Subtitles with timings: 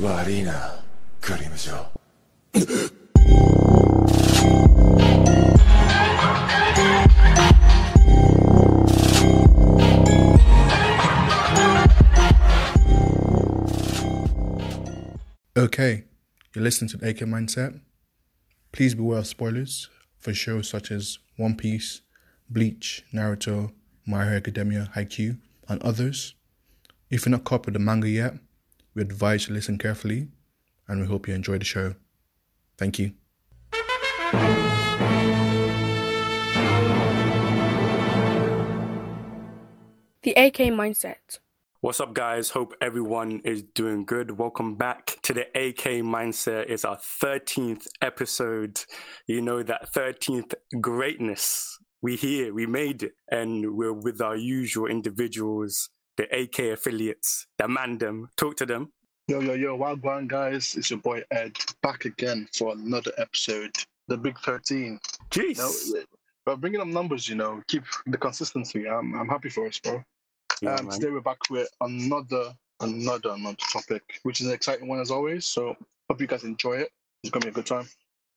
[0.00, 0.82] 悪いな
[1.20, 2.92] クリムジョー
[15.54, 16.04] Okay,
[16.54, 17.78] you're listening to the AK Mindset.
[18.72, 22.00] Please beware of spoilers for shows such as One Piece,
[22.50, 23.72] Bleach, Naruto,
[24.06, 26.34] My Hero Academia, Haikyuu, and others.
[27.10, 28.34] If you're not caught with the manga yet,
[28.97, 30.27] we advise you to listen carefully,
[30.87, 31.93] and we hope you enjoy the show.
[32.79, 33.13] Thank you.
[40.23, 41.37] The AK Mindset.
[41.81, 42.49] What's up, guys?
[42.49, 44.39] Hope everyone is doing good.
[44.39, 46.65] Welcome back to the AK Mindset.
[46.67, 48.83] It's our 13th episode.
[49.27, 51.77] You know, that 13th greatness.
[52.01, 57.65] We here, we made it, and we're with our usual individuals, the AK affiliates, the
[57.65, 58.27] mandem.
[58.35, 58.91] Talk to them.
[59.27, 63.75] Yo, yo, yo, Wagwan guys, it's your boy Ed back again for another episode,
[64.07, 64.99] the Big 13.
[65.31, 65.57] Jeez.
[65.57, 66.01] No,
[66.45, 68.87] but bringing up numbers, you know, keep the consistency.
[68.87, 70.01] I'm, I'm happy for us, bro.
[70.61, 70.99] Yeah, um, man.
[70.99, 75.45] today we're back with another, another, another topic, which is an exciting one as always.
[75.45, 75.75] So
[76.09, 76.89] hope you guys enjoy it.
[77.23, 77.87] It's gonna be a good time.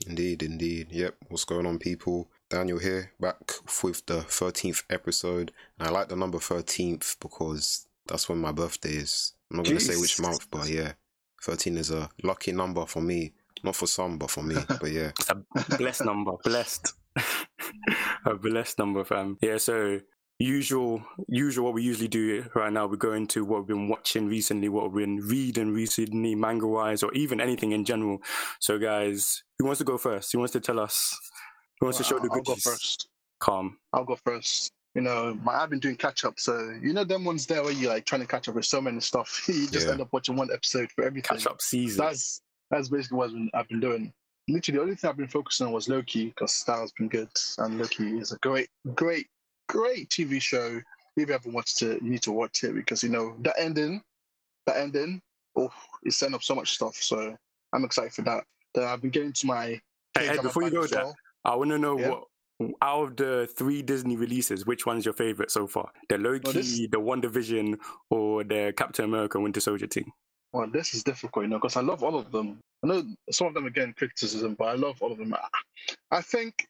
[0.06, 0.88] Indeed, indeed.
[0.90, 1.14] Yep.
[1.28, 2.30] What's going on, people?
[2.50, 3.38] Daniel here, back
[3.82, 5.52] with the 13th episode.
[5.78, 9.34] And I like the number 13th because that's when my birthday is.
[9.50, 10.92] I'm not going to say which month, but yeah.
[11.42, 13.32] 13 is a lucky number for me.
[13.62, 14.56] Not for some, but for me.
[14.80, 15.12] But yeah.
[15.18, 16.32] It's a blessed number.
[16.42, 16.92] Blessed.
[18.26, 19.38] a blessed number, fam.
[19.40, 20.00] Yeah, so
[20.38, 24.26] usual usual what we usually do right now, we go into what we've been watching
[24.26, 28.18] recently, what we've been reading recently, manga wise, or even anything in general.
[28.58, 30.32] So guys, who wants to go first?
[30.32, 31.16] Who wants to tell us
[31.80, 33.08] who wants to show Well, the I'll, I'll go first.
[33.40, 33.78] Calm.
[33.92, 34.72] I'll go first.
[34.94, 37.72] You know, my, I've been doing catch up, so you know them ones there where
[37.72, 39.44] you like trying to catch up with so many stuff.
[39.48, 39.92] you just Yeah.
[39.92, 41.36] end up watching one episode for everything.
[41.36, 42.04] Catch up season.
[42.04, 44.12] That's that's basically what I've been, doing.
[44.48, 47.30] Literally, the only thing I've been focusing on was Loki because that has been good,
[47.58, 49.26] and Loki is a great, great,
[49.68, 50.80] great TV show.
[51.16, 54.02] If you haven't watched it, you need to watch it because you know that ending,
[54.66, 55.20] that ending,
[55.56, 55.70] oh,
[56.02, 56.96] it's setting up so much stuff.
[56.96, 57.36] So
[57.72, 58.44] I'm excited for that.
[58.74, 59.66] Then I've been getting to my.
[59.66, 59.80] Hey,
[60.26, 61.14] K-drama before you go well.
[61.44, 62.08] I want to know Yeah.
[62.10, 62.24] what
[62.82, 65.90] out of the three Disney releases, which one's your favorite so far?
[66.08, 67.78] The Loki, Oh, this- the WandaVision,
[68.10, 70.12] or the Captain America Winter Soldier team?
[70.52, 72.58] Well, this is difficult, you know, because I love all of them.
[72.82, 75.34] I know some of them are getting criticism, but I love all of them.
[76.10, 76.66] I think,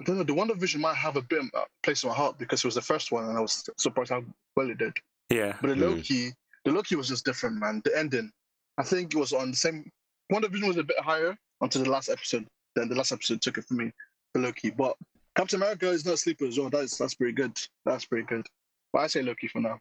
[0.00, 2.38] I don't know, the WandaVision might have a bit of a place in my heart
[2.38, 4.24] because it was the first one and I was surprised how
[4.56, 4.96] well it did.
[5.28, 5.58] Yeah.
[5.60, 5.80] But the Mm.
[5.96, 6.32] Loki,
[6.64, 7.82] the Loki was just different, man.
[7.84, 8.30] The ending,
[8.78, 9.90] I think it was on the same.
[10.32, 12.46] WandaVision was a bit higher until the last episode.
[12.76, 13.92] Then the last episode took it for me
[14.32, 14.70] for Loki.
[14.70, 14.96] But
[15.36, 16.70] Captain America is not a sleeper as well.
[16.70, 17.56] That's that's pretty good.
[17.84, 18.46] That's pretty good.
[18.92, 19.78] But I say Loki for now.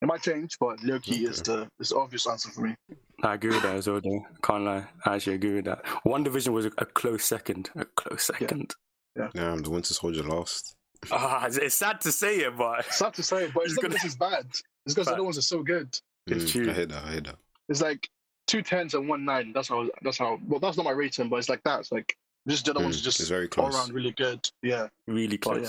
[0.00, 2.76] It might change, but Loki is the is the obvious answer for me.
[3.24, 4.24] I agree with that as well, though.
[4.42, 4.86] Can't lie.
[5.04, 5.84] I actually agree with that.
[6.06, 7.70] WandaVision was a, a close second.
[7.74, 8.74] A close second.
[9.16, 9.30] Yeah.
[9.34, 10.74] Damn, the Winter Soldier lost.
[11.12, 13.72] Ah, it's, it's sad to say it, but it's Sad to say, it, but it's
[13.72, 14.46] It's not gonna- because it's bad.
[14.50, 15.14] It's because the Bad.
[15.14, 15.96] other ones are so good.
[16.26, 16.70] It's Mm, true.
[16.70, 17.04] I hear that.
[17.04, 17.36] I hear that.
[17.68, 18.08] It's like
[18.48, 19.52] two tens and one nine.
[19.52, 19.88] That's how.
[20.02, 20.40] That's how.
[20.46, 21.80] Well, that's not my rating, but it's like that.
[21.80, 22.16] It's like
[22.48, 24.48] just the other ones Mm, are just it's very all around really good.
[24.62, 24.88] Yeah.
[25.06, 25.62] really close.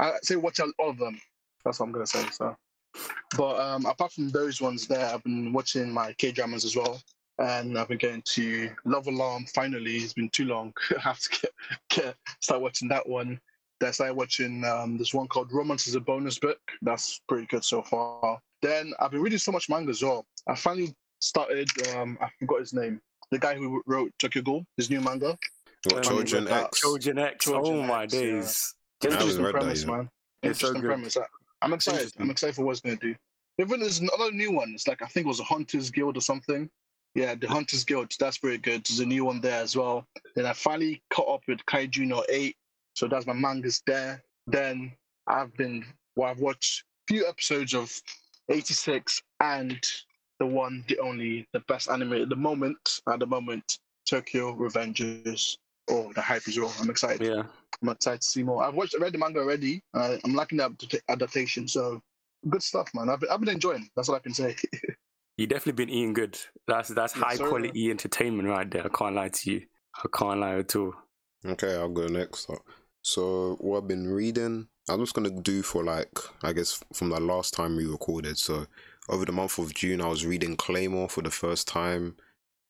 [0.00, 0.06] yeah.
[0.06, 1.20] I say watch out all of them.
[1.64, 2.24] That's what I'm gonna say.
[2.32, 2.56] So,
[3.36, 7.00] but um, apart from those ones, there, I've been watching my K dramas as well,
[7.38, 9.46] and I've been getting to Love Alarm.
[9.54, 10.72] Finally, it's been too long.
[10.96, 11.50] I have to get,
[11.90, 13.40] get start watching that one.
[13.80, 16.58] Then I started watching um, this one called Romance is a Bonus Book.
[16.82, 18.38] That's pretty good so far.
[18.62, 20.24] Then I've been reading so much manga as well.
[20.48, 21.68] I finally started.
[21.94, 23.00] Um, I forgot his name.
[23.32, 25.36] The guy who wrote Tokyo Ghoul, his new manga.
[25.94, 26.84] What, Choujin X?
[26.84, 27.46] Choujin X.
[27.46, 28.20] Choujin oh my X, yeah.
[28.20, 28.74] days.
[29.02, 29.88] I haven't Interesting read that premise, yet.
[29.90, 30.10] man.
[30.42, 30.86] It's so Interesting good.
[30.88, 31.16] premise.
[31.16, 31.26] I-
[31.62, 32.12] I'm excited.
[32.18, 33.14] I'm excited for what it's gonna do.
[33.58, 34.72] Even there's another new one.
[34.74, 36.68] It's like I think it was a Hunters Guild or something.
[37.14, 38.12] Yeah, the Hunters Guild.
[38.20, 38.84] That's very good.
[38.84, 40.06] There's a new one there as well.
[40.34, 42.54] Then I finally caught up with Kaiju No 8.
[42.94, 44.22] So that's my mangas there.
[44.46, 44.92] Then
[45.26, 45.84] I've been
[46.16, 47.90] well, I've watched a few episodes of
[48.50, 49.80] 86 and
[50.38, 53.78] the one, the only, the best anime at the moment, at the moment,
[54.08, 55.56] Tokyo Revengers.
[55.88, 56.72] Oh, the hype is real.
[56.80, 57.26] I'm excited.
[57.26, 57.42] Yeah.
[57.82, 58.64] I'm excited to see more.
[58.64, 59.82] I've watched, read the manga already.
[59.94, 62.00] Uh, I'm liking the adaptation, so
[62.48, 63.08] good stuff, man.
[63.08, 63.88] I've been, I've been enjoying.
[63.94, 64.56] That's what I can say.
[65.38, 66.38] You definitely been eating good.
[66.66, 67.46] That's that's Yes, high sir.
[67.48, 68.86] quality entertainment right there.
[68.86, 69.66] I can't lie to you.
[70.02, 70.94] I can't lie at all.
[71.44, 72.50] Okay, I'll go next.
[73.02, 76.08] So, what I've been reading, I'm just gonna do for like,
[76.42, 78.38] I guess, from the last time we recorded.
[78.38, 78.66] So,
[79.10, 82.16] over the month of June, I was reading Claymore for the first time.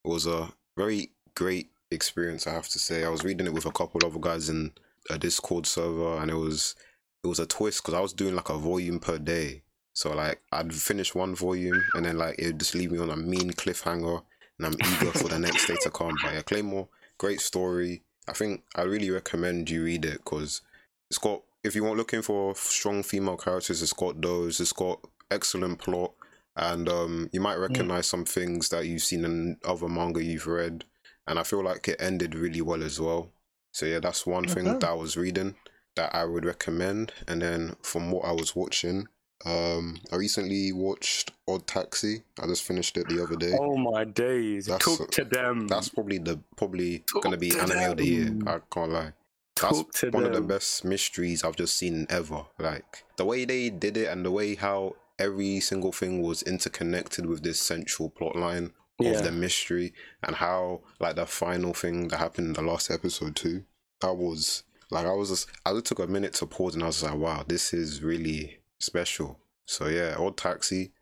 [0.04, 3.04] It was a very great experience, I have to say.
[3.04, 4.72] I was reading it with a couple of other guys in
[5.10, 6.76] a Discord server, and it was
[7.24, 9.62] it was a twist because I was doing like a volume per day.
[9.92, 13.16] So like I'd finish one volume and then like it'd just leave me on a
[13.16, 14.22] mean cliffhanger,
[14.58, 16.14] and I'm eager for the next day to come.
[16.22, 16.88] But yeah, Claymore,
[17.18, 18.02] great story.
[18.28, 20.62] I think I really recommend you read it because
[21.10, 21.42] it's got.
[21.64, 24.60] If you want looking for strong female characters, it's got those.
[24.60, 25.00] It's got
[25.30, 26.12] excellent plot,
[26.54, 30.84] and um, you might recognize some things that you've seen in other manga you've read.
[31.26, 33.30] And I feel like it ended really well as well.
[33.72, 35.54] So yeah, that's one thing that I was reading
[35.96, 37.12] that I would recommend.
[37.26, 39.08] And then from what I was watching,
[39.44, 42.22] um, I recently watched Odd Taxi.
[42.42, 43.54] I just finished it the other day.
[43.60, 44.66] Oh my days!
[44.66, 45.68] That's- Talk to them.
[45.68, 48.34] That's probably the probably Talk gonna be to anime of the year.
[48.46, 49.12] I can't lie.
[49.60, 52.46] That's Talk to one of the best mysteries I've just seen ever.
[52.58, 57.26] Like the way they did it and the way how every single thing was interconnected
[57.26, 59.10] with this central plot line Yeah.
[59.10, 63.36] of the mystery and how like the final thing that happened in the last episode
[63.36, 63.64] too.
[64.00, 66.86] That was like I was just I just took a minute to pause and I
[66.86, 69.38] was like, wow, this is really special.
[69.66, 70.92] So yeah, Odd Taxi,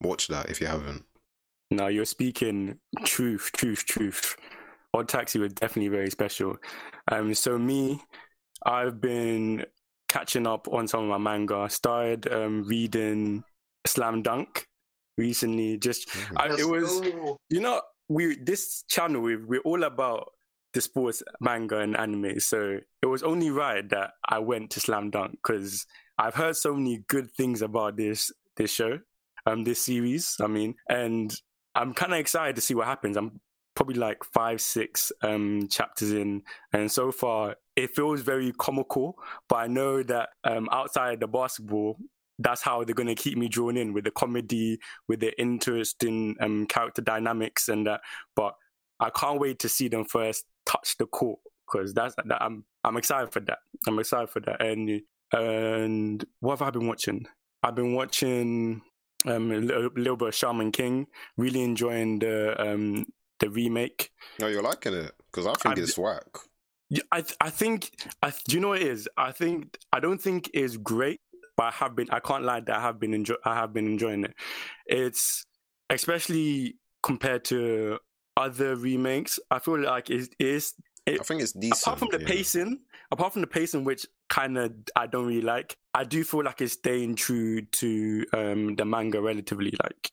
[0.00, 1.04] watch that if you haven't.
[1.70, 4.36] Now you're speaking truth, truth, truth.
[4.92, 6.56] Odd Taxi was definitely very special.
[7.10, 8.00] Um, so me,
[8.64, 9.64] I've been
[10.08, 11.56] catching up on some of my manga.
[11.56, 13.44] I started um, reading
[13.86, 14.68] Slam Dunk
[15.16, 15.78] recently.
[15.78, 17.36] Just I, Let's it was go.
[17.50, 20.32] you know we this channel we we're all about
[20.72, 25.08] the sports manga and anime so it was only right that i went to slam
[25.10, 25.86] dunk because
[26.18, 28.98] i've heard so many good things about this this show
[29.46, 31.40] um this series i mean and
[31.74, 33.40] i'm kind of excited to see what happens i'm
[33.74, 39.16] probably like five six um chapters in and so far it feels very comical
[39.48, 41.96] but i know that um outside the basketball
[42.38, 44.78] that's how they're going to keep me drawn in with the comedy
[45.08, 48.00] with the interesting um, character dynamics and that.
[48.34, 48.54] But
[49.00, 51.38] I can't wait to see them first touch the court
[51.70, 52.42] because that's that.
[52.42, 53.58] I'm I'm excited for that.
[53.86, 54.60] I'm excited for that.
[54.62, 55.00] And
[55.32, 57.26] and what have I been watching?
[57.62, 58.82] I've been watching
[59.26, 61.06] um, a little, little bit of Shaman King.
[61.36, 63.06] Really enjoying the um,
[63.40, 64.10] the remake.
[64.38, 66.26] No, you're liking it because I think I'm- it's whack.
[67.10, 67.90] I th- I think
[68.22, 69.08] I do you know what it is?
[69.16, 71.20] I think I don't think it's great,
[71.56, 73.86] but I have been I can't lie that I have been enjoy I have been
[73.86, 74.34] enjoying it.
[74.86, 75.44] It's
[75.90, 77.98] especially compared to
[78.36, 79.38] other remakes.
[79.50, 80.74] I feel like it is
[81.06, 81.82] I think it's decent.
[81.82, 82.26] apart from the yeah.
[82.26, 82.80] pacing,
[83.10, 85.76] apart from the pacing, which kind of I don't really like.
[85.92, 90.10] I do feel like it's staying true to um the manga relatively, like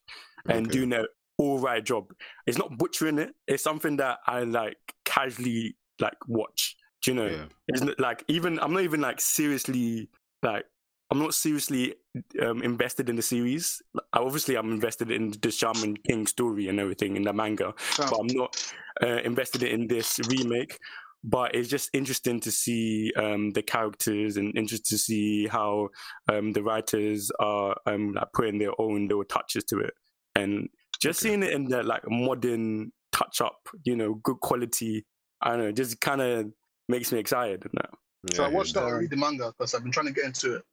[0.48, 0.78] and Okay.
[0.78, 1.06] doing an
[1.38, 2.14] all right job.
[2.46, 3.34] It's not butchering it.
[3.48, 6.76] It's something that I like casually like watch.
[7.04, 7.28] Do you know?
[7.28, 7.46] Yeah.
[7.70, 10.10] It's like even I'm not even like seriously
[10.44, 10.66] like
[11.12, 11.96] I'm not seriously
[12.42, 13.82] um, invested in the series.
[14.14, 18.28] Obviously, I'm invested in the Shaman King story and everything in the manga, but I'm
[18.28, 18.74] not
[19.04, 20.78] uh, invested in this remake.
[21.24, 25.90] But it's just interesting to see um, the characters and interesting to see how
[26.32, 29.94] um, the writers are um, like putting their own little touches to it,
[30.36, 30.70] and
[31.00, 31.30] just Okay.
[31.30, 35.06] seeing it in the like modern touch up, you know, good quality.
[35.42, 36.52] I don't know, just kind of
[36.88, 37.66] makes me excited.
[37.66, 38.36] And that.
[38.36, 38.82] So I watched yeah.
[38.82, 40.64] that and read the manga because I've been trying to get into it.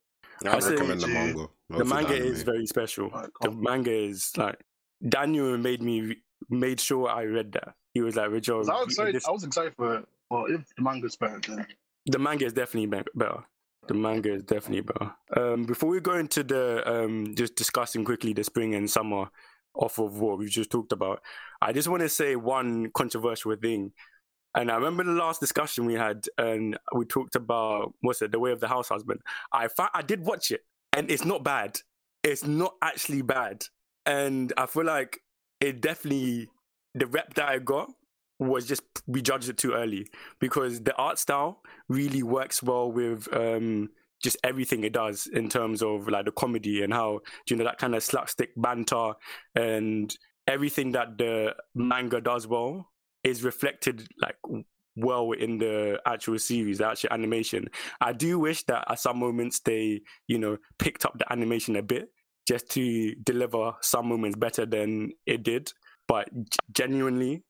[0.44, 1.48] I I recommend the the- manga.
[1.70, 2.26] the manga anime.
[2.32, 3.06] is very special.
[3.10, 4.60] Alright, The manga is like
[5.06, 6.16] Daniel made me
[6.48, 7.74] made sure I read that.
[7.94, 9.14] He was like, Richard, 'Cause I was excited.
[9.14, 10.08] this- I was excited for it.
[10.30, 11.66] Well, if the manga's better, then
[12.06, 13.44] the manga is definitely better.
[13.88, 15.14] The manga is definitely better.
[15.36, 19.30] Um, before we go into the um, just discussing quickly the spring and summer
[19.74, 21.22] off of what we just talked about,
[21.62, 23.92] I just want to say one controversial thing.
[24.54, 28.38] And I remember the last discussion we had, and we talked about what's it, the
[28.38, 29.20] way of the house husband.
[29.52, 30.62] I fa- I did watch it,
[30.92, 31.78] and it's not bad.
[32.24, 33.64] It's not actually bad,
[34.06, 35.20] and I feel like
[35.60, 36.48] it definitely
[36.94, 37.90] the rep that I got
[38.38, 40.06] was just we judged it too early
[40.40, 43.88] because the art style really works well with um
[44.22, 47.78] just everything it does in terms of like the comedy and how you know that
[47.78, 49.12] kind of slapstick banter
[49.54, 52.90] and everything that the manga does well
[53.28, 54.36] is reflected like
[54.96, 57.68] well in the actual series, the actual animation.
[58.00, 61.82] I do wish that at some moments they, you know, picked up the animation a
[61.82, 62.08] bit
[62.46, 65.72] just to deliver some moments better than it did.
[66.08, 66.28] But
[66.72, 67.44] genuinely,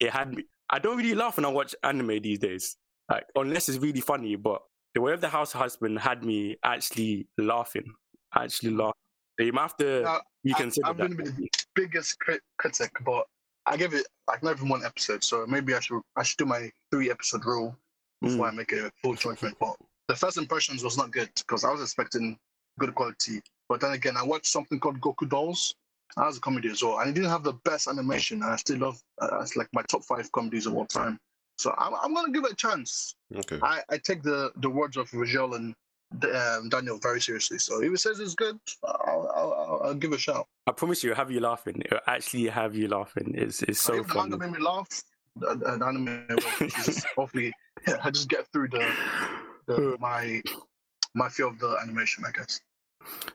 [0.00, 0.44] it had me.
[0.68, 2.76] I don't really laugh when I watch anime these days,
[3.10, 4.36] like unless it's really funny.
[4.36, 4.60] But
[4.94, 7.92] the way of the house husband had me actually laughing,
[8.34, 8.92] actually laughing.
[9.38, 11.16] So you might have to Now, reconsider I've that.
[11.16, 13.24] been the biggest crit- critic, but
[13.66, 15.24] I give it like not even one episode.
[15.24, 17.76] So maybe I should I should do my three episode rule
[18.22, 19.56] before I make a full judgment.
[19.58, 19.76] But
[20.08, 22.38] the first impressions was not good because I was expecting
[22.78, 23.40] good quality.
[23.68, 25.74] But then again, I watched something called Goku Dolls.
[26.16, 28.42] That was a comedy as well, and it didn't have the best animation.
[28.42, 29.00] And I still love.
[29.20, 31.20] Uh, it's like my top five comedies of all time.
[31.56, 33.14] So I'm, I'm gonna give it a chance.
[33.36, 33.58] Okay.
[33.62, 35.74] I, I take the the words of Rigel and
[36.12, 37.58] um, Daniel very seriously.
[37.58, 40.46] So if he says it's good, I'll, I'll, I'll, give a shout.
[40.66, 41.82] I promise you, it'll have you laughing.
[41.84, 43.32] It'll actually have you laughing.
[43.36, 44.36] It's it's so if funny.
[44.36, 44.88] made me laugh,
[45.36, 46.68] the, the anime will.
[46.68, 47.52] Just hopefully,
[47.86, 48.90] yeah, I just get through the,
[49.66, 50.42] the my
[51.14, 52.60] my fear of the animation, I guess.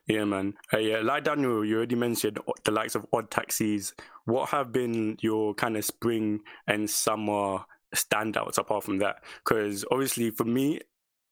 [0.05, 0.53] Yeah, man.
[0.72, 3.94] Uh, yeah, like Daniel, you already mentioned the likes of Odd Taxis.
[4.25, 7.60] What have been your kind of spring and summer
[7.96, 9.24] standouts apart from that?
[9.44, 10.82] Because obviously, for me,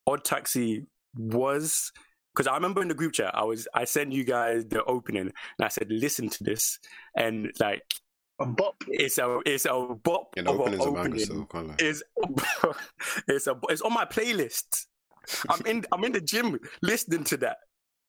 [0.06, 0.86] Odd Taxi
[1.16, 1.92] was
[2.34, 5.22] because I remember in the group chat, I was I sent you guys the opening,
[5.22, 6.78] and I said, "Listen to this,"
[7.16, 7.82] and like
[8.40, 8.82] A bop.
[8.88, 11.80] it's a it's a bop Yeah, the of opening's a opening so can't
[13.28, 14.86] it's a it's on my playlist.
[15.48, 17.58] I'm in I'm in the gym listening to that.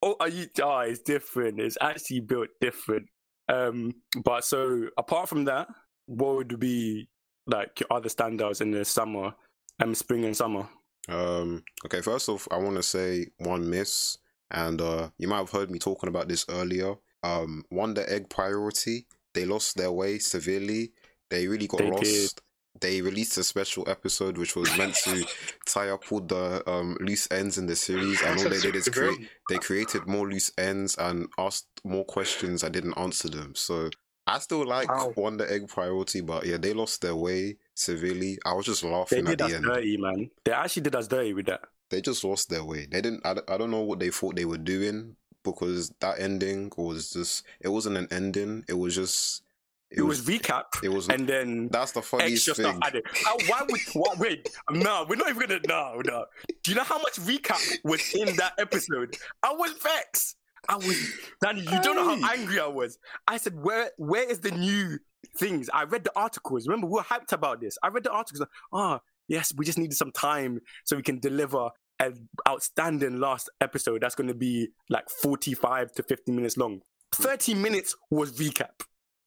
[0.01, 0.47] Oh, are you?
[0.61, 1.59] Oh, it's different.
[1.59, 3.07] It's actually built different.
[3.47, 3.93] Um,
[4.23, 5.67] but so apart from that,
[6.07, 7.07] what would be
[7.47, 9.33] like your other standouts in the summer,
[9.81, 10.67] um, spring and summer?
[11.07, 14.17] Um, okay, first off, I want to say one miss,
[14.51, 16.95] and uh, you might have heard me talking about this earlier.
[17.23, 20.91] Um, Wonder Egg Priority, they lost their way severely.
[21.29, 22.03] They really got They lost.
[22.03, 22.29] did.
[22.81, 25.25] They released a special episode which was meant to
[25.65, 28.89] tie up all the um, loose ends in the series, and all they did is
[28.89, 29.29] create.
[29.49, 32.63] They created more loose ends and asked more questions.
[32.63, 33.89] I didn't answer them, so
[34.27, 35.13] I still like Wow.
[35.15, 38.37] Wonder Egg Priority, but yeah, they lost their way severely.
[38.45, 40.31] I was just They laughing at did the us end dirty, man.
[40.43, 41.61] They actually did us dirty with that.
[41.89, 42.87] they just lost their way.
[42.89, 43.25] They didn't.
[43.25, 47.11] I, don't- I don't know what they thought they were doing because that ending was
[47.11, 47.43] just.
[47.61, 48.65] It wasn't an ending.
[48.67, 49.43] It was just.
[49.91, 51.07] It, was, recap, It was.
[51.07, 52.75] and then that's the funniest extra thing.
[52.75, 53.03] stuff added.
[53.23, 54.49] How, why would what, wait?
[54.71, 55.59] No, we're not even gonna.
[55.67, 56.25] No, no.
[56.63, 59.15] Do you know how much recap was in that episode?
[59.43, 60.35] I was vexed.
[60.67, 60.97] I was
[61.41, 61.61] Danny.
[61.61, 62.97] You don't know how angry I was.
[63.27, 64.97] I said, "Where, where is the new
[65.37, 66.67] things?" I read the articles.
[66.67, 67.77] Remember, we were hyped about this.
[67.83, 68.39] I read the articles.
[68.41, 73.49] like, Ah, yes, we just needed some time so we can deliver an outstanding last
[73.61, 74.01] episode.
[74.01, 76.81] That's going to be like forty-five to fifty minutes long.
[77.13, 78.81] Thirty minutes was recap,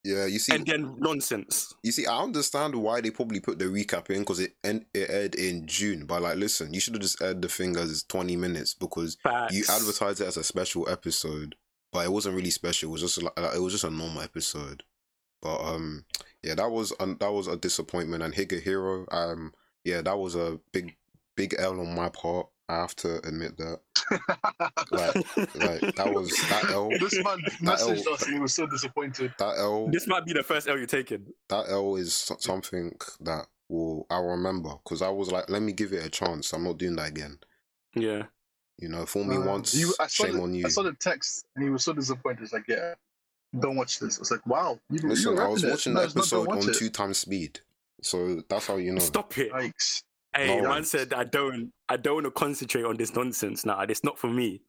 [0.05, 1.73] Yeah, you see, and then nonsense.
[1.83, 5.35] you see, I understand why they probably put the recap in because it it aired
[5.37, 6.05] in June.
[6.05, 9.17] But like, listen, you should have just aired the thing as twenty minutes because
[9.51, 11.55] you advertised it as a special episode,
[11.91, 12.91] but it wasn't really special.
[12.91, 14.83] It was just like it was just a normal episode.
[15.41, 16.05] But um,
[16.43, 18.23] yeah, that was um, that was a disappointment.
[18.23, 19.53] And Higehiro, um,
[19.85, 20.97] yeah, that was a big
[21.37, 22.49] big L on my part.
[22.71, 23.81] I have to admit that.
[24.91, 25.15] Like,
[25.55, 26.91] like that was that L.
[26.91, 29.33] this man That messaged L- us and he was so disappointed.
[29.39, 29.89] That L.
[29.89, 31.27] This might be the first L you're taking.
[31.49, 35.93] That L is something that will I remember because I was like, let me give
[35.95, 36.53] it a chance.
[36.53, 37.39] I'm not doing that again.
[37.95, 38.25] Yeah.
[38.79, 40.67] You know, fool me Uh, once, you- I saw shame the, on you.
[40.67, 42.41] I saw the text and he was so disappointed.
[42.41, 42.95] He's like, "Yeah,
[43.59, 45.71] don't watch this." I was like, "Wow, you, Listen, you're I was repping it.
[45.71, 46.77] watching No, the it's not, episode on it.
[46.77, 47.61] two times speed,
[48.03, 48.99] so that's how you know.
[49.01, 49.53] Stop it.
[49.53, 50.03] Yikes.
[50.35, 50.69] Hey, No.
[50.69, 53.81] man said I don't I don't want to concentrate on this nonsense now.
[53.81, 54.61] It's not for me.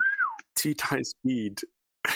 [0.55, 1.59] Two times speed.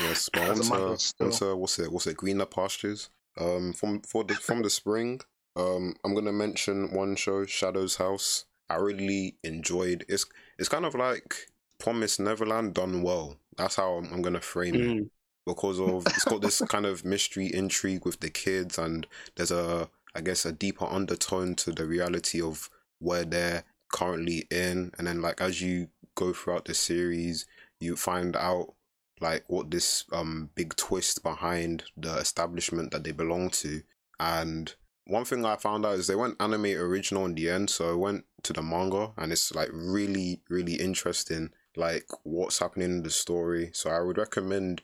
[0.01, 1.91] Yes, but As a onto, onto what's it?
[1.91, 2.17] What's it?
[2.17, 3.09] Greener pastures.
[3.37, 5.19] Um, from for the from the spring.
[5.55, 8.45] Um, I'm gonna mention one show, Shadow's House.
[8.69, 10.05] I really enjoyed.
[10.07, 10.25] It's
[10.57, 11.35] it's kind of like
[11.79, 13.35] Promise Neverland done well.
[13.57, 15.07] That's how I'm, I'm gonna frame it.
[15.45, 19.89] Because of it's got this kind of mystery intrigue with the kids and there's a
[20.15, 22.69] I guess a deeper undertone to the reality of
[22.99, 24.91] where they're currently in.
[24.97, 27.45] And then like as you go throughout the series
[27.79, 28.73] you find out
[29.19, 33.81] like what this um big twist behind the establishment that they belong to.
[34.19, 34.73] And
[35.05, 37.95] one thing I found out is they went anime original in the end so I
[37.95, 43.09] went to the manga and it's like really really interesting like what's happening in the
[43.09, 43.71] story.
[43.73, 44.81] So I would recommend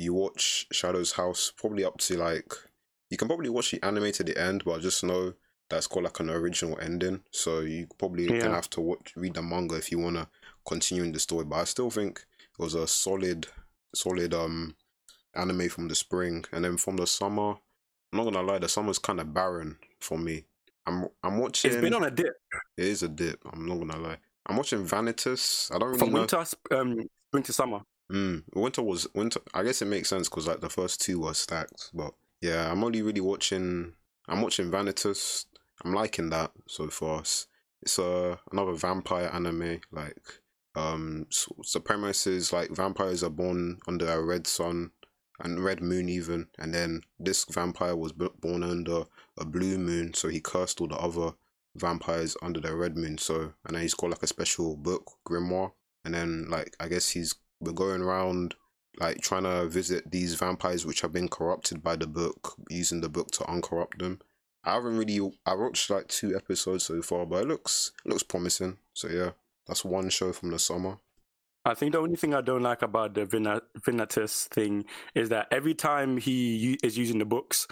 [0.00, 2.52] you watch Shadow's House probably up to like
[3.10, 5.34] you can probably watch the anime to the end, but just know
[5.68, 7.22] that's got like an original ending.
[7.32, 8.38] So you probably Yeah.
[8.38, 10.28] gonna have to watch read the manga if you wanna
[10.66, 11.44] continue in the story.
[11.44, 12.24] But I still think
[12.58, 13.46] it was a solid
[13.94, 14.76] solid um
[15.34, 16.44] anime from the spring.
[16.52, 17.50] And then from the summer,
[18.12, 20.44] I'm not gonna lie, the summer's kinda barren for me.
[20.86, 22.34] I'm I'm watching It's been on a dip
[22.76, 24.18] it is a dip, I'm not gonna lie.
[24.46, 25.72] I'm watching Vanitas.
[25.74, 26.96] I don't really from know winter um
[27.28, 27.80] spring to summer.
[28.10, 29.40] Mm, winter was winter.
[29.54, 32.82] I guess it makes sense because like the first two were stacked, but yeah, I'm
[32.82, 33.92] only really watching.
[34.28, 35.44] I'm watching Vanitas.
[35.84, 37.20] I'm liking that so far.
[37.20, 37.46] It's,
[37.82, 39.80] it's uh, another vampire anime.
[39.92, 40.20] Like,
[40.74, 44.90] um, so, the premise is like vampires are born under a red sun
[45.38, 49.04] and red moon even, and then this vampire was born under
[49.38, 51.32] a blue moon, so he cursed all the other
[51.76, 53.18] vampires under the red moon.
[53.18, 55.72] So, and then he's got like a special book grimoire,
[56.04, 58.54] and then like I guess he's we're going around
[58.98, 63.08] like trying to visit these vampires which have been corrupted by the book, using the
[63.08, 64.20] book to uncorrupt them.
[64.64, 68.78] I haven't really I watched like two episodes so far, but it looks looks promising.
[68.92, 69.30] So yeah,
[69.66, 70.98] that's one show from the summer.
[71.64, 75.46] I think the only thing I don't like about the Vina- Vinatus thing is that
[75.50, 77.66] every time he u- is using the books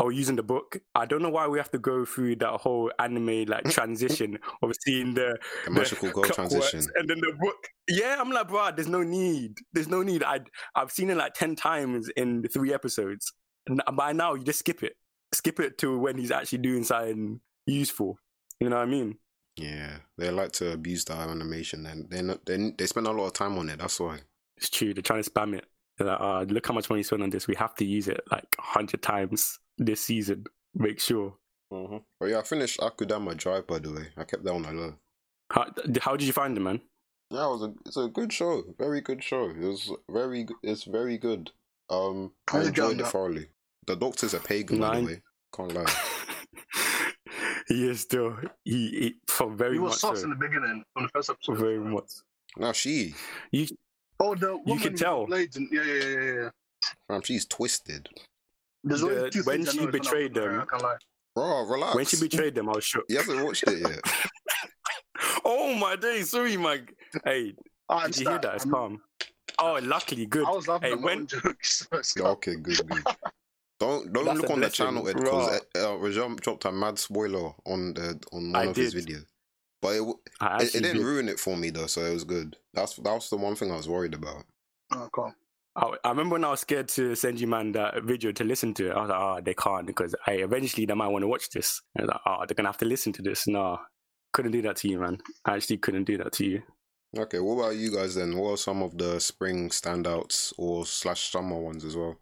[0.00, 2.90] or using the book, I don't know why we have to go through that whole
[2.98, 6.80] anime like transition of seeing the, The magical girl transition.
[6.94, 7.56] and then the book.
[7.88, 9.58] Yeah, I'm like, bro, there's no need.
[9.72, 10.22] There's no need.
[10.22, 10.40] I
[10.74, 13.32] I've seen it like ten times in three episodes.
[13.66, 14.94] And by now, you just skip it.
[15.32, 18.18] Skip it to when he's actually doing something useful.
[18.60, 19.18] You know what I mean?
[19.56, 23.26] Yeah, they like to abuse the animation, and they not, they they spend a lot
[23.26, 23.78] of time on it.
[23.80, 24.20] That's why.
[24.56, 24.94] It's true.
[24.94, 25.64] They're trying to spam it.
[25.98, 27.48] They're like, uh, look how much money you spent on this.
[27.48, 30.44] We have to use it like hundred times this season.
[30.74, 31.34] Make sure.
[31.72, 31.96] Mm-hmm.
[32.20, 34.08] Oh yeah, I finished Akudama Drive by the way.
[34.16, 34.94] I kept that on a low.
[35.50, 35.66] How,
[36.00, 36.80] how did you find it, man?
[37.30, 39.50] Yeah, it was a it's a good show, very good show.
[39.50, 41.50] It was very it's very good.
[41.90, 43.08] Um, I How's enjoyed it now?
[43.08, 43.46] thoroughly.
[43.86, 45.04] The doctor's a pagan, by Nine.
[45.04, 45.22] the way.
[45.54, 45.94] Can't lie.
[47.68, 50.24] he is still he, he for very He much was soft so.
[50.24, 51.58] in the beginning on the first episode.
[51.58, 52.10] Very much.
[52.56, 53.14] Now she,
[53.52, 53.66] You
[54.20, 55.26] Oh, the woman can with tell.
[55.26, 56.48] blades and- yeah, yeah, yeah, yeah, yeah.
[57.08, 58.08] man, she's twisted.
[58.84, 60.82] There's only The- two when things I she know is betrayed when them- I can't
[60.82, 60.96] lie.
[61.34, 61.94] Bro, relax.
[61.94, 63.04] when she betrayed them, I was shook.
[63.08, 64.00] He hasn't watched it yet.
[65.44, 66.80] oh my days, sorry, my
[67.24, 67.54] hey,
[67.88, 68.42] I did you hear understand.
[68.42, 68.54] that?
[68.56, 69.02] It's I'm- calm.
[69.60, 70.46] Oh, luckily, good.
[70.46, 71.88] I was laughing Hey, at my when- own jokes.
[72.16, 73.04] Yeah, okay, good, good.
[73.80, 75.38] Don't don't That's look on the blessing, channel because bro.
[75.48, 79.06] uh, Rajam dropped a mad spoiler on the on one I of his did.
[79.06, 79.26] videos,
[79.80, 81.04] but it, w- I it, it actually didn't did.
[81.06, 82.56] ruin it for me though, so it was good.
[82.74, 84.42] That's that was the one thing I was worried about.
[84.92, 85.32] Oh, calm.
[85.78, 88.74] I, I remember when I was scared to send you man that video to listen
[88.74, 88.92] to it.
[88.96, 91.80] I was like, oh, they can't because I eventually they might want to watch this.
[91.94, 93.46] And I was like, oh, they're gonna have to listen to this.
[93.46, 93.78] No,
[94.32, 95.18] couldn't do that to you, man.
[95.44, 96.62] I actually couldn't do that to you.
[97.16, 98.36] Okay, what about you guys then?
[98.36, 102.16] What are some of the spring standouts or slash summer ones as well?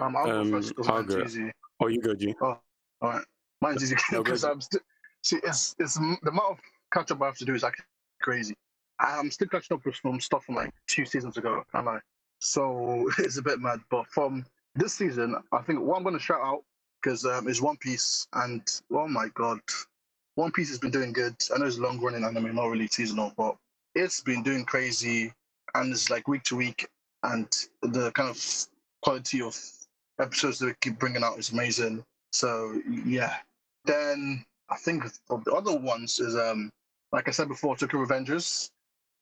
[0.00, 1.22] Um, I'll Um, go first because I'll mine's go.
[1.22, 1.50] easy.
[1.80, 2.34] Oh, you go, G.
[2.42, 3.24] Oh, all right,
[3.62, 4.54] mine's easy No, because ahead.
[4.54, 4.80] I'm still.
[5.22, 6.58] See, it's it's the amount of
[6.92, 7.84] catch up I have to do is actually
[8.20, 8.54] crazy.
[9.00, 12.00] I'm still catching up with some stuff from like two seasons ago, can't lie.
[12.40, 13.80] So it's a bit mad.
[13.90, 16.62] But from this season, I think what I'm going to shout out
[17.02, 19.60] because um, is One Piece, and oh my god,
[20.34, 21.36] One Piece has been doing good.
[21.54, 23.56] I know it's long running anime, not really seasonal, but
[23.94, 25.32] it's been doing crazy,
[25.74, 26.88] and it's like week to week,
[27.22, 27.46] and
[27.82, 28.66] the kind of
[29.02, 29.56] quality of
[30.20, 32.04] episodes that they keep bringing out is amazing.
[32.32, 33.36] So yeah.
[33.84, 36.70] Then I think of the other ones is um
[37.12, 38.70] like I said before, Tokyo Revengers,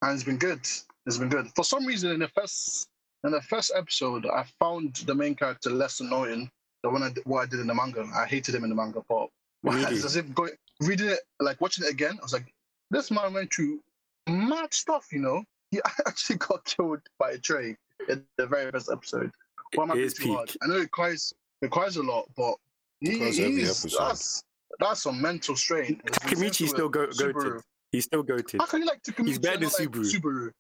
[0.03, 0.61] and it's been good.
[1.07, 1.49] It's been good.
[1.55, 2.89] For some reason, in the first
[3.25, 6.51] in the first episode, I found the main character less annoying
[6.83, 8.09] than when I what I did in the manga.
[8.15, 9.29] I hated him in the manga, but
[9.63, 9.97] Really?
[9.97, 12.53] as if going reading it, like watching it again, I was like,
[12.91, 13.81] this man went through
[14.29, 15.09] mad stuff.
[15.13, 17.77] You know, he actually got killed by a tray
[18.09, 19.31] in the very first episode.
[19.79, 20.49] I It is hard?
[20.49, 20.57] peak.
[20.63, 22.55] I know it cries it cries a lot, but
[23.01, 24.45] he, he's, that's
[24.79, 26.01] that's some mental strain.
[26.05, 27.33] It's the Takemichi still go- Subaru.
[27.33, 27.63] goated.
[27.93, 28.61] He's still goated.
[28.61, 29.27] How can you like Takemichi?
[29.29, 30.51] He's better than like Subaru.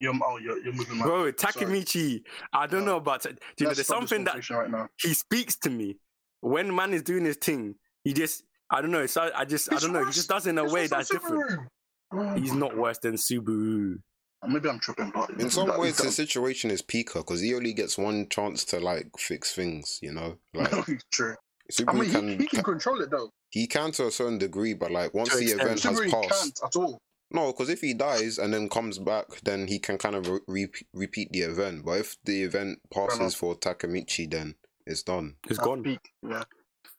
[0.00, 1.04] You're, oh, you're, you're moving mad.
[1.04, 1.32] Bro, Sorry.
[1.32, 2.92] Takemichi, I don't No.
[2.92, 3.40] know about it.
[3.56, 4.88] Dude, Let's there's something that right now.
[5.00, 5.96] he speaks to me
[6.40, 7.74] when man is doing his thing.
[8.04, 9.00] He just, I don't know.
[9.00, 10.04] It's, I just, I don't know.
[10.04, 11.68] He just does it in a It's way that's different.
[12.12, 13.96] Oh, He's not worse than Subaru.
[14.42, 17.54] Uh, maybe I'm tripping, but In some that- ways, the situation is Pika because he
[17.54, 19.98] only gets one chance to like fix things.
[20.02, 20.70] You know, like
[21.12, 21.34] true.
[21.72, 23.30] Subaru I mean, can he, he can control it though.
[23.50, 25.62] he can to a certain degree, but like once To the extent.
[25.62, 26.98] event has passed, can't at all.
[27.30, 30.40] No, because if he dies and then comes back, then he can kind of re-
[30.46, 31.84] re- repeat the event.
[31.84, 34.54] But if the event passes for Takemichi, then
[34.86, 35.34] it's done.
[35.48, 35.82] He's At gone.
[35.82, 36.44] peak, Yeah.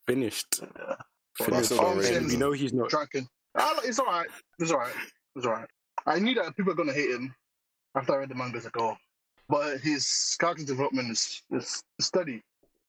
[0.06, 0.60] Finished.
[0.62, 0.96] yeah.
[1.40, 1.66] Well, Finished.
[1.66, 2.90] still not we know he's not.
[2.90, 3.28] Draken.
[3.58, 4.28] Ah, It's all right.
[4.60, 4.94] It's all right.
[5.36, 5.70] It's all right.
[6.06, 7.34] I knew that people are gonna hate him
[7.96, 8.60] after I read the manga.
[8.60, 8.96] Like, oh,
[9.50, 12.44] but his character development is is steady.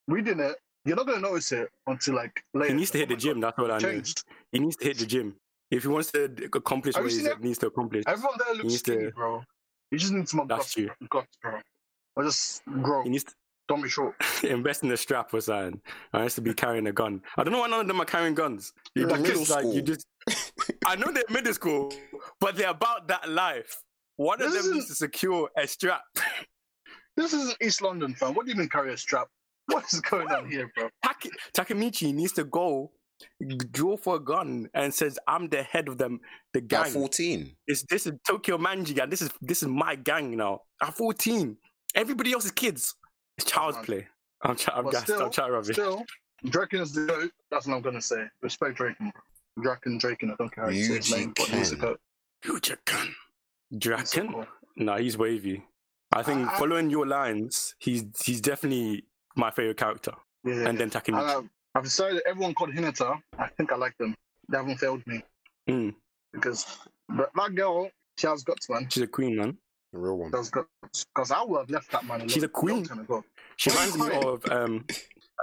[0.09, 2.73] Reading it, you're not gonna notice it until like later.
[2.73, 3.41] He needs to hit Oh the gym.
[3.41, 4.03] That's what I it know.
[4.53, 5.37] He needs to hit the gym.
[5.71, 8.59] If he wants to accomplish Have what he seen needs to accomplish, Everyone there He
[8.59, 9.43] looks needs to- skinny, bro.
[9.91, 10.89] You just need some more guts, true.
[11.11, 11.59] guts, bro.
[12.17, 13.03] Or just grow.
[13.05, 13.25] he needs
[13.69, 14.15] Don't be short.
[14.41, 15.81] to invest in a strap or something.
[16.13, 17.23] I used to be carrying a gun.
[17.37, 18.73] I don't know why none of them are carrying guns.
[18.95, 20.07] You They're just, middle like, you just,
[20.87, 21.93] I know they're middle school,
[22.41, 23.77] but they're about that life.
[24.17, 26.03] One of them needs to secure a strap.
[27.17, 28.35] This isn't East London, fam.
[28.35, 29.29] What do you mean carry a strap?
[29.67, 30.89] What is going on here, bro?
[31.05, 32.91] Taki- Takemichi needs to go
[33.71, 36.21] draw for a gun and says, "I'm the head of them,
[36.53, 36.91] the At gang.
[36.93, 40.63] fourteen, This this is Tokyo Manji, and this is this is my gang now.
[40.83, 41.57] At 14,
[41.95, 42.95] everybody else is kids.
[43.37, 43.85] It's oh, child's man.
[43.85, 44.07] play.
[44.43, 44.79] I'm trying.
[44.79, 45.05] I'm gassed.
[45.05, 45.75] still, I'm trying rubbish.
[45.77, 46.05] Still,
[46.45, 47.31] Draken is the goat.
[47.51, 48.25] That's what I'm gonna say.
[48.43, 49.13] Respect Draken.
[49.57, 49.65] bro.
[49.65, 50.31] Draken, Draken.
[50.31, 52.01] I don't care how you say his name, but he's the Yuji goat.
[52.45, 53.07] Yujikan.
[53.71, 54.33] He's so Draken?
[54.33, 54.47] cool.
[54.77, 55.65] No, he's wavy.
[56.13, 59.05] I think I- I- following your lines, he's he's definitely
[59.37, 60.13] my favorite character.
[60.45, 60.69] Yeah.
[60.69, 61.49] And then And Takemichi.
[61.75, 63.21] I've, I've decided everyone called Hinata.
[63.39, 64.15] I think I like them.
[64.51, 65.23] They haven't failed me
[65.69, 65.95] Mm,
[66.33, 66.65] because
[67.09, 68.89] but that girl, she has guts, man.
[68.91, 69.59] she's a queen, man.
[69.95, 70.31] A real one.
[70.31, 72.27] Because I would have left that man.
[72.29, 72.77] She's a queen.
[72.77, 73.25] long time ago.
[73.57, 74.85] She Why are you reminds me of um,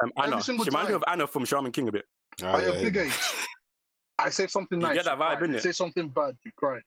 [0.01, 0.37] um Anna.
[0.37, 2.05] She single reminds me of Anna from Shaman King a bit.
[2.41, 3.11] Ah, At your yeah, big yeah.
[4.17, 4.89] I say something nice.
[4.89, 5.05] You nice.
[5.05, 5.47] get that vibe, cry.
[5.47, 5.61] innit?
[5.61, 6.79] Say something bad, you cry.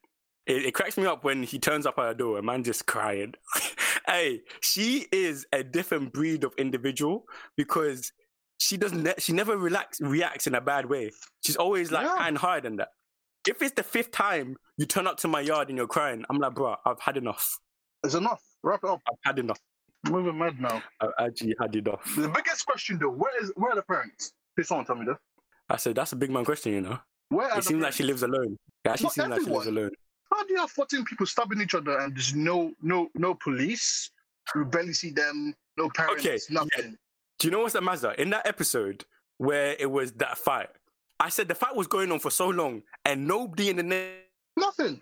[0.47, 2.85] It, it cracks me up when he turns up at her door, a man just
[2.87, 3.33] crying.
[4.07, 7.23] hey, she is a different breed of individual
[7.55, 8.11] because
[8.59, 9.01] she doesn't.
[9.03, 11.11] ne- She never relax reacts in a bad way.
[11.43, 12.15] She's always like Yeah.
[12.17, 12.89] kind hard and that.
[13.47, 16.37] If it's the fifth time you turn up to my yard and you're crying, I'm
[16.37, 17.57] like, bro, I've had enough.
[18.03, 18.41] It's enough.
[18.63, 19.01] Wrap it up.
[19.09, 19.57] I've had enough.
[20.05, 20.83] I'm moving mad now.
[21.01, 22.03] I've actually had enough.
[22.15, 24.31] The biggest question though, where is where are the parents?
[24.55, 25.17] Please someone tell me that.
[25.69, 26.99] I said that's a big man question, you know.
[27.29, 28.57] Where It seems like she lives alone.
[28.83, 29.91] It actually Not seems like she lives alone.
[30.33, 34.11] How do you have 14 people stabbing each other and there's no no no police?
[34.55, 36.91] You barely see them, no parents, Okay, yeah.
[37.39, 37.45] Nothing.
[37.47, 38.11] Do you know what's the matter?
[38.11, 39.05] In that episode
[39.37, 40.69] where it was that fight,
[41.19, 44.21] I said the fight was going on for so long and nobody in the ne-
[44.57, 45.01] Nothing.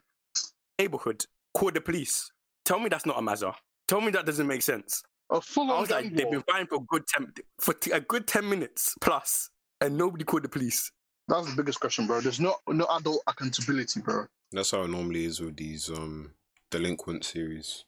[0.79, 2.31] neighborhood called the police.
[2.65, 3.53] Tell me that's not a Mazza.
[3.87, 5.03] Tell me that doesn't make sense.
[5.29, 7.91] A full I on was like, they've been fighting for a good ten, for t-
[7.91, 9.49] a good ten minutes plus,
[9.81, 10.91] and nobody called the police.
[11.27, 12.21] That's the biggest question, bro.
[12.21, 14.25] There's no no adult accountability, bro.
[14.53, 16.31] That's how it normally is with these um
[16.71, 17.83] delinquent series.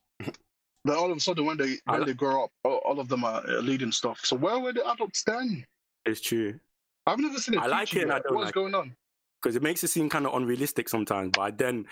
[0.90, 3.08] Then all of a sudden, when they when li- they grow up, all, all of
[3.10, 4.20] them are uh, leading stuff.
[4.24, 5.64] So where were the adults then?
[6.06, 6.60] It's true
[7.06, 7.62] I've never seen it.
[7.62, 8.96] I like it and I don't What's like going on?
[9.42, 11.32] because it makes it seem kind of unrealistic sometimes.
[11.34, 11.86] But then,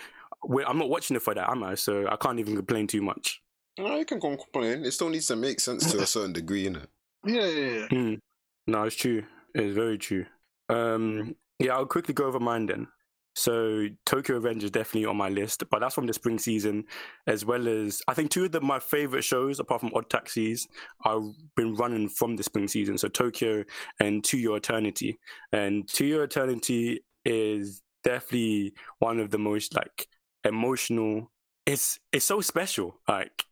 [0.66, 1.76] I'm not watching it for that, am I?
[1.76, 3.40] So I can't even complain too much.
[3.78, 4.84] No, you can complain.
[4.84, 6.86] It still needs to make sense to a certain degree, innit?
[7.24, 7.86] Yeah, yeah, yeah.
[7.88, 8.18] Mm.
[8.66, 9.22] No, it's true.
[9.54, 10.26] It's very true.
[10.68, 12.88] Um, yeah, I'll quickly go over mine then.
[13.38, 16.84] So Tokyo Revenge is definitely on my list, but that's from the spring season,
[17.26, 20.66] as well as I think two of the, my favorite shows, apart from Odd Taxis,
[21.04, 21.22] I've
[21.54, 22.98] been running from the spring season.
[22.98, 23.64] So Tokyo
[24.00, 25.18] and To Your Eternity,
[25.52, 30.08] and To Your Eternity is definitely one of the most like
[30.44, 31.30] emotional.
[31.64, 32.98] It's it's so special.
[33.06, 33.44] Like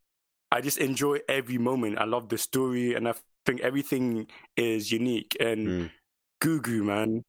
[0.50, 1.98] I just enjoy every moment.
[1.98, 5.36] I love the story, and I think everything is unique.
[5.38, 5.90] And Mm.
[6.42, 7.22] Gugu, man,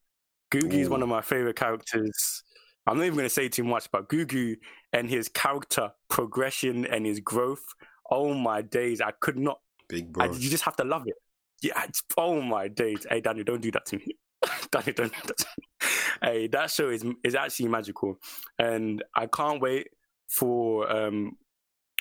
[0.51, 2.43] Gugu is one of my favorite characters.
[2.88, 4.58] I'm not even going to say too much, but Gugu
[4.93, 7.65] and his character progression and his growth.
[8.10, 9.60] Oh my days, I could not.
[9.89, 11.15] Big I, you just have to love it.
[11.62, 11.84] Yeah.
[11.84, 13.06] It's, oh my days.
[13.10, 14.15] Hey, Daniel, don't do that to me.
[14.71, 15.13] Daniel, don't.
[15.13, 15.89] do that to me.
[16.21, 18.17] Hey, that show is is actually magical,
[18.58, 19.89] and I can't wait
[20.30, 20.91] for.
[20.91, 21.38] um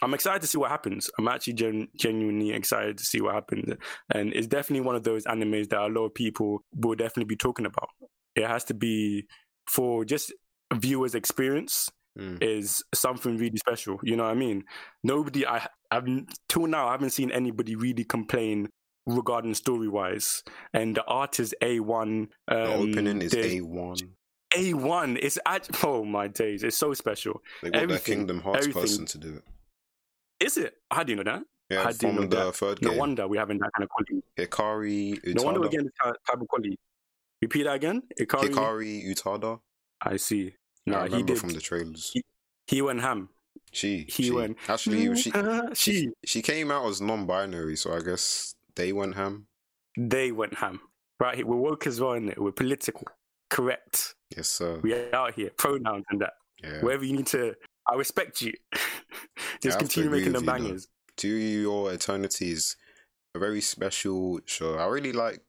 [0.02, 1.10] I'm excited to see what happens.
[1.18, 3.74] I'm actually gen- genuinely excited to see what happens,
[4.14, 7.36] and it's definitely one of those animes that a lot of people will definitely be
[7.36, 7.88] talking about.
[8.34, 9.26] It has to be
[9.66, 10.32] for just
[10.74, 12.42] viewers' experience Mm.
[12.42, 14.00] is something really special.
[14.02, 14.64] You know what I mean?
[15.04, 16.06] Nobody, I, I've
[16.48, 18.70] till now, I haven't seen anybody really complain
[19.06, 20.42] regarding story wise.
[20.72, 22.28] And the art is a one.
[22.48, 23.98] Um, The opening is A one.
[24.56, 25.18] a one.
[25.20, 27.42] It's at oh my days, it's so special.
[27.62, 28.80] They got that Kingdom Hearts everything.
[28.82, 29.44] person to do it.
[30.40, 30.72] Is it?
[30.90, 31.42] How do you know that?
[31.68, 32.54] Yeah, I didn't from the that.
[32.56, 34.22] third No wonder we having that kind of quality.
[34.38, 35.34] Hikaru Utada.
[35.34, 36.78] No wonder we're getting of type of quality.
[37.42, 38.02] Repeat that again.
[38.18, 38.48] Ikari.
[38.48, 39.60] Hikaru Utada.
[40.02, 40.54] I see.
[40.86, 41.38] I No, he did.
[41.38, 42.10] from the trailers.
[42.12, 42.22] He-
[42.68, 43.28] He went ham.
[43.72, 45.32] She, he she went- actually she, she.
[45.74, 49.46] she she came out as non-binary, so I guess they went ham.
[49.98, 50.80] They went ham.
[51.20, 52.38] Right we're woke as well, innit?
[52.38, 53.06] We're political.
[53.50, 54.14] Correct.
[54.36, 54.80] Yes, sir.
[54.82, 55.50] We are out here.
[55.56, 56.34] Pronouns and that.
[56.62, 56.80] Yeah.
[56.82, 57.54] Wherever you need to,
[57.88, 58.52] I respect you.
[59.62, 60.64] Just continue making with them you, though.
[60.64, 60.88] bangers.
[61.18, 62.76] To Your Eternity is
[63.34, 64.74] a very special show.
[64.76, 65.42] I really like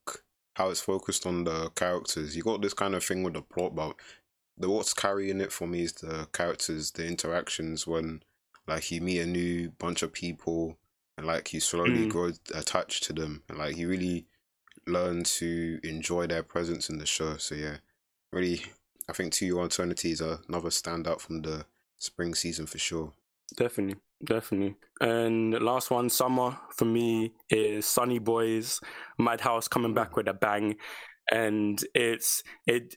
[0.55, 2.35] how it's focused on the characters.
[2.35, 3.95] You got this kind of thing with the plot, but
[4.57, 8.23] the what's carrying it for me is the characters, the interactions when
[8.67, 10.77] like you meet a new bunch of people
[11.17, 12.09] and like you slowly Mm.
[12.09, 14.25] grow attached to them and like you really
[14.85, 17.37] learn to enjoy their presence in the show.
[17.37, 17.77] So yeah,
[18.31, 18.61] really,
[19.09, 21.65] I think To Your Eternity is another standout from the
[21.97, 23.13] spring season for sure.
[23.55, 24.75] Definitely, definitely.
[24.99, 28.81] And last one, summer for me is Sonny Boys,
[29.17, 30.75] Madhouse coming back with a bang,
[31.31, 32.95] and it's it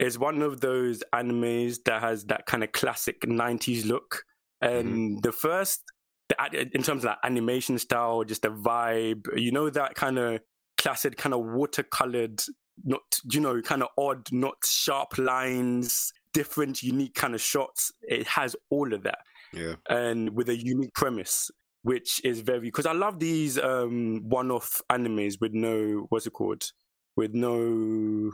[0.00, 4.24] is one of those animes that has that kind of classic '90s look.
[4.62, 5.82] And the first,
[6.28, 10.18] the, ad- in terms of that animation style, just the vibe, you know, that kind
[10.18, 10.40] of
[10.76, 12.44] classic, kind of watercolored,
[12.84, 17.92] not you know, kind of odd, not sharp lines, different, unique kind of shots.
[18.02, 19.18] It has all of that
[19.52, 19.74] Yeah.
[19.88, 21.50] and with a unique premise,
[21.82, 26.64] which is very because I love these um one-off animes with no what's it called,
[27.16, 28.30] with no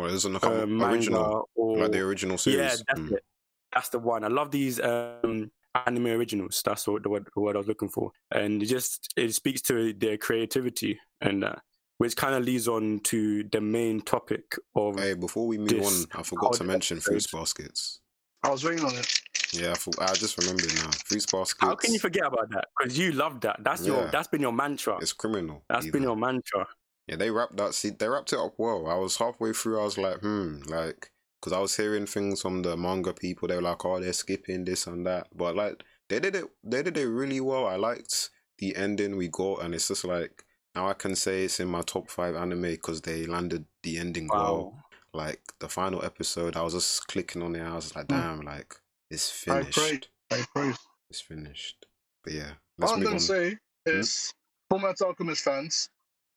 [0.00, 2.58] Well, it doesn't uh, original, or like the original series.
[2.58, 3.12] yeah, that's Mm.
[3.12, 3.24] it.
[3.72, 4.24] That's the one.
[4.24, 5.50] I love these um
[5.86, 6.62] anime originals.
[6.64, 9.60] That's what the word, the word I was looking for, and it just it speaks
[9.62, 11.56] to their creativity and uh,
[11.98, 16.04] which kind of leads on to the main topic of Hey, before we move on,
[16.14, 18.00] I forgot to mention fruits baskets.
[18.42, 19.20] I was waiting on it.
[19.52, 20.90] Yeah, I, thought, I just remembered now.
[21.04, 21.58] Fruits baskets.
[21.60, 22.68] How can you forget about that?
[22.78, 23.62] Because you love that.
[23.62, 24.08] That's your.
[24.10, 24.96] That's been your mantra.
[24.96, 25.62] It's criminal.
[25.68, 25.92] That's even.
[26.00, 26.66] been your mantra.
[27.10, 27.74] Yeah, they wrapped that.
[27.74, 28.86] See, they wrapped it up well.
[28.86, 29.80] I was halfway through.
[29.80, 33.48] I was like, hmm, like, because I was hearing things from the manga people.
[33.48, 36.44] They were like, oh, they're skipping this and that, but like, they did it.
[36.62, 37.66] They did it really well.
[37.66, 40.44] I liked the ending we got, and it's just like
[40.76, 44.28] now I can say it's in my top five anime because they landed the ending
[44.32, 44.74] well.
[45.12, 47.62] Like the final episode, I was just clicking on it.
[47.62, 48.14] I was like, Hmm.
[48.20, 48.74] damn, like
[49.10, 49.78] it's I finished.
[49.78, 50.06] prayed.
[50.30, 50.78] I praise.
[51.08, 51.86] It's finished.
[52.22, 53.20] But yeah, All let's I'm move gonna on.
[53.20, 54.32] say is,
[54.72, 55.88] Fullmetal Alchemist fans,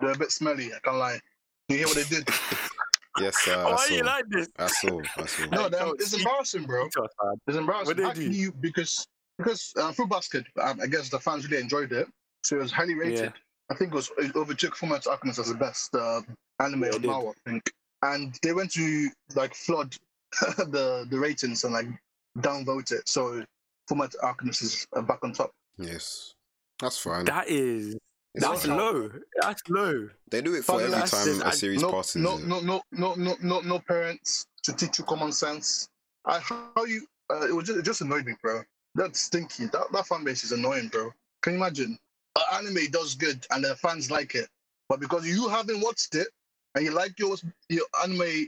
[0.04, 0.74] they're a bit smelly.
[0.74, 1.20] I can't lie.
[1.70, 2.28] You hear what they did?
[3.20, 4.48] Yes, uh, I Why you like this?
[4.58, 5.00] I saw.
[5.18, 5.46] I saw.
[5.46, 6.88] no, Hey, it's you- embarrassing, bro.
[6.90, 7.36] Tell us, man.
[7.48, 8.04] It's embarrassing.
[8.04, 8.32] What they do?
[8.32, 9.06] you because
[9.38, 12.08] because uh, Fruit Basket, um, I guess the fans really enjoyed it,
[12.44, 13.20] so it was highly rated.
[13.26, 13.30] Yeah.
[13.72, 16.22] I think it was it overtook Fullmetal Alchemist as the best uh,
[16.60, 17.28] anime Yeah, it now.
[17.30, 19.96] I think, and they went to like flood
[20.58, 21.88] the the ratings and like
[22.40, 23.08] downvote it.
[23.08, 23.44] So
[23.90, 25.52] Fullmetal Alchemist is uh, back on top.
[25.78, 26.34] Yes,
[26.80, 27.26] that's fine.
[27.26, 27.96] That is.
[28.36, 28.78] It's That's fine.
[28.78, 29.12] low.
[29.42, 30.10] That's low.
[30.32, 32.16] They do it for Fuck, every time just- a I- series no, passes.
[32.22, 35.88] no, no, no, no, no, no, no parents to teach you common sense.
[36.26, 38.62] I how you uh, it was just, it just annoyed me, bro.
[38.96, 39.66] That's stinky.
[39.68, 41.12] That that fan base is annoying, bro.
[41.42, 41.98] Can you imagine?
[42.36, 44.48] An anime does good and the fans like it,
[44.90, 46.28] but because you haven't watched it
[46.74, 47.36] and you like your
[47.70, 48.48] your anime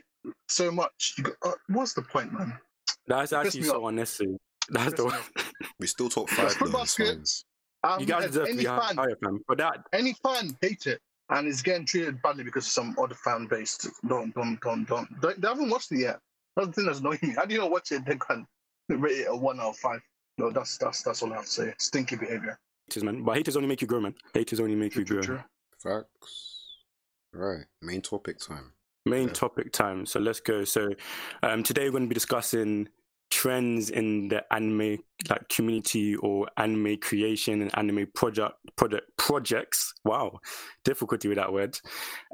[0.50, 2.58] so much, you go, uh, what's the point, man?
[3.06, 3.90] That's actually so off.
[3.90, 4.38] unnecessary.
[4.70, 5.20] That's Piss the one.
[5.80, 6.84] We still talk five Fruit though.
[7.86, 7.94] It's fine.
[7.94, 9.40] Um, You guys deserve to any be fan, higher, fam.
[9.48, 13.16] But that, any fan hate it and it's getting treated badly because of some other
[13.16, 13.78] fan base.
[14.08, 15.22] Don't, don't, don't, don't.
[15.22, 16.20] They, they haven't watched it yet.
[16.56, 17.30] That's the thing that's annoying me.
[17.36, 18.06] How do you not watch it?
[18.06, 18.46] They can
[18.90, 20.02] rate it a one out of five.
[20.38, 21.74] No, that's that's that's all I have to say.
[21.80, 22.60] Stinky behavior.
[22.88, 23.24] haters, man.
[23.24, 24.16] But haters only make you grow, man.
[24.34, 25.24] Haters only make you True, grow.
[25.24, 25.44] true,
[25.82, 25.94] true.
[25.94, 26.52] Facts.
[27.34, 27.66] Right.
[27.82, 28.72] Main topic time.
[29.06, 29.34] Main Yeah.
[29.34, 30.06] topic time.
[30.06, 30.64] So let's go.
[30.64, 30.90] So
[31.44, 32.88] um, today we're going to be discussing
[33.46, 34.98] trends in the anime
[35.30, 39.94] like community or anime creation and anime project project projects.
[40.04, 40.40] Wow,
[40.84, 41.78] difficulty with that word.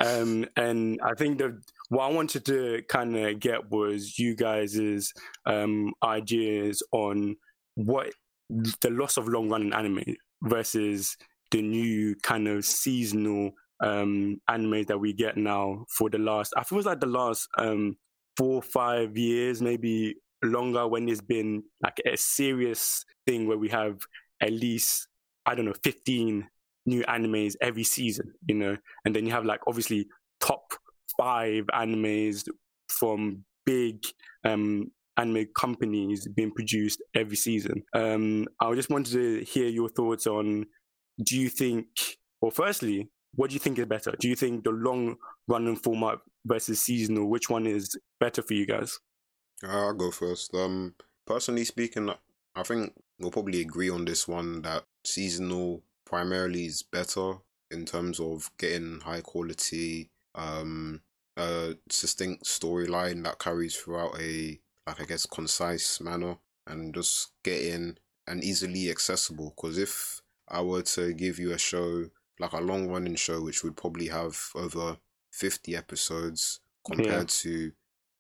[0.02, 5.14] Um, and I think the what I wanted to kind of get was you guys'
[5.46, 7.36] um, ideas on
[7.76, 8.14] what
[8.50, 11.18] the loss of long running anime versus
[11.52, 13.52] the new kind of seasonal
[13.84, 17.98] um animes that we get now for the last I feel like the last um
[18.38, 24.00] four five years maybe longer when there's been like a serious thing where we have
[24.42, 25.08] at least
[25.46, 26.48] I don't know 15
[26.88, 28.76] new animes every season you know
[29.06, 30.08] and then you have like obviously
[30.40, 30.74] top
[31.18, 32.48] five animes
[32.90, 34.04] from big
[34.44, 40.26] um anime companies being produced every season um I just wanted to hear your thoughts
[40.26, 40.66] on
[41.24, 41.86] do you think
[42.42, 44.14] well firstly what do you think is better?
[44.20, 45.16] Do you think the long
[45.48, 49.00] running format versus seasonal, which one is better for you guys?
[49.64, 50.54] Uh, I'll go first.
[50.54, 50.96] Um,
[51.26, 52.12] personally speaking,
[52.56, 57.36] I think we'll probably agree on this one that seasonal primarily is better
[57.70, 61.02] in terms of getting high quality, um,
[61.38, 67.98] a distinct storyline that carries throughout a like I guess concise manner and just getting
[68.28, 69.54] and easily accessible.
[69.56, 73.64] Because if I were to give you a show like a long running show, which
[73.64, 74.98] would probably have over
[75.32, 77.72] fifty episodes compared to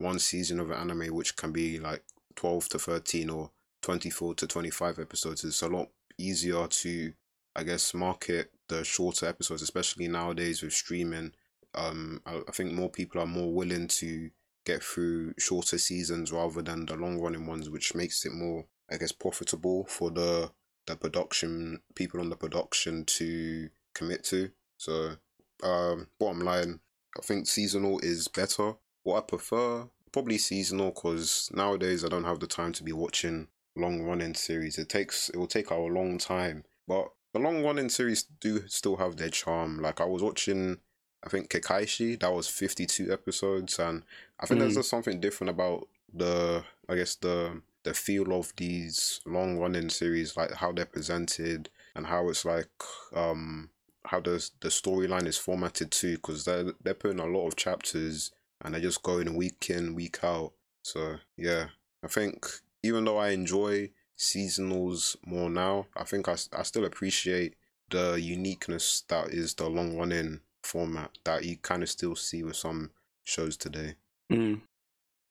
[0.01, 2.03] one season of an anime which can be like
[2.35, 7.13] 12 to 13 or 24 to 25 episodes it's a lot easier to
[7.55, 11.33] i guess market the shorter episodes especially nowadays with streaming.
[11.75, 14.31] Um I, I think more people are more willing to
[14.65, 18.97] get through shorter seasons rather than the long running ones which makes it more i
[18.97, 20.51] guess profitable for the
[20.87, 24.51] the production people on the production to commit to.
[24.77, 25.15] So
[25.63, 26.79] um bottom line
[27.19, 32.39] i think seasonal is better what I prefer, probably seasonal, because nowadays I don't have
[32.39, 34.77] the time to be watching long running series.
[34.77, 38.97] It takes it will take a long time, but the long running series do still
[38.97, 39.79] have their charm.
[39.81, 40.77] Like I was watching,
[41.23, 44.03] I think Kekkaishi, that was fifty two episodes, and
[44.39, 44.77] I think there's Mm.
[44.79, 50.37] just something different about the, I guess the the feel of these long running series,
[50.37, 52.69] like how they're presented and how it's like
[53.15, 53.69] um
[54.05, 58.31] how the the storyline is formatted too, because they're they're putting a lot of chapters
[58.63, 60.53] and they're just going week in, week out.
[60.83, 61.67] So yeah,
[62.03, 62.45] I think
[62.83, 67.55] even though I enjoy seasonals more now, I think I, I still appreciate
[67.89, 72.55] the uniqueness that is the long running format that you kind of still see with
[72.55, 72.91] some
[73.23, 73.95] shows today.
[74.31, 74.61] Mm.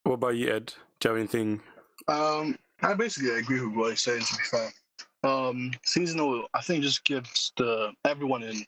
[0.03, 0.73] What about you, Ed?
[0.99, 1.61] Do you have anything?
[2.07, 4.21] Um, I basically agree with what he's saying.
[4.21, 4.71] To be fair,
[5.23, 8.65] um, seasonal I think just gives the everyone in,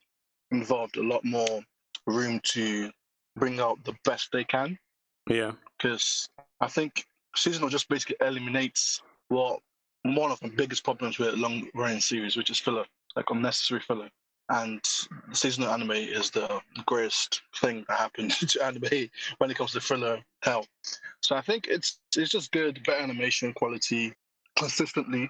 [0.52, 1.62] involved a lot more
[2.06, 2.92] room to
[3.36, 4.78] bring out the best they can.
[5.30, 5.52] Yeah.
[5.78, 6.28] Because
[6.62, 9.60] I think seasonal just basically eliminates what
[10.04, 14.10] one of the biggest problems with long running series, which is filler, like unnecessary filler.
[14.50, 14.82] And
[15.32, 20.20] seasonal anime is the greatest thing that happened to anime when it comes to filler
[20.42, 20.66] hell.
[21.22, 24.14] So I think it's it's just good, better animation quality,
[24.58, 25.30] consistently.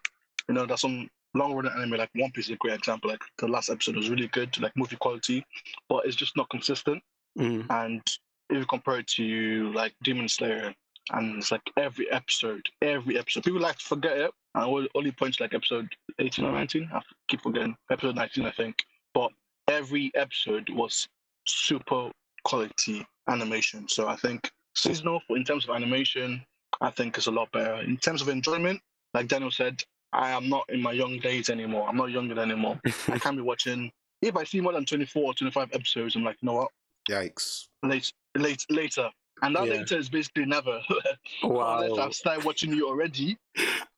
[0.50, 3.12] You know, there's some long running anime like One Piece is a great example.
[3.12, 5.46] Like the last episode was really good, like movie quality,
[5.88, 7.02] but it's just not consistent.
[7.38, 7.66] Mm.
[7.70, 8.02] And
[8.50, 10.74] if you compare it to like Demon Slayer,
[11.12, 15.12] and it's like every episode, every episode, people like to forget it, and only- only
[15.12, 16.90] point to like episode 18 or 19.
[16.94, 18.84] I keep forgetting episode 19, I think.
[19.14, 19.32] But
[19.68, 21.08] every episode was
[21.46, 22.12] super
[22.44, 23.88] quality animation.
[23.88, 26.44] So I think seasonal, in terms of animation,
[26.82, 27.82] I think is a lot better.
[27.82, 28.82] In terms of enjoyment,
[29.14, 31.88] like Daniel said, I am not in my young days anymore.
[31.88, 32.80] I'm not younger anymore.
[33.08, 33.92] I can't be watching.
[34.22, 36.70] If I see more than 24 or 25 episodes, I'm like, you know what?
[37.10, 37.68] Yikes.
[37.84, 39.10] late, late, later.
[39.42, 39.74] And that Yeah.
[39.74, 40.82] later is basically never.
[41.44, 41.96] Unless Wow.
[42.00, 43.38] I've started watching you already.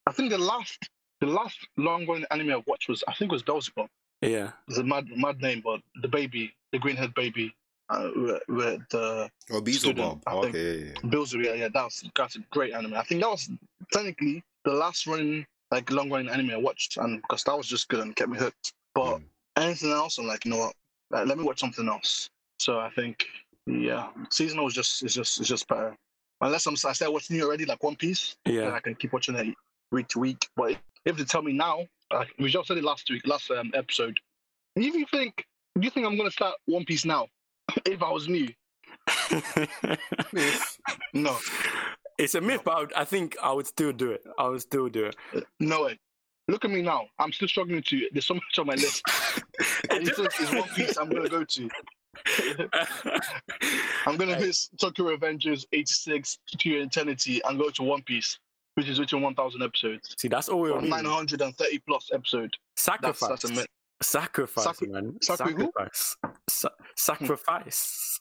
[0.06, 0.78] I think the last,
[1.20, 3.88] the last long running anime I watched was, I think it was Beelzebub.
[4.22, 4.52] Yeah.
[4.68, 7.54] It's a mad, mad name, but the baby, the green head baby,
[7.90, 10.22] uh, with, with the Oh, Student, Beelzebub.
[10.26, 10.54] I think.
[10.56, 11.08] Okay, yeah, yeah.
[11.10, 11.44] Beelzebub.
[11.44, 12.94] Yeah, yeah, that's that's a great anime.
[12.94, 13.48] I think that was
[13.92, 17.88] technically the last running, like long running anime I watched, and because that was just
[17.88, 18.72] good and kept me hooked.
[18.94, 19.24] But Mm.
[19.58, 20.74] anything else, I'm like, you know what?
[21.10, 22.28] Like, let me watch something else.
[22.58, 23.24] So I think,
[23.66, 25.96] yeah, seasonal is just is just is just better.
[26.40, 28.72] Unless I'm I start watching you already, like One Piece, then Yeah.
[28.72, 29.54] I can keep watching it
[29.92, 30.46] week to week.
[30.56, 33.70] But if they tell me now, like we just said it last week, last um,
[33.74, 34.18] episode,
[34.76, 35.44] if you think,
[35.78, 37.28] do you think I'm gonna start One Piece now?
[37.86, 38.48] if I was new,
[41.12, 41.36] no,
[42.18, 44.22] it's a myth, but I, would- I think I would still do it.
[44.38, 45.16] I would still do it.
[45.60, 45.98] no way.
[46.48, 47.06] Look at me now.
[47.18, 48.08] I'm still struggling to.
[48.12, 49.02] There's so much on my list.
[49.90, 51.70] And it's, it's One Piece I'm gonna go to.
[54.06, 58.38] I'm gonna miss Tokyo Revengers 86 to Eternity and go to One Piece,
[58.74, 60.14] which is within 1,000 episodes.
[60.18, 62.54] See, that's all we're 930 plus episode.
[62.76, 63.28] Sacrifice.
[63.28, 63.66] that's myth.
[64.02, 65.16] Sacrifice, Sacri- man.
[65.22, 65.52] sacri?
[65.54, 66.16] Sacrifice.
[66.48, 68.20] Sa- sacrifice.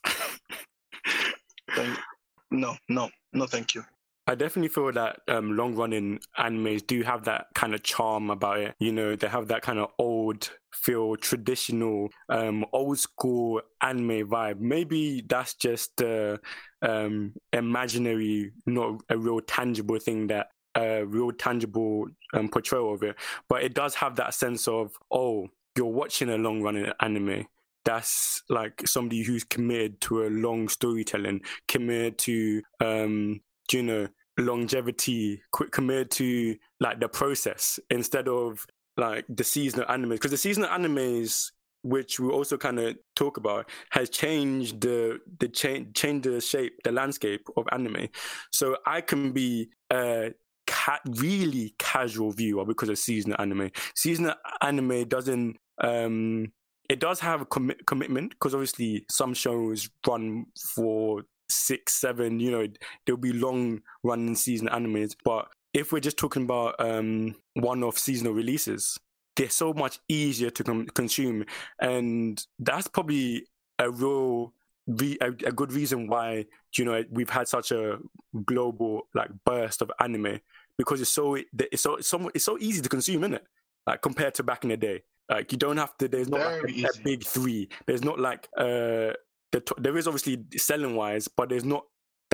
[2.51, 3.83] No, no, no, thank you.
[4.27, 8.59] I definitely feel that um, long running animes do have that kind of charm about
[8.59, 8.75] it.
[8.79, 10.14] You know, they have that kind of old
[10.73, 14.59] feel, traditional, um, old school anime vibe.
[14.59, 16.37] Maybe that's just uh,
[16.81, 23.15] um, imaginary, not a real tangible thing that a real tangible um, portrayal of it.
[23.47, 27.47] But it does have that sense of, oh, you're watching a long running anime.
[27.83, 34.07] That's like somebody who's committed to a long storytelling, committed to um, you know
[34.37, 38.65] longevity committed to like the process instead of
[38.97, 41.51] like the seasonal animes because the seasonal animes
[41.83, 46.91] which we also kind of talk about has changed the the change the shape the
[46.91, 48.07] landscape of anime
[48.51, 50.31] so i can be a
[50.65, 56.51] ca- really casual viewer because of seasonal anime seasonal anime doesn't um
[56.89, 62.51] it does have a commi- commitment because obviously some shows run for six, seven, you
[62.51, 62.67] know,
[63.05, 65.15] there'll be long running season animes.
[65.23, 68.97] But if we're just talking about um, one off seasonal releases,
[69.35, 71.45] they're so much easier to com- consume.
[71.79, 73.45] And that's probably
[73.77, 74.53] a real,
[74.87, 76.45] re- a, a good reason why,
[76.77, 77.97] you know, we've had such a
[78.45, 80.39] global like burst of anime
[80.77, 83.45] because it's so, it's so, it's so, it's so easy to consume, isn't it?
[83.85, 85.03] Like compared to back in the day.
[85.29, 86.07] Like you don't have to.
[86.07, 87.67] There's not like a, a big three.
[87.87, 89.13] There's not like uh
[89.51, 91.85] the there is obviously selling wise, but there's not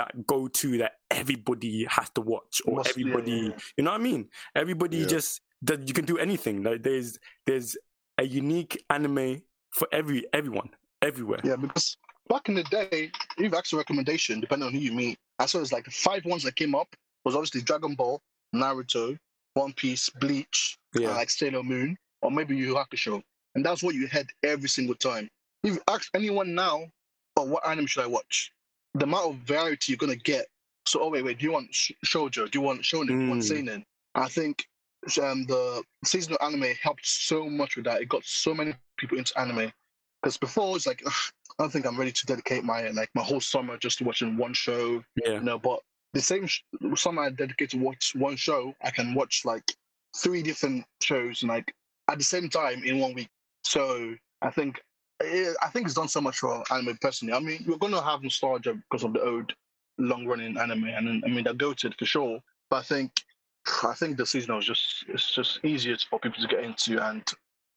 [0.01, 3.31] that go to that everybody has to watch or Must- everybody.
[3.31, 3.57] yeah, yeah.
[3.77, 4.29] You know what I mean?
[4.55, 6.63] Everybody just that you can do anything.
[6.63, 7.77] Like there's there's
[8.17, 10.69] a unique anime for every everyone
[11.01, 11.39] everywhere.
[11.43, 11.97] Yeah, because
[12.29, 15.17] back in the day, you've asked a recommendation, depending on who you meet.
[15.39, 16.87] I saw it's like the five ones that came up
[17.25, 18.21] was obviously Dragon Ball,
[18.55, 19.17] Naruto,
[19.53, 21.11] One Piece, Bleach, and Yeah.
[21.15, 23.21] like Sailor Moon, or maybe Yu Yu Hakusho.
[23.55, 25.29] And that's what you had every single time.
[25.63, 26.85] If you ask anyone now,
[27.37, 28.51] oh, what anime should I watch?
[28.93, 30.47] The amount of variety you're gonna get.
[30.85, 32.49] So, oh wait, wait, do you want sh- shoujo?
[32.49, 33.07] Do you want shonen?
[33.07, 33.47] Do you want Mm.
[33.47, 33.85] seinen?
[34.15, 34.65] I think
[35.21, 38.01] um, the seasonal anime helped so much with that.
[38.01, 39.71] It got so many people into anime.
[40.21, 41.13] Because before it's like, ugh,
[41.57, 44.37] I don't think I'm ready to dedicate my like my whole summer just to watching
[44.37, 45.03] one show.
[45.23, 45.33] Yeah.
[45.33, 45.79] You know, but
[46.13, 46.61] the same sh-
[46.95, 49.73] summer I dedicate to watch one show, I can watch like
[50.17, 51.73] three different shows like
[52.09, 53.29] at the same time in one week.
[53.63, 54.81] So I think
[55.61, 57.33] I think it's done so much for anime personally.
[57.33, 59.53] I mean, we're gonna have nostalgia because of the old
[59.97, 62.39] long running anime, and I mean they're goated for sure.
[62.69, 63.11] But I think
[63.83, 67.23] I think the seasonal is just it's just easier for people to get into, and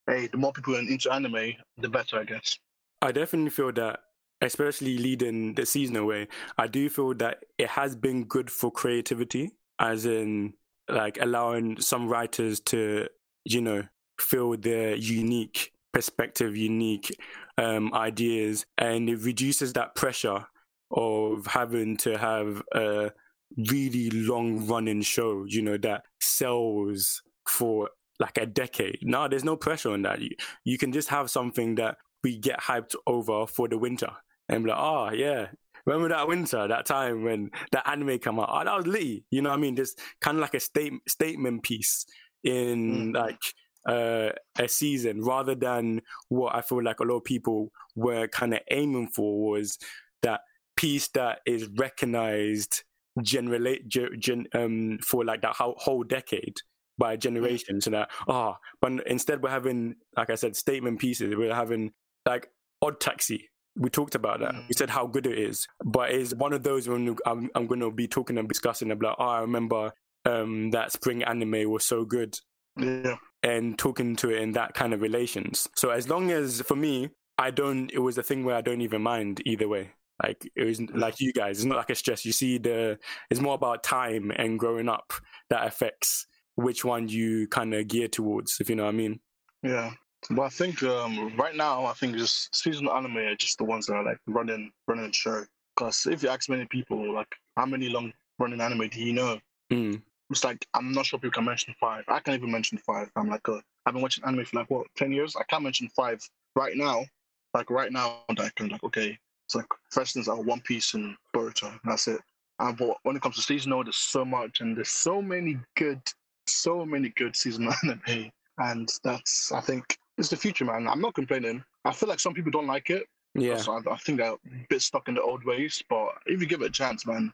[0.07, 2.59] hey, the more people are into anime, the better, I guess.
[3.03, 4.01] I definitely feel that,
[4.41, 9.53] especially leading the season away, I do feel that it has been good for creativity,
[9.79, 10.55] as in
[10.89, 13.09] like allowing some writers to,
[13.45, 13.83] you know,
[14.21, 17.17] feel their unique perspective, unique
[17.57, 20.45] um, ideas, and it reduces that pressure
[20.91, 23.13] of having to have a
[23.57, 27.89] really long running show, you know, that sells for
[28.21, 28.99] like a decade.
[29.03, 30.21] No, there's no pressure on that.
[30.21, 30.31] You,
[30.65, 34.11] you can just have something that we get hyped over for the winter
[34.49, 35.47] and be like, oh, yeah.
[35.87, 38.49] Remember that winter, that time when that anime came out?
[38.51, 39.27] Oh, that was litty.
[39.31, 39.77] You know what I mean?
[39.77, 42.07] Just kind of like a state, statement piece
[42.43, 43.15] in mm.
[43.15, 43.41] like
[43.87, 48.55] uh, a season rather than what I feel like a lot of people were kind
[48.55, 49.79] of aiming for was
[50.23, 50.41] that
[50.77, 52.83] piece that is recognized
[53.23, 56.57] generally gen, um, for like that whole, whole decade
[56.99, 61.35] by generation so that ah oh, but instead we're having like i said statement pieces
[61.35, 61.91] we're having
[62.25, 62.49] like
[62.83, 64.55] odd taxi we talked about that.
[64.55, 64.69] Mm.
[64.69, 67.81] We said how good it is, but it's one of those when I'm, I'm going
[67.81, 69.17] to be talking and discussing about.
[69.19, 69.93] Oh, I remember
[70.25, 72.39] um, that spring anime was so good,
[72.77, 75.69] yeah, and talking to it in that kind of relations.
[75.77, 77.91] So as long as for me, I don't.
[77.93, 79.91] It was a thing where I don't even mind either way.
[80.23, 81.59] Like it was like you guys.
[81.59, 82.25] It's not like a stress.
[82.25, 82.99] You see, the
[83.31, 85.13] it's more about time and growing up
[85.51, 88.61] that affects which one you kind of gear towards.
[88.61, 89.21] If you know what I mean.
[89.63, 89.93] Yeah.
[90.31, 93.87] But I think um, right now, I think just seasonal anime are just the ones
[93.87, 95.45] that are like running running the show.
[95.77, 99.39] Because if you ask many people, like, how many long running anime do you know?
[99.73, 100.03] Mm.
[100.31, 102.05] It's like I'm not sure people can mention five.
[102.09, 103.11] I can't even mention five.
[103.17, 105.37] I'm like, uh, I've been watching anime for like what ten years.
[105.37, 106.21] I can't mention five
[106.57, 107.05] right now.
[107.53, 110.95] Like right now, that I can like okay, it's like for instance, are One Piece
[110.95, 111.69] and Boruto.
[111.69, 112.21] And that's it.
[112.59, 116.01] And but when it comes to seasonal, there's so much, and there's so many good,
[116.47, 120.89] so many good seasonal anime, and that's I think it's the future, man.
[120.89, 121.63] I'm not complaining.
[121.85, 123.07] I feel like some people don't like it.
[123.35, 123.57] Yeah.
[123.57, 125.83] So I, I, think they're a bit stuck in the old ways.
[125.89, 127.33] But if you give it a chance, man,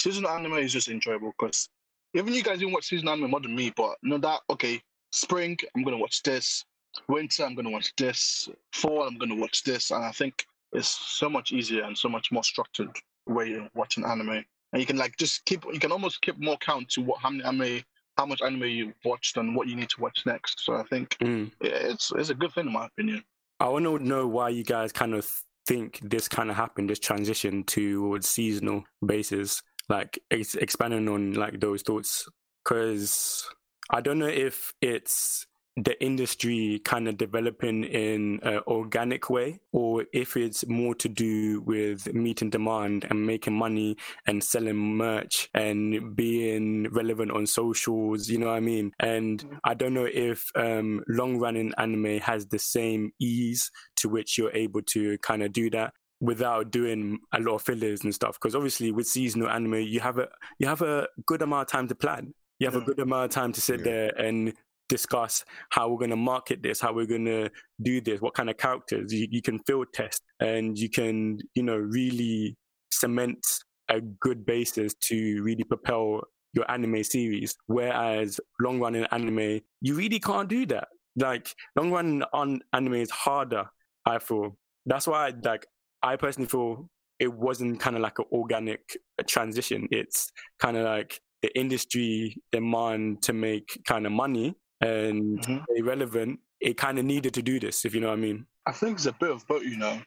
[0.00, 1.68] seasonal anime is just enjoyable because
[2.14, 4.80] even you guys didn't watch season anime more than me, but you know that okay,
[5.12, 6.64] spring I'm gonna watch this,
[7.08, 11.28] winter I'm gonna watch this, fall I'm gonna watch this, and I think it's so
[11.28, 12.90] much easier and so much more structured
[13.26, 14.44] way of watching anime.
[14.72, 17.30] And you can like just keep you can almost keep more count to what how
[17.30, 17.82] many anime
[18.16, 20.64] how much anime you've watched and what you need to watch next.
[20.64, 21.50] So I think mm.
[21.60, 23.24] it's it's a good thing in my opinion.
[23.58, 25.30] I want to know why you guys kind of
[25.66, 31.60] think this kind of happened, this transition towards seasonal basis, like ex- expanding on like
[31.60, 32.26] those thoughts,
[32.64, 33.46] because
[33.90, 40.04] I don't know if it's the industry kind of developing in an organic way, or
[40.12, 46.14] if it's more to do with meeting demand and making money and selling merch and
[46.14, 48.92] being relevant on socials, you know what I mean?
[48.98, 49.56] And mm-hmm.
[49.64, 54.54] I don't know if um, long running anime has the same ease to which you're
[54.54, 58.54] able to kind of do that without doing a lot of fillers and stuff because
[58.54, 61.94] obviously with seasonal anime you have a you have a good amount of time to
[61.94, 62.86] plan you have a mm.
[62.86, 63.84] good amount of time to sit yeah.
[63.84, 64.52] there and
[64.90, 67.48] discuss how we're going to market this, how we're going to
[67.80, 71.62] do this, what kind of characters you, you can field test, and you can, you
[71.62, 72.56] know, really
[72.92, 73.40] cement
[73.88, 76.20] a good basis to really propel
[76.52, 77.56] your anime series.
[77.66, 80.88] Whereas long running anime, you really can't do that.
[81.16, 83.64] Like long run on anime is harder.
[84.04, 84.56] I feel
[84.86, 85.66] that's why, like,
[86.02, 86.88] I personally feel
[87.18, 88.96] it wasn't kind of like an organic
[89.26, 89.86] transition.
[89.90, 95.58] It's kind of like the industry demand to make kind of money and mm-hmm.
[95.76, 98.46] irrelevant, it kind of needed to do this, if you know what I mean.
[98.66, 100.00] I think it's a bit of both, you know,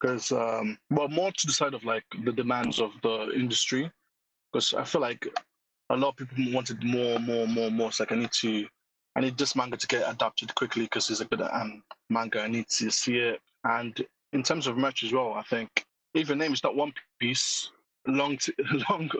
[0.00, 3.90] because, um, well, more to the side of like the demands of the industry,
[4.52, 5.26] because I feel like
[5.90, 7.88] a lot of people wanted more, more, more, more.
[7.88, 8.66] It's like I need to,
[9.16, 12.40] I need this manga to get adapted quickly because it's a good um, manga.
[12.42, 13.40] I need to see it.
[13.64, 13.94] And
[14.32, 17.70] in terms of merch as well, I think if your name is not One Piece,
[18.06, 18.54] long, t-
[18.90, 19.10] long,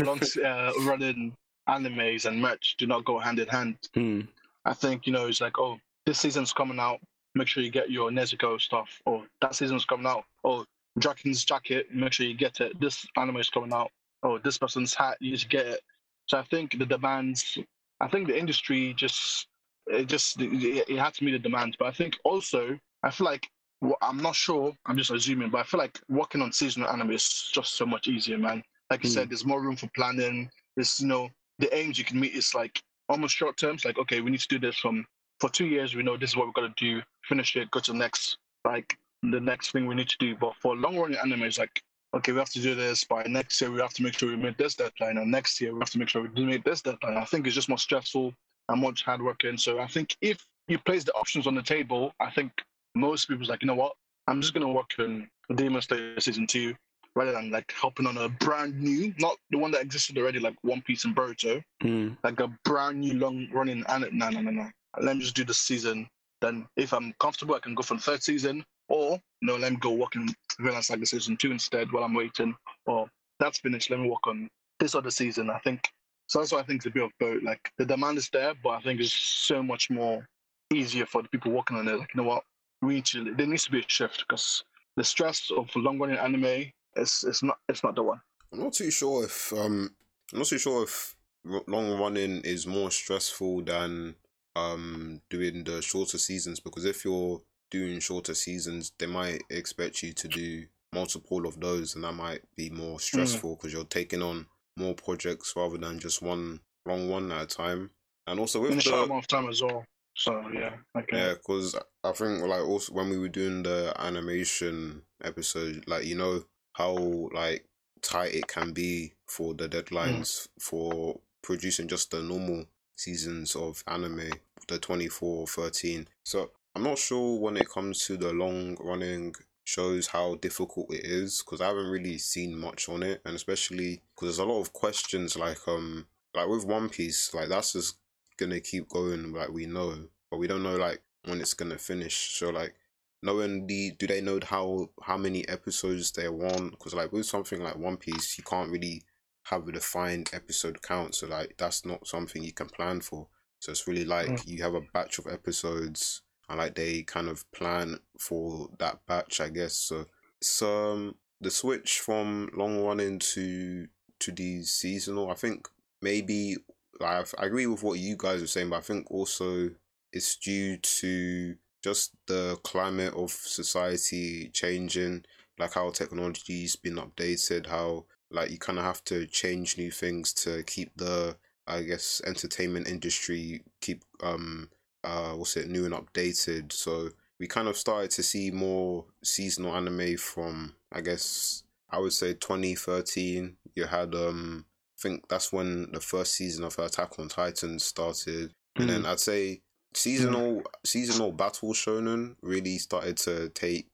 [0.00, 1.34] long uh, running
[1.68, 3.76] animes and merch do not go hand in hand.
[3.96, 4.28] Mm.
[4.64, 7.00] I think, you know, it's like, oh, this season's coming out.
[7.34, 9.00] Make sure you get your Nezuko stuff.
[9.06, 10.24] Or that season's coming out.
[10.44, 10.64] Oh,
[10.98, 11.86] Draken's jacket.
[11.92, 12.78] Make sure you get it.
[12.80, 13.90] This anime is coming out.
[14.22, 15.16] Oh, this person's hat.
[15.20, 15.80] You just get it.
[16.26, 17.58] So I think the demands.
[18.00, 19.46] I think the industry just
[19.86, 21.76] it just it, it had to meet the demands.
[21.78, 23.48] But I think also I feel like
[23.82, 24.72] well, I'm not sure.
[24.86, 28.06] I'm just assuming, but I feel like working on seasonal anime is just so much
[28.06, 28.62] easier, man.
[28.90, 29.12] Like you mm.
[29.12, 30.48] said, there's more room for planning.
[30.76, 31.28] There's you know
[31.58, 33.84] the aims you can meet is like almost short terms.
[33.84, 35.04] Like, okay, we need to do this from
[35.40, 35.96] for two years.
[35.96, 37.02] We know this is what we're gonna do.
[37.24, 37.72] Finish it.
[37.72, 40.36] Go to the next like the next thing we need to do.
[40.36, 41.82] But for long running anime, it's like
[42.14, 43.72] okay, we have to do this by next year.
[43.72, 45.98] We have to make sure we meet this deadline, and next year we have to
[45.98, 47.16] make sure we do meet this deadline.
[47.16, 48.32] I think it's just more stressful
[48.68, 49.58] and much hard working.
[49.58, 52.52] So I think if you place the options on the table, I think
[52.94, 53.92] most people's like, you know what,
[54.28, 56.74] I'm just gonna work on Demon Slayer season two.
[57.14, 60.54] rather than like helping on a brand new, not the one that existed already, like
[60.62, 62.16] One Piece and Boruto, Mm.
[62.24, 64.16] like a brand new long running anime.
[64.16, 64.70] No, no, no, no.
[64.98, 66.08] Let me just do the season.
[66.40, 69.78] Then if I'm comfortable, I can go for the third season, or no, let me
[69.78, 70.26] go work in
[70.58, 72.54] Vinland Saga season two instead while I'm waiting.
[72.86, 73.90] Or that's finished.
[73.90, 74.48] Let me work on
[74.80, 75.50] this other season.
[75.50, 75.86] I think
[76.28, 76.38] so.
[76.38, 77.42] That's why I think it's a bit of both.
[77.42, 80.26] Like the demand is there, but I think it's so much more
[80.72, 81.98] easier for the people working on it.
[81.98, 82.42] Like you know what,
[82.82, 83.34] to.
[83.34, 84.64] There needs to be a shift because
[84.96, 88.20] the stress of long running anime is it's not it's not the one.
[88.52, 89.94] I'm not too sure if um
[90.32, 94.16] I'm not too sure if long running is more stressful than
[94.54, 100.12] um doing the shorter seasons because if you're doing shorter seasons, they might expect you
[100.12, 104.46] to do multiple of those, and that might be more stressful because you're taking on
[104.76, 107.90] more projects rather than just one long one at a time.
[108.26, 109.84] And also with In the short amount of time as well.
[110.14, 111.16] So yeah, okay.
[111.16, 116.16] yeah, because I think like also when we were doing the animation episode, like you
[116.16, 116.44] know
[116.74, 116.94] how
[117.32, 117.66] like
[118.02, 124.30] tight it can be for the deadlines for producing just the normal seasons of anime,
[124.68, 126.08] the 24 or 13.
[126.24, 129.34] So I'm not sure when it comes to the long running
[129.64, 134.02] shows how difficult it is because I haven't really seen much on it, and especially
[134.14, 137.96] because there's a lot of questions like um like with One Piece, like that's just
[138.38, 142.36] gonna keep going like we know, but we don't know like when it's gonna finish.
[142.38, 142.74] So like
[143.22, 146.72] knowing the do they know how how many episodes they want?
[146.72, 149.02] Because like with something like One Piece, you can't really
[149.44, 151.14] have a defined episode count.
[151.14, 153.28] So like that's not something you can plan for.
[153.58, 154.46] So it's really like Mm.
[154.46, 159.40] you have a batch of episodes and like they kind of plan for that batch,
[159.40, 159.74] I guess.
[159.74, 160.06] So
[160.40, 163.86] it's um the switch from long running to
[164.20, 165.30] to the seasonal.
[165.30, 165.68] I think
[166.00, 166.56] maybe
[167.02, 169.70] like I agree with what you guys are saying, but I think also
[170.12, 175.24] it's due to just the climate of society changing,
[175.58, 180.32] like how technology's been updated, how like you kind of have to change new things
[180.32, 181.36] to keep the
[181.66, 184.70] I guess entertainment industry keep um
[185.04, 186.72] uh what's it new and updated.
[186.72, 192.12] So we kind of started to see more seasonal anime from I guess I would
[192.12, 193.56] say 2013.
[193.74, 194.71] You had um I
[195.02, 199.62] think that's when the first season of Attack on Titan started, and then I'd say
[199.94, 203.90] seasonal seasonal battle shonen really started to take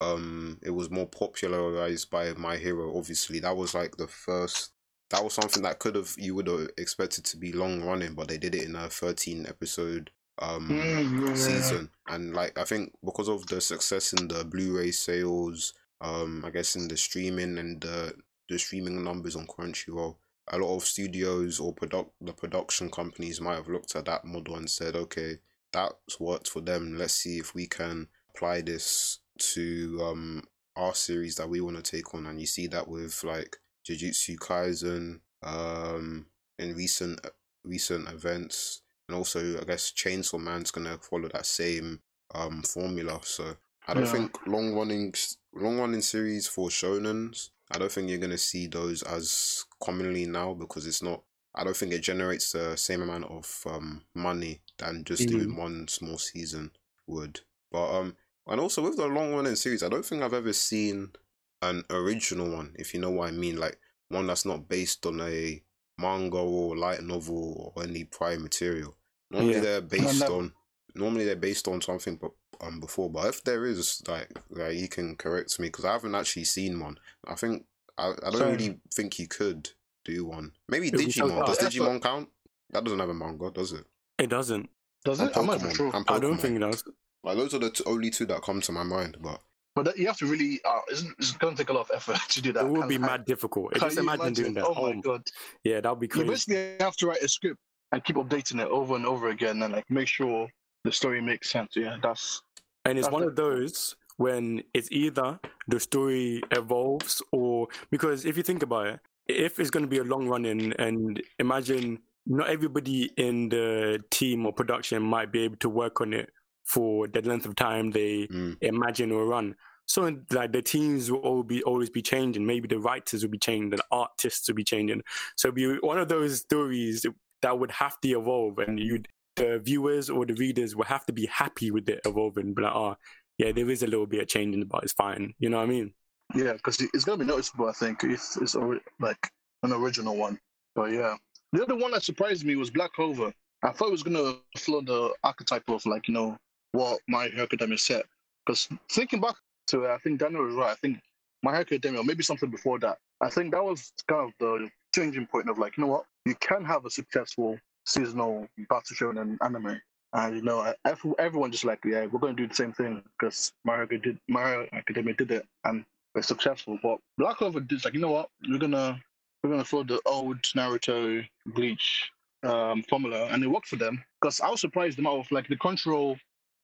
[0.00, 3.38] um it was more popularized by my hero obviously.
[3.40, 4.72] That was like the first
[5.10, 8.28] that was something that could have you would have expected to be long running but
[8.28, 11.34] they did it in a 13 episode um Mm, yeah.
[11.34, 11.90] season.
[12.08, 16.76] And like i think because of the success in the blu-ray sales um i guess
[16.76, 18.14] in the streaming and the
[18.48, 20.16] the streaming numbers on crunchyroll
[20.52, 24.56] a lot of studios or product the production companies might have looked at that model
[24.56, 25.38] and said okay
[25.72, 30.42] that's worked for them let's see if we can apply this to um
[30.76, 34.36] our series that we want to take on and you see that with like jujutsu
[34.36, 36.26] kaisen um
[36.58, 37.20] in recent
[37.64, 42.00] recent events and also I guess Chainsaw Man's gonna follow that same
[42.34, 43.20] um formula.
[43.22, 44.12] So I don't Yeah.
[44.12, 45.14] think long running
[45.54, 47.50] long running series for shonens.
[47.70, 51.22] I don't think you're gonna see those as commonly now because it's not.
[51.54, 55.88] I don't think it generates the same amount of um money than just doing one
[55.88, 56.70] small season
[57.06, 57.40] would.
[57.70, 58.16] But um
[58.46, 61.12] and also with the long running series, I don't think I've ever seen
[61.60, 62.74] an original one.
[62.78, 65.62] If you know what I mean, like one that's not based on a
[65.98, 68.96] manga or light novel or any prior material.
[69.30, 69.60] Normally Yeah.
[69.60, 70.52] they're based on
[70.98, 73.10] normally they're based on something but um before.
[73.10, 76.80] But if there is like like you can correct me because I haven't actually seen
[76.80, 76.98] one.
[77.26, 77.64] I think
[77.96, 78.50] I, I don't Same.
[78.52, 79.70] really think you could
[80.04, 80.52] do one.
[80.68, 81.46] Maybe It'll be so Digimon.
[81.46, 81.72] Does hard.
[81.72, 82.28] Digimon count?
[82.70, 83.84] That doesn't have a manga, does it?
[84.18, 84.68] It doesn't.
[85.04, 85.36] Does And it?
[85.36, 85.76] I'm not even Pokemon.
[85.76, 85.90] sure.
[85.96, 86.84] and I don't think it does.
[87.24, 89.16] Like those are the t- only two that come to my mind.
[89.20, 89.40] But
[89.74, 90.60] But that, you have to really.
[90.64, 92.66] Uh, it's, it's going to take a lot of effort to do that.
[92.66, 93.72] It would be mad difficult.
[93.72, 94.66] can Just you imagine doing that.
[94.66, 95.22] Oh my Oh, god!
[95.64, 97.58] yeah, that would be You basically have to write a script
[97.92, 100.48] and keep updating it over and over again, and like make sure
[100.88, 101.76] the story makes sense.
[101.76, 102.40] Yeah, that's
[102.86, 108.24] And it's That's one the- of those when it's either the story evolves or because
[108.24, 111.98] if you think about it, if it's going to be a long running and imagine
[112.26, 116.30] not everybody in the team or production might be able to work on it
[116.64, 119.54] for the length of time they mm, imagine or run.
[119.86, 122.44] So like the teams will all be always be changing.
[122.44, 125.02] Maybe the writers will be changing, the artists will be changing.
[125.36, 127.06] So it'll be one of those stories
[127.42, 129.02] that would have to evolve, and you
[129.38, 132.54] the viewers or the readers will have to be happy with it evolving.
[132.54, 132.96] But like, oh,
[133.38, 135.34] yeah, there is a little bit of change changing, but it's fine.
[135.38, 135.92] You know what I mean?
[136.34, 137.68] yeah, because it's gonna be noticeable.
[137.68, 139.30] I think it's ori- like
[139.62, 140.38] an original one.
[140.74, 141.16] But yeah,
[141.52, 143.32] the other one that surprised me was Black Clover.
[143.62, 146.36] I thought it was gonna follow the archetype of like you know
[146.72, 148.04] what My Hero Academia set.
[148.44, 149.36] Because thinking back
[149.68, 150.70] to it, I think Daniel was right.
[150.70, 150.98] I think
[151.42, 152.98] My Hero Academia, or maybe something before that.
[153.20, 156.34] I think that was kind of the changing point of like, you know what, you
[156.36, 157.58] can have a successful
[157.88, 159.80] seasonal battle shonen anime,
[160.12, 163.02] and you know, every- everyone just like, yeah, we're going to do the same thing
[163.18, 165.84] because Mario did My Hero Academia did it and
[166.14, 166.78] they're successful.
[166.82, 169.00] But Black Clover did like, you know what, we're gonna
[169.42, 172.10] we're gonna follow the old Naruto Bleach
[172.42, 174.02] um, formula, and it worked for them.
[174.20, 176.18] Because I was surprised amount of like the Crunchyroll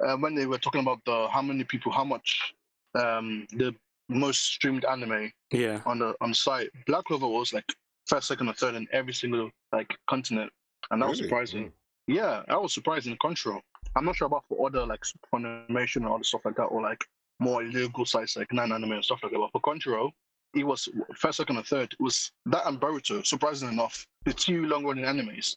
[0.05, 2.55] uh, when they were talking about the how many people, how much
[2.99, 3.75] um, the
[4.09, 5.81] most streamed anime Yeah.
[5.87, 6.71] on the on site.
[6.87, 7.65] Black Clover was like
[8.07, 10.51] first, second, or third in every single like continent,
[10.91, 11.29] and that was Really?
[11.29, 11.73] surprising.
[12.07, 13.17] Yeah, that was surprising.
[13.17, 13.63] Crunchyroll.
[13.97, 17.05] I'm not sure about for other like Funimation and other stuff like that, or like
[17.41, 19.39] more illegal sites like Nine Anime and stuff like that.
[19.39, 20.11] But for Crunchyroll,
[20.55, 21.93] it was first, second, and third.
[21.93, 23.25] It was that and Boruto.
[23.27, 25.57] Surprisingly enough, the two long-running animes.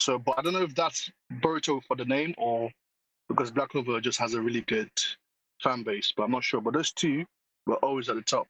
[0.00, 1.10] So, but I don't know if that's
[1.40, 2.70] Boruto for the name or
[3.28, 4.90] because Black Clover just has a really good
[5.62, 6.12] fan base.
[6.16, 6.60] But I'm not sure.
[6.60, 7.24] But those two
[7.66, 8.48] were always at the top.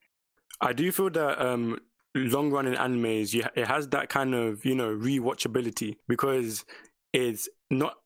[0.61, 1.78] I do feel that um,
[2.14, 6.64] long running animes, you, it has that kind of you know rewatchability because
[7.12, 7.96] it's not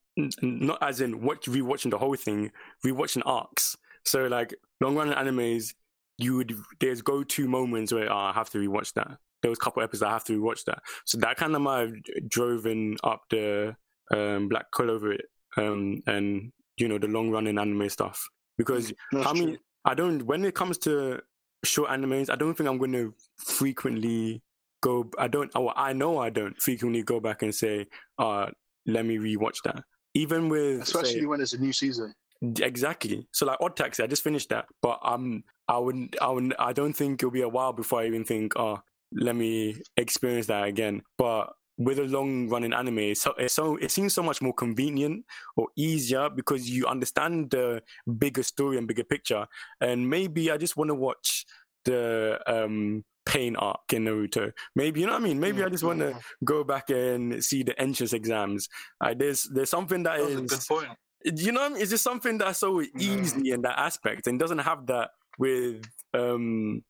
[0.43, 2.51] not as in what rewatching the whole thing,
[2.85, 3.77] rewatching arcs.
[4.05, 5.75] So like long running animes,
[6.19, 9.19] you would there's go to moments where oh, I have to rewatch that.
[9.43, 10.79] There was a couple episodes I have to rewatch that.
[11.05, 11.93] So that kind of might have
[12.29, 13.77] driven up the
[14.11, 15.17] um, Black Clover
[15.57, 18.27] um, and you know the long running anime stuff
[18.57, 19.59] because That's I mean, true.
[19.85, 20.23] I don't.
[20.23, 21.21] When it comes to
[21.67, 24.43] short animes, I don't think I'm going to frequently
[24.83, 25.11] go.
[25.19, 25.51] I don't.
[25.55, 27.87] Oh, I know I don't frequently go back and say,
[28.19, 28.47] "Uh,
[28.87, 29.83] let me rewatch that."
[30.15, 32.15] Even with especially say- when it's a new season.
[32.61, 33.27] exactly.
[33.33, 36.17] So like Odd Taxi, I just finished that, but um, I wouldn't.
[36.21, 36.55] I would.
[36.59, 38.81] I don't think it'll be a while before I even think, "Oh,
[39.13, 43.77] let me experience that again." But with a long running anime, it's so, it's so
[43.77, 45.25] it seems so much more convenient
[45.57, 47.83] or easier because you understand the
[48.19, 49.47] bigger story and bigger picture.
[49.81, 51.45] And maybe I just want to watch
[51.85, 54.53] the um pain arc in Naruto.
[54.75, 55.41] Maybe you know what I mean.
[55.41, 58.69] Maybe I just want to go back and see the entrance exams.
[59.01, 60.99] Uh, there's there's something that That's a good point.
[61.25, 61.83] you know what I mean?
[61.83, 66.83] It's just something that's so easy in that aspect and doesn't have that with um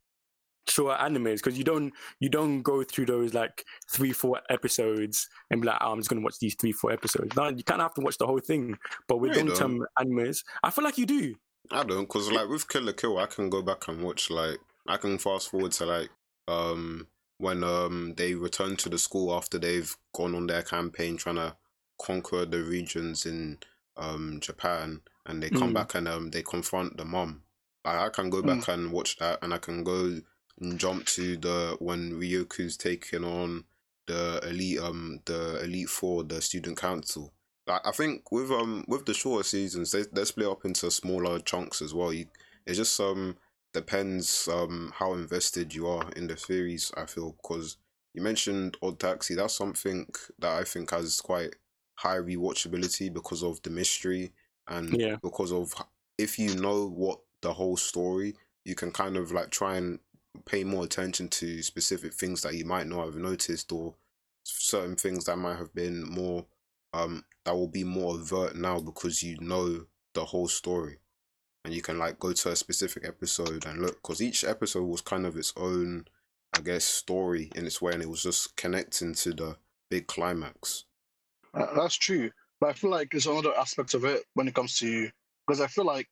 [0.68, 5.60] short animes because you don't you don't go through those like three four episodes and
[5.60, 7.34] be like oh, I'm just gonna watch these three four episodes.
[7.36, 8.76] No, you kind of have to watch the whole thing.
[9.08, 11.34] But with No, long term animes, I feel like you do.
[11.70, 14.58] I don't, because like with Kill la Kill, I can go back and watch like
[14.86, 16.10] I can fast forward to like
[16.48, 17.08] um
[17.38, 21.56] when um they return to the school after they've gone on their campaign trying to
[22.00, 23.58] conquer the regions in
[23.96, 25.74] um Japan, and they come Mm.
[25.74, 27.44] back and um they confront the mom.
[27.84, 30.20] Like, I can go back and watch that, and I can go
[30.60, 33.64] and jump to the when Ryuko's taking on
[34.06, 37.32] the elite um the elite four, the student council.
[37.66, 41.38] Like, I think with um with the shorter seasons, they they split up into smaller
[41.40, 42.12] chunks as well.
[42.12, 42.26] You,
[42.66, 43.36] it just um
[43.72, 46.92] depends um how invested you are in the series.
[46.96, 47.76] I feel because
[48.14, 50.06] you mentioned Odd Taxi, that's something
[50.38, 51.54] that I think has quite
[51.96, 54.32] high rewatchability because of the mystery
[54.68, 55.16] and Yeah.
[55.22, 55.74] because of
[56.18, 58.34] if you know what the whole story,
[58.64, 59.98] you can kind of like try and
[60.44, 63.94] pay more attention to specific things that you might not have noticed or
[64.44, 66.46] certain things that might have been more
[66.92, 70.98] um that will be more overt now because you know the whole story.
[71.64, 75.00] And you can like go to a specific episode and look because each episode was
[75.00, 76.04] kind of its own
[76.56, 79.56] i guess story in its way and it was just connecting to the
[79.90, 80.84] big climax.
[81.54, 82.30] Uh, that's true,
[82.60, 85.10] but I feel like there's another aspect of it when it comes to
[85.46, 86.08] because I feel like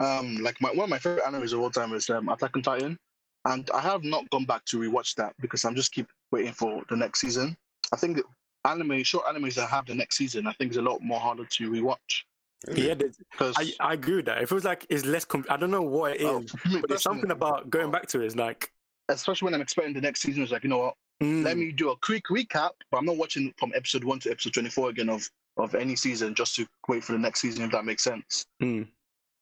[0.00, 2.62] um like my one of my favorite animes of all time is um, Attack on
[2.62, 2.98] Titan,
[3.44, 6.82] and I have not gone back to rewatch that because I'm just keep waiting for
[6.88, 7.56] the next season.
[7.92, 8.20] I think
[8.64, 11.44] anime short animes that have the next season I think is a lot more harder
[11.44, 12.22] to rewatch
[12.68, 12.88] Really?
[12.88, 14.40] Yeah, because I, I agree with that.
[14.40, 15.24] It feels like it's less.
[15.24, 18.22] Com- I don't know what it is, Oh, but there's something about going back to
[18.22, 18.26] it.
[18.26, 18.70] It's like,
[19.08, 20.42] especially when I'm expecting the next season.
[20.42, 23.16] It's like you know what, mm, let me do a quick recap, but I'm not
[23.16, 27.04] watching from episode one to episode 24 again of of any season just to wait
[27.04, 28.46] for the next season if that makes sense.
[28.62, 28.86] mm.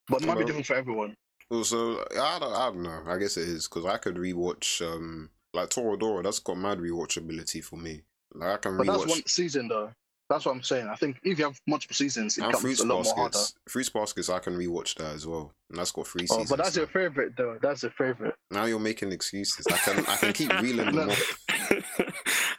[0.09, 1.14] But it might be different for everyone.
[1.51, 3.03] Also, I don't, I don't know.
[3.07, 6.22] I guess it is because I could rewatch um like Toradora.
[6.22, 8.03] That's got mad rewatchability for me.
[8.34, 9.90] Like I can But that's one season though.
[10.28, 10.86] That's what I'm saying.
[10.86, 13.30] I think if you have multiple seasons, it and becomes Fruits a lot more harder.
[13.32, 13.55] Baskets.
[13.68, 16.51] Fruits Baskets, I can rewatch that as well, and that's got three Oh, seasons.
[16.51, 16.82] but that's now.
[16.82, 17.59] your favorite though.
[17.61, 18.36] That's your favorite.
[18.53, 19.66] Now you're making excuses.
[19.66, 21.46] I can I can keep reeling them off.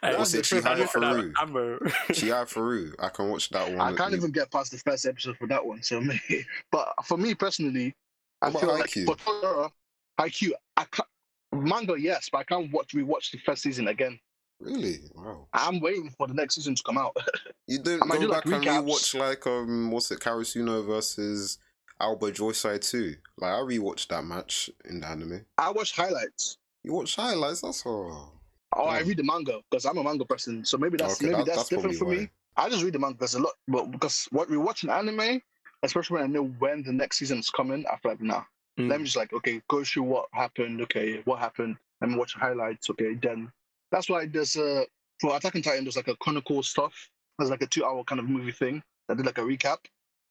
[0.04, 1.80] Hey, What's it, the Chihaya first- Faru?
[2.10, 2.96] Chihayafuru.
[3.00, 3.80] I can watch that one.
[3.80, 5.84] I can't You- even get past the first episode for that one.
[5.84, 6.20] So, me.
[6.72, 7.94] but for me personally,
[8.42, 9.06] I feel like Haikyuu?
[9.06, 9.70] for Torah,
[10.20, 11.08] IQ, I can't
[11.54, 14.20] manga yes, but I can't watch rewatch the first season again.
[14.60, 15.00] Really?
[15.16, 15.48] Wow.
[15.54, 17.16] I'm waiting for the next season to come out.
[17.68, 18.84] You don't go do, like, back and recaps.
[18.86, 21.58] rewatch like um what's it, Karasuno versus
[22.02, 23.16] Aoba Johsai too.
[23.38, 25.46] Like I rewatched that match in the anime.
[25.58, 26.58] I watch highlights.
[26.84, 28.34] You watch highlights, that's all.
[28.76, 30.66] Oh, I read the manga because I'm a manga person.
[30.66, 32.30] So maybe that's Okay, maybe that- that's, that's different for probably me.
[32.58, 35.42] I just read the manga because a lot, but because what we watch an anime,
[35.84, 38.44] especially when I know when the next season's coming, I feel like nah.
[38.80, 38.90] Mm.
[38.90, 40.82] Let me just like okay, go through what happened.
[40.82, 41.78] Okay, what happened?
[42.02, 42.90] Me watch highlights.
[42.90, 43.52] Okay, then
[43.92, 44.86] that's why there's a
[45.20, 45.84] for Attack on Titan.
[45.84, 46.94] There's like a chronicle stuff.
[47.38, 49.78] There's like a two-hour kind of movie thing that did like a recap.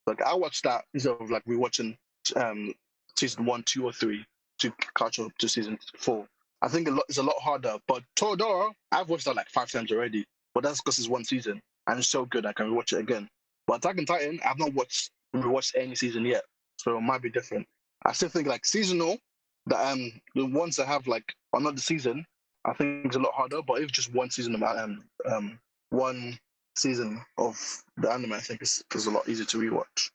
[0.07, 1.97] Like I watched that instead of like rewatching
[2.37, 2.75] um
[3.17, 4.25] season one, two, or three
[4.59, 6.27] to catch up to season four.
[6.63, 7.77] I think a lot it's a lot harder.
[7.87, 10.25] But Toradora, I've watched that like five times already.
[10.55, 13.29] But that's because it's one season and it's so good I can rewatch it again.
[13.67, 16.43] But Attack on Titan, I've not watched rewatched any season yet,
[16.77, 17.67] so it might be different.
[18.05, 19.19] I still think like seasonal,
[19.67, 22.25] the um the ones that have like another season,
[22.65, 23.63] I think it's a lot harder.
[23.63, 25.59] But if just one season of um um
[25.91, 26.39] one
[26.77, 27.59] season of
[27.97, 30.11] the anime, I think is is a lot easier to rewatch.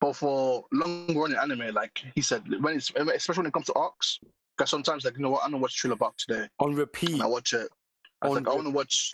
[0.00, 3.74] But for long running anime, like he said, when it's especially when it comes to
[3.74, 4.18] arcs,
[4.56, 7.20] because sometimes like you know what, I'm gonna watch Thriller Bark today, On repeat.
[7.20, 7.68] I watch it.
[8.20, 9.12] I like, I want to watch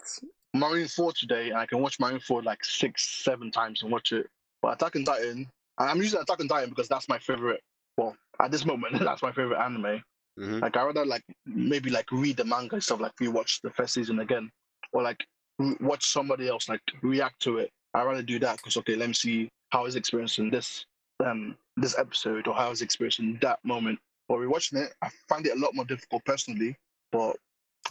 [0.57, 4.27] Marineford today, and I can watch Marineford like six, seven times and watch it.
[4.63, 5.49] But Attack on Titan,
[5.79, 7.61] and I'm using Attack on Titan because that's my favorite.
[7.97, 10.03] Well, at this moment, that's my favorite anime.
[10.39, 13.71] hmm Like I rather like maybe like read the manga and stuff, like rewatch the
[13.71, 14.51] first season again,
[14.93, 15.25] or like
[15.59, 17.71] re- watch somebody else like react to it.
[17.95, 20.85] I rather do that because okay, let me see how he's experiencing this
[21.25, 23.99] um this episode or how he's experiencing that moment.
[24.29, 26.77] Or rewatching it, I find it a lot more difficult personally.
[27.13, 27.37] But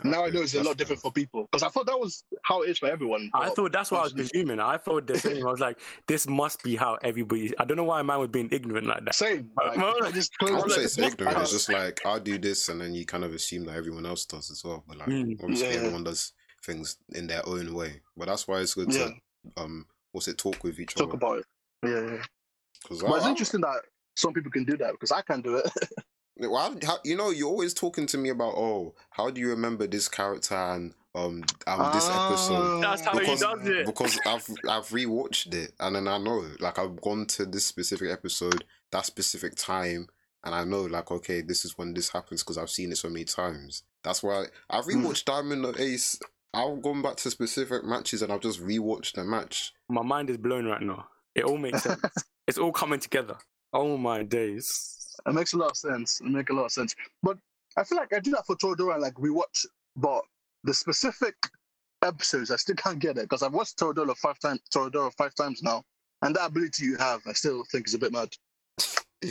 [0.03, 2.61] now I know it's a lot different for people because I thought that was how
[2.63, 3.29] it is for everyone.
[3.33, 4.59] I thought that's what I was personally- presuming.
[4.59, 5.45] I thought the same.
[5.47, 7.57] I was like, this must be how everybody.
[7.57, 9.15] I don't know why man was being ignorant like that.
[9.15, 9.49] Same.
[9.57, 11.37] Like, I just I wouldn't say it's ignorant.
[11.39, 14.25] It's just like I do this, and then you kind of assume that everyone else
[14.25, 14.83] does as well.
[14.87, 15.41] But like, Mm.
[15.41, 15.79] obviously, Yeah, yeah.
[15.79, 16.33] everyone does
[16.63, 18.01] things in their own way.
[18.15, 19.07] But that's why it's good yeah,
[19.55, 21.11] to um, what's it, talk with each talk other.
[21.17, 21.45] Talk about it.
[21.83, 22.23] Yeah, yeah.
[22.81, 23.81] Because But it's interesting that
[24.15, 25.69] some people can do that because I can't do it.
[26.39, 29.49] Well, how, how, you know, you're always talking to me about, oh, how do you
[29.49, 32.81] remember this character and um, um this episode?
[32.83, 33.85] That's how Because- he does it.
[33.85, 38.11] Because I've I've rewatched it and then I know, like, I've gone to this specific
[38.11, 40.07] episode, that specific time,
[40.43, 43.09] and I know, like, okay, this is when this happens because I've seen it so
[43.09, 43.83] many times.
[44.03, 45.05] That's why I've Hmm.
[45.05, 46.19] rewatched Diamond no Ace.
[46.53, 49.73] I've gone back to specific matches and I've just rewatched the match.
[49.89, 51.07] My mind is blown right now.
[51.35, 51.99] It all makes sense.
[52.47, 53.35] it's all coming together.
[53.73, 54.96] Oh my days.
[55.25, 56.21] It makes a lot of sense.
[56.21, 56.95] It makes a lot of sense.
[57.23, 57.37] But
[57.77, 59.65] I feel like I do that for Toradora and like rewatch,
[59.95, 60.21] but
[60.63, 61.35] the specific
[62.03, 64.61] episodes I still can't get it because I've watched Toradora five times.
[64.73, 65.83] Toradora five times now,
[66.21, 68.29] and that ability you have, I still think is a bit mad.
[69.23, 69.29] I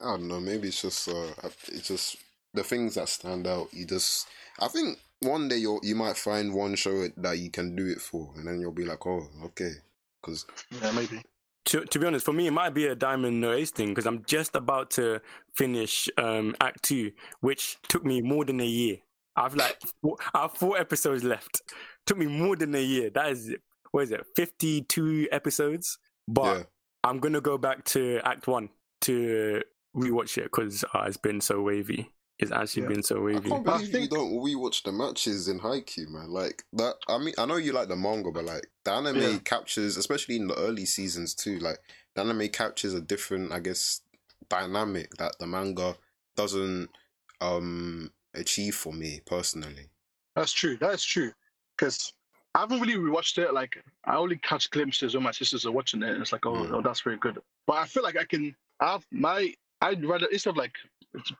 [0.00, 0.40] don't know.
[0.40, 1.32] Maybe it's just uh,
[1.68, 2.16] it's just
[2.54, 3.68] the things that stand out.
[3.72, 4.26] You just,
[4.60, 8.00] I think one day you you might find one show that you can do it
[8.00, 9.72] for, and then you'll be like, oh, okay,
[10.20, 10.46] because
[10.82, 11.22] Yeah, maybe.
[11.66, 14.06] To, to be honest, for me, it might be a Diamond no Ace thing because
[14.06, 15.20] I'm just about to
[15.54, 18.98] finish um, Act Two, which took me more than a year.
[19.36, 21.62] I've like four, I have four episodes left.
[22.06, 23.10] Took me more than a year.
[23.10, 23.54] That is
[23.90, 24.24] what is it?
[24.34, 25.98] Fifty two episodes.
[26.28, 26.62] But yeah,
[27.04, 28.68] I'm gonna go back to Act One
[29.02, 29.62] to
[29.96, 32.10] rewatch it because uh, it's been so wavy.
[32.38, 32.88] It's actually Yeah.
[32.88, 33.50] been so I wavy.
[33.50, 36.28] can't I believe you don't rewatch the matches in Haikyuu, man.
[36.30, 36.96] Like that.
[37.08, 39.38] I mean, I know you like the manga, but like the anime Yeah.
[39.38, 41.58] captures, especially in the early seasons too.
[41.58, 41.78] Like
[42.14, 44.02] the anime captures a different, I guess,
[44.48, 45.96] dynamic that the manga
[46.36, 46.90] doesn't
[47.40, 49.88] um achieve for me personally.
[50.34, 50.76] That's true.
[50.78, 51.32] That's true.
[51.76, 52.12] Because
[52.54, 53.54] I haven't really rewatched it.
[53.54, 56.52] Like I only catch glimpses when my sisters are watching it, and it's like, oh,
[56.52, 56.74] Mm.
[56.74, 57.38] oh that's very good.
[57.66, 59.54] But I feel like I can I have my.
[59.80, 60.74] I'd rather instead of like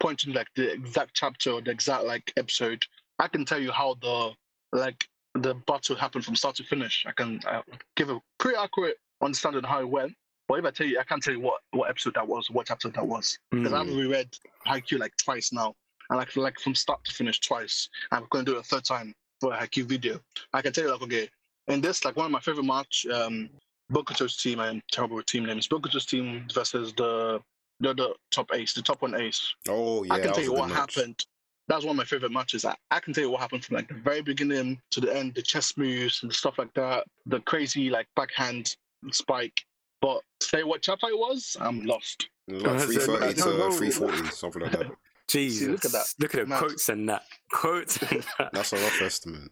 [0.00, 2.84] pointing like the exact chapter or the exact like episode,
[3.18, 4.32] I can tell you how the
[4.72, 7.04] like the battle happened from start to finish.
[7.06, 7.62] I can uh,
[7.96, 10.14] give a pretty accurate understanding of how it went.
[10.48, 12.66] But if I tell you, I can't tell you what what episode that was, what
[12.66, 13.78] chapter that was, because Mm.
[13.78, 14.28] haven't reread
[14.66, 15.74] Haikyuu like twice now,
[16.10, 17.88] and like like from start to finish twice.
[18.12, 20.20] I'm going to do it a third time for a Haikyuu video.
[20.52, 21.28] I can tell you like okay,
[21.68, 23.50] in this like one of my favorite match, um,
[23.92, 25.68] Bokuto's team and terrible with team names.
[25.68, 27.40] Bokuto's team versus the
[27.80, 29.54] the, the top ace, the top one ace.
[29.68, 30.96] Oh yeah, I can tell you what good match.
[30.96, 31.24] happened.
[31.68, 32.64] That's one of my favorite matches.
[32.64, 35.34] I, I can tell you what happened from like the very beginning to the end,
[35.34, 38.76] the chess moves and stuff like that, the crazy like backhand
[39.10, 39.62] spike.
[40.00, 42.28] But say what chapter it was, I'm lost.
[42.48, 43.02] Like That's three it.
[43.02, 43.70] thirty I don't to know.
[43.72, 44.90] three forty, something like that.
[45.28, 46.06] Jesus, look at that.
[46.20, 46.58] Look at the Mad.
[46.60, 47.24] quotes and that.
[47.50, 48.50] Quotes and that.
[48.52, 49.50] That's a rough estimate.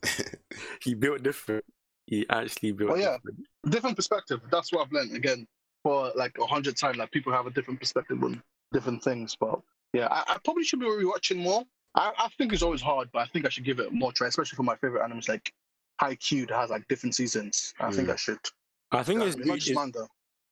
[0.83, 1.64] he built different.
[2.07, 3.16] He actually built Oh, yeah.
[3.16, 3.47] different.
[3.70, 4.41] Different perspective.
[4.53, 5.49] That's what I've learned again
[5.85, 6.97] for like a hundred times.
[6.97, 9.37] Like people have a different perspective on different things.
[9.39, 9.61] But
[9.93, 11.62] yeah, I, I probably should be rewatching more.
[11.95, 14.26] I, I think it's always hard, but I think I should give it more try,
[14.26, 15.53] especially for my favorite animes like
[16.03, 17.72] Haikyuu that has like different seasons.
[17.78, 18.14] I think Mm.
[18.14, 18.39] I should.
[18.91, 20.09] I think Yeah, it's, not just it's manga.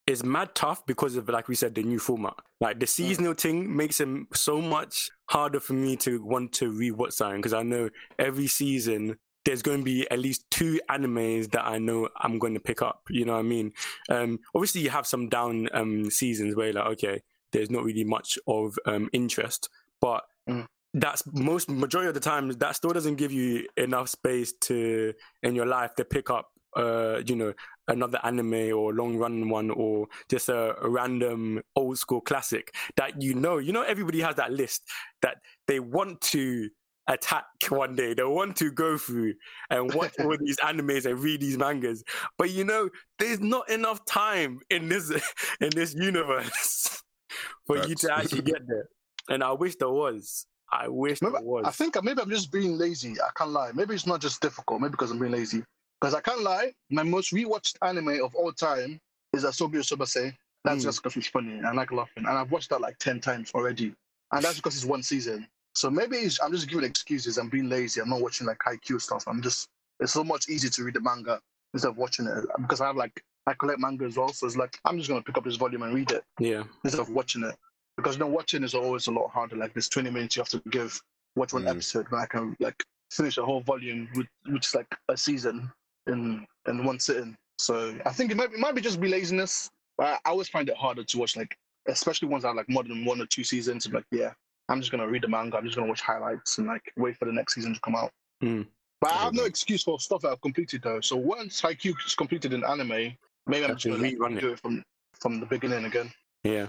[0.07, 2.35] it's mad tough because of like we said the new format.
[2.61, 7.13] Like the seasonal thing makes it so much harder for me to want to rewatch
[7.13, 11.65] something because I know every season there's going to be at least two animes that
[11.65, 13.01] I know I'm going to pick up.
[13.09, 13.73] You know what I mean?
[14.09, 17.21] Um, obviously, you have some down um, seasons where you're like, okay,
[17.51, 19.69] there's not really much of um, interest,
[20.01, 20.65] but Mm.
[20.93, 25.55] that's most majority of the time that still doesn't give you enough space to in
[25.55, 27.53] your life to pick up, uh, you know,
[27.87, 33.21] another anime or long run one or just a, a random old school classic that
[33.21, 33.57] you know.
[33.57, 34.83] You know, everybody has that list
[35.21, 35.37] that
[35.67, 36.69] they want to
[37.07, 38.13] attack one day.
[38.13, 39.33] They want to go through
[39.69, 42.03] and watch all these animes and read these mangas.
[42.37, 42.89] But you know,
[43.19, 45.11] there's not enough time in this
[45.61, 47.01] in this universe
[47.67, 48.87] for you to actually get there.
[49.29, 50.45] And I wish there was.
[50.71, 51.65] I wish Maybe, there was.
[51.65, 53.13] I think maybe I'm just being lazy.
[53.21, 53.71] I can't lie.
[53.73, 54.81] Maybe it's not just difficult.
[54.81, 55.63] Maybe because I'm being lazy.
[56.01, 56.73] Because I can't lie.
[56.89, 58.99] My most rewatched anime of all time
[59.33, 60.33] is Asobi Asobase.
[60.65, 60.83] That's Mm.
[60.85, 61.57] just because it's funny.
[61.57, 63.93] and I like laughing, and I've watched that like ten times already.
[64.31, 65.47] And that's because it's one season.
[65.75, 67.37] So maybe it's, I'm just giving excuses.
[67.37, 68.01] I'm being lazy.
[68.01, 69.23] I'm not watching like Haikyuu stuff.
[69.27, 69.67] I'm just.
[69.99, 71.39] It's so much easier to read the manga
[71.73, 74.29] instead of watching it because I have like I collect manga as well.
[74.29, 76.63] So it's like I'm just gonna pick up this volume and read it yeah.
[76.83, 77.55] instead of watching it.
[77.97, 79.55] Because you know, watching is always a lot harder.
[79.55, 80.99] Like there's 20 minutes you have to give
[81.35, 81.69] watch one Mm.
[81.71, 85.71] episode, but I can like finish a whole volume, with, which is like a season
[86.07, 87.35] in in one sitting.
[87.59, 89.69] So I think it might it might be just be laziness.
[89.97, 91.55] But I, I always find it harder to watch like,
[91.87, 93.85] especially ones that are like more than one or two seasons.
[93.85, 94.31] I'm like, yeah,
[94.69, 95.57] I'm just gonna read the manga.
[95.57, 98.11] I'm just gonna watch highlights and like wait for the next season to come out.
[98.43, 98.67] Mm.
[99.01, 101.01] But I have no excuse for stuff that I've completed though.
[101.01, 103.15] So once Haikyuu is completed in anime,
[103.47, 104.41] maybe I'm just gonna rerun it.
[104.41, 104.83] do it from
[105.19, 106.11] from the beginning again.
[106.43, 106.67] Yeah.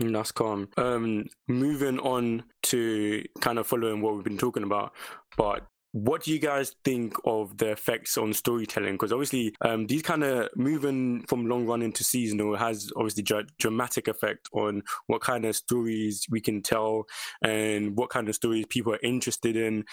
[0.00, 0.68] Mm, That's calm.
[0.76, 4.92] Um, moving on to kind of following what we've been talking about,
[5.36, 8.94] but what do you guys think of the effects on storytelling?
[8.94, 13.46] Because obviously, um, these kind of moving from long run into seasonal has obviously dra-
[13.58, 17.04] dramatic effect on what kind of stories we can tell
[17.42, 19.84] and what kind of stories people are interested in.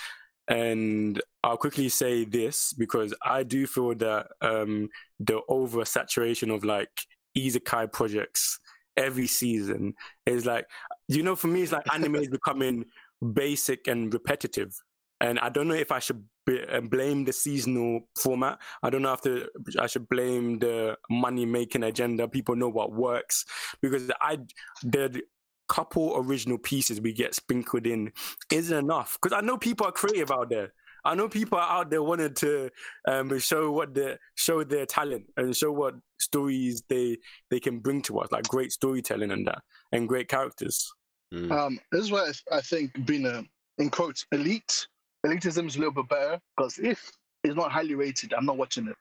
[0.48, 4.90] And I'll quickly say this because I do feel that um,
[5.20, 6.90] the oversaturation of like
[7.38, 8.60] isekai projects
[8.98, 9.94] every season
[10.26, 10.66] is like
[11.10, 12.86] you know for me it's like anime is becoming
[13.34, 14.74] basic and repetitive
[15.26, 18.60] and i don't know if i should b- uh, blame the seasonal format.
[18.84, 19.50] I don't know if the,
[19.80, 22.28] i should blame the money making agenda.
[22.28, 23.46] People know what works.
[23.82, 24.38] Because i
[24.84, 25.22] the
[25.68, 28.12] couple original pieces we get sprinkled in
[28.52, 29.18] isn't enough.
[29.22, 30.74] Because i know people are creative out there.
[31.04, 32.72] I know people are out there wanting to
[33.08, 37.20] um, show what the show their talent and show what stories they
[37.52, 39.62] they can bring to us, like great storytelling and that,
[39.92, 40.92] and great characters.
[41.32, 41.52] Mm.
[41.52, 43.44] Um, this is where I I think being a
[43.78, 44.88] in quotes elite,
[45.26, 47.12] elitism is a little bit better because if
[47.44, 48.96] it's not highly rated, I'm not watching it.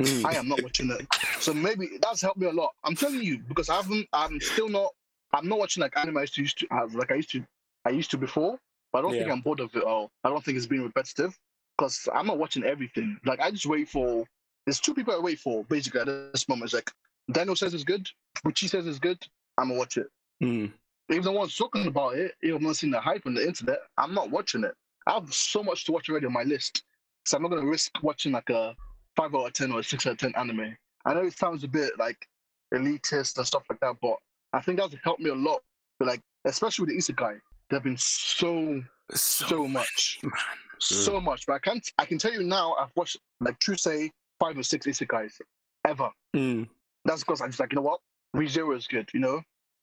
[0.00, 0.24] Mm.
[0.24, 1.06] I am not watching it.
[1.40, 2.72] So maybe that's helped me a lot.
[2.84, 4.08] I'm telling you because I haven't.
[4.12, 4.90] I'm still not.
[5.32, 7.44] I'm not watching like anime I used to, used to have, like I used to.
[7.84, 8.58] I used to before,
[8.92, 10.10] but I don't think I'm bored of it all.
[10.24, 11.36] I don't think it's been repetitive
[11.76, 13.18] because I'm not watching everything.
[13.24, 14.24] Like I just wait for.
[14.66, 16.66] There's two people I wait for basically at this moment.
[16.66, 16.92] It's like
[17.30, 18.08] Daniel says it's good,
[18.44, 19.18] Richie says it's good.
[19.58, 20.08] I'm gonna watch it.
[20.42, 20.72] Mm.
[21.10, 24.14] Even the ones talking about it, even though seeing the hype on the internet, I'm
[24.14, 24.74] not watching it.
[25.06, 26.82] I have so much to watch already on my list,
[27.24, 28.74] so I'm not gonna risk watching like a
[29.16, 30.76] five out of ten or a six out of ten anime.
[31.04, 32.26] I know it sounds a bit like
[32.74, 34.16] elitist and stuff like that, but
[34.52, 35.60] I think that's helped me a lot.
[35.98, 37.38] But like, especially with the isekai,
[37.70, 38.82] there've been so
[39.12, 40.32] So, so much, man.
[40.78, 41.46] so much.
[41.46, 41.92] But I can't.
[41.98, 45.40] I can tell you now, I've watched like true say five or six isekais
[45.86, 46.10] ever.
[46.34, 46.68] Mm.
[47.04, 48.00] That's because I'm just like, you know what,
[48.36, 49.08] ReZero is good.
[49.12, 49.42] You know,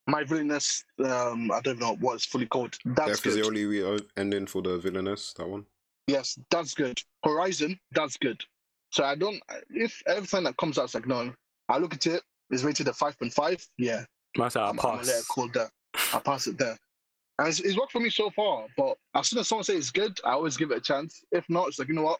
[0.09, 0.83] my villainous.
[1.03, 2.75] Um, I don't know what it's fully called.
[2.85, 5.33] That's Death is the only re- uh, ending for the villainess.
[5.33, 5.65] That one.
[6.07, 6.99] Yes, that's good.
[7.23, 8.41] Horizon, that's good.
[8.91, 9.39] So I don't.
[9.69, 11.31] If everything that comes out is like no,
[11.69, 12.23] I look at it.
[12.49, 13.65] It's rated at five point five.
[13.77, 14.05] Yeah,
[14.35, 15.25] That's our I'm, I'm gonna let it pass.
[15.27, 15.69] call that.
[16.13, 16.77] I pass it there.
[17.37, 18.65] And it's, it's worked for me so far.
[18.75, 21.23] But as soon as someone says it's good, I always give it a chance.
[21.31, 22.19] If not, it's like you know what?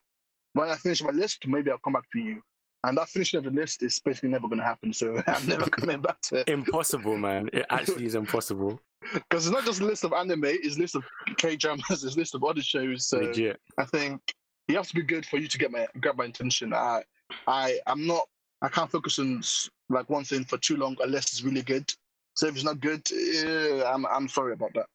[0.54, 2.42] When I finish my list, maybe I'll come back to you.
[2.84, 4.94] And that finishing of the list is basically never going to happen.
[4.94, 6.50] So I'm never coming back to it.
[6.50, 7.50] Impossible, man.
[7.54, 8.80] It actually is impossible.
[9.14, 11.06] Because it's not just a list of anime, it's a list of
[11.38, 13.08] K dramas, it's a list of other shows.
[13.08, 13.58] So Legit.
[13.78, 14.22] I think
[14.68, 16.74] you have to be good for you to get my grab my attention.
[16.74, 17.04] I
[17.48, 18.28] I I'm not
[18.62, 19.42] I can't focus on
[19.90, 21.90] like one thing for too long unless it's really good.
[22.36, 24.88] So if it's not good, eh, I'm I'm sorry about that.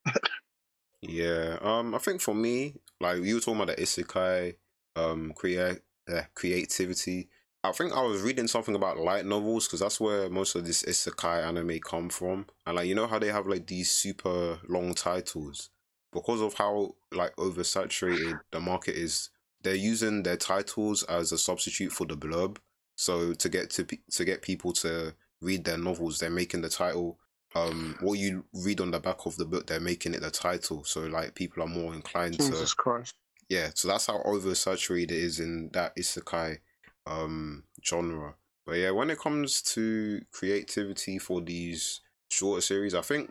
[1.01, 1.59] Yeah.
[1.63, 1.95] Um.
[1.95, 4.55] I think for me, like you were talking about the isekai,
[4.97, 5.81] um, create
[6.13, 7.29] uh, creativity.
[7.65, 10.83] I think I was reading something about light novels because that's where most of this
[10.83, 14.95] isekai anime come from, and like you know how they have like these super long
[14.95, 15.71] titles
[16.13, 19.31] because of how like oversaturated the market is.
[19.63, 22.59] They're using their titles as a substitute for the blurb,
[22.97, 26.69] so to get to pe- to get people to read their novels, they're making the
[26.69, 27.19] title.
[27.55, 30.85] Um, what you read on the back of the book, they're making it the title.
[30.85, 33.15] So like people are more inclined to Jesus Christ.
[33.49, 36.59] yeah, so that's how oversaturated it is in that isekai
[37.07, 38.35] um genre.
[38.67, 42.01] But yeah, when it comes to creativity for these
[42.31, 43.31] shorter series, I think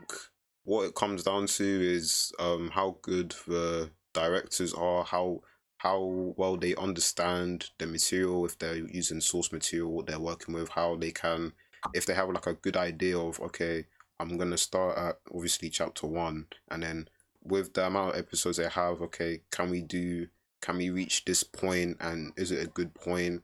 [0.63, 5.41] what it comes down to is um how good the directors are, how
[5.77, 10.69] how well they understand the material, if they're using source material, what they're working with,
[10.69, 11.53] how they can
[11.93, 13.85] if they have like a good idea of okay,
[14.19, 17.07] I'm gonna start at obviously chapter one and then
[17.43, 20.27] with the amount of episodes they have, okay, can we do
[20.61, 23.43] can we reach this point and is it a good point?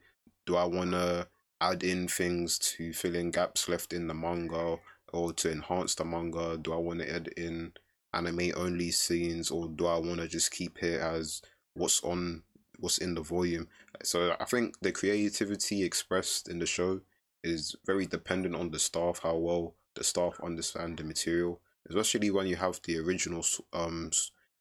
[0.50, 1.28] Do I wanna
[1.62, 4.78] add in things to fill in gaps left in the manga
[5.14, 6.58] or to enhance the manga?
[6.58, 7.74] Do I wanna add in
[8.16, 11.44] anime only scenes or do I wanna just keep it as
[11.76, 12.42] what's on
[12.80, 13.68] what's in the volume?
[14.02, 17.02] So I think the creativity expressed in the show
[17.44, 22.48] is very dependent on the staff, how well the staff understand the material especially when
[22.48, 24.10] you have the original um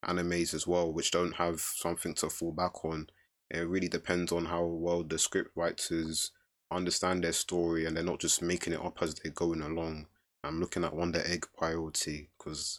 [0.05, 3.09] animes as well, which don't have something to fall back on.
[3.51, 6.33] It really depends on how well the script writers
[6.71, 10.07] understand their story and they're not just making it up as they're going along.
[10.45, 12.79] I'm looking at Wonder Egg priority because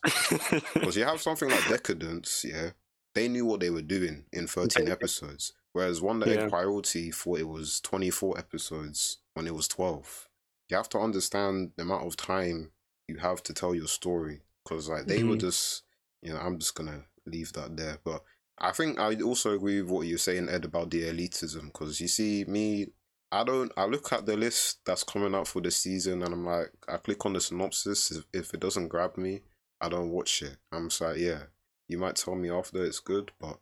[0.73, 2.71] because you have something like Deca-Dence, yeah,
[3.15, 6.43] they knew what they were doing in 13 episodes, whereas Wonder Yeah.
[6.43, 10.29] Egg priority thought it was 24 episodes when it was 12.
[10.69, 12.71] You have to understand the amount of time
[13.07, 15.39] you have to tell your story because like they were Mhm.
[15.39, 15.83] just
[16.21, 18.23] you know i'm just gonna leave that there but
[18.59, 22.07] i think i also agree with what you're saying ed about the elitism because you
[22.07, 22.87] see me
[23.31, 26.45] i don't i look at the list that's coming up for the season and i'm
[26.45, 29.41] like i click on the synopsis if, if it doesn't grab me
[29.81, 31.43] i don't watch it i'm just like yeah
[31.87, 33.57] you might tell me after it's good but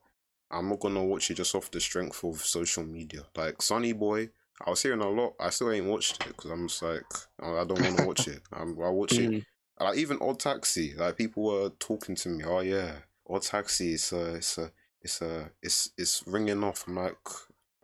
[0.52, 4.30] i'm not gonna watch it just off the strength of social media like Sonny Boy
[4.66, 5.36] I was hearing a lot.
[5.40, 7.04] I still ain't watched it because I'm just like
[7.40, 8.42] I I don't want to watch it.
[8.52, 9.46] I'm, I'll watch it Mhm.
[9.80, 12.44] like even Odd Taxi, like people were talking to me.
[12.44, 12.94] Oh yeah,
[13.30, 13.94] Odd Taxi.
[13.94, 14.72] It's a, it's a,
[15.02, 16.86] it's a, it's it's ringing off.
[16.88, 17.18] I'm like,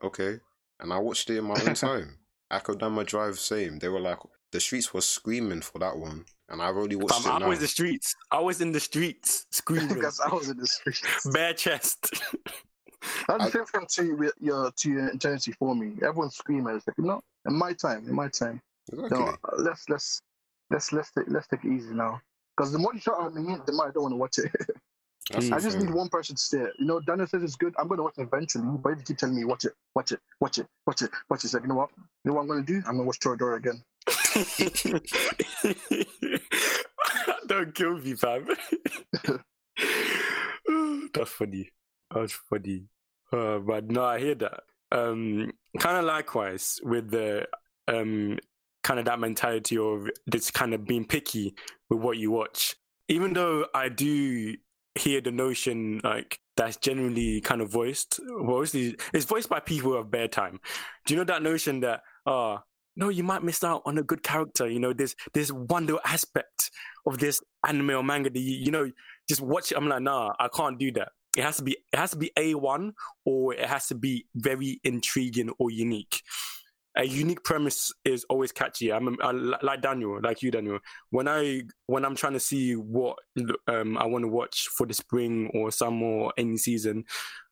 [0.03, 0.39] okay,
[0.80, 2.18] and I watched it in my own time.
[2.51, 3.80] Akudama Drive, same.
[3.80, 4.20] They were like,
[4.51, 7.47] the streets were screaming for that one, and I've only watched Fam, it I now.
[7.49, 8.16] was in the streets.
[8.32, 11.28] I was in the streets screaming, Because I was in the streets.
[11.34, 12.09] bare chest.
[13.28, 15.93] That's I- the same thing to you your to your eternity for me.
[16.01, 16.76] Everyone's screaming.
[16.76, 18.61] It's like, you know, in my time, in my time.
[18.91, 19.18] Exactly.
[19.20, 20.22] No, uh, let's let's
[20.70, 22.22] let's let's take let's take it easy now.
[22.55, 24.51] Because the more you shout at me, the more I don't want to watch it.
[25.32, 26.74] That's I just need one person to say it.
[26.78, 27.74] You know, Daniel says it's good.
[27.78, 28.66] I'm going to watch it eventually.
[28.66, 31.46] But if you keep telling me, watch it, watch it, watch it, watch it, watch
[31.46, 31.90] it, you know what?
[31.98, 32.78] You know what I'm going to do?
[32.86, 33.82] I'm going to watch Toradora again.
[37.48, 38.48] Don't kill me, fam.
[41.14, 41.70] That's funny.
[42.14, 42.90] That's funny.
[43.32, 44.64] Uh, but no, I hear that.
[44.92, 47.48] Um, kind of likewise with the
[47.88, 48.38] um,
[48.84, 51.56] kind of that mentality of just kind of being picky
[51.90, 52.76] with what you watch.
[53.10, 54.56] Even though I do
[54.96, 59.91] hear the notion like that's generally kind of voiced, well, obviously it's voiced by people
[59.91, 60.60] who have bare time.
[61.06, 62.58] Do you know that notion that uh
[62.96, 64.70] no, you might miss out on a good character.
[64.70, 66.70] You know, there's one little aspect
[67.08, 68.91] of this anime or manga that you, you know,
[69.28, 69.78] just watch it.
[69.78, 71.10] I'm like, nah, I can't do that.
[71.36, 72.94] It has to be it has to be A one
[73.26, 76.22] or it has to be very intriguing or unique.
[76.96, 78.94] A unique premise is always catchy.
[78.94, 80.80] I'm I, like Daniel, like you, Daniel.
[81.10, 83.18] When I when I'm trying to see what
[83.68, 87.06] um I want to watch for the spring or summer or any season,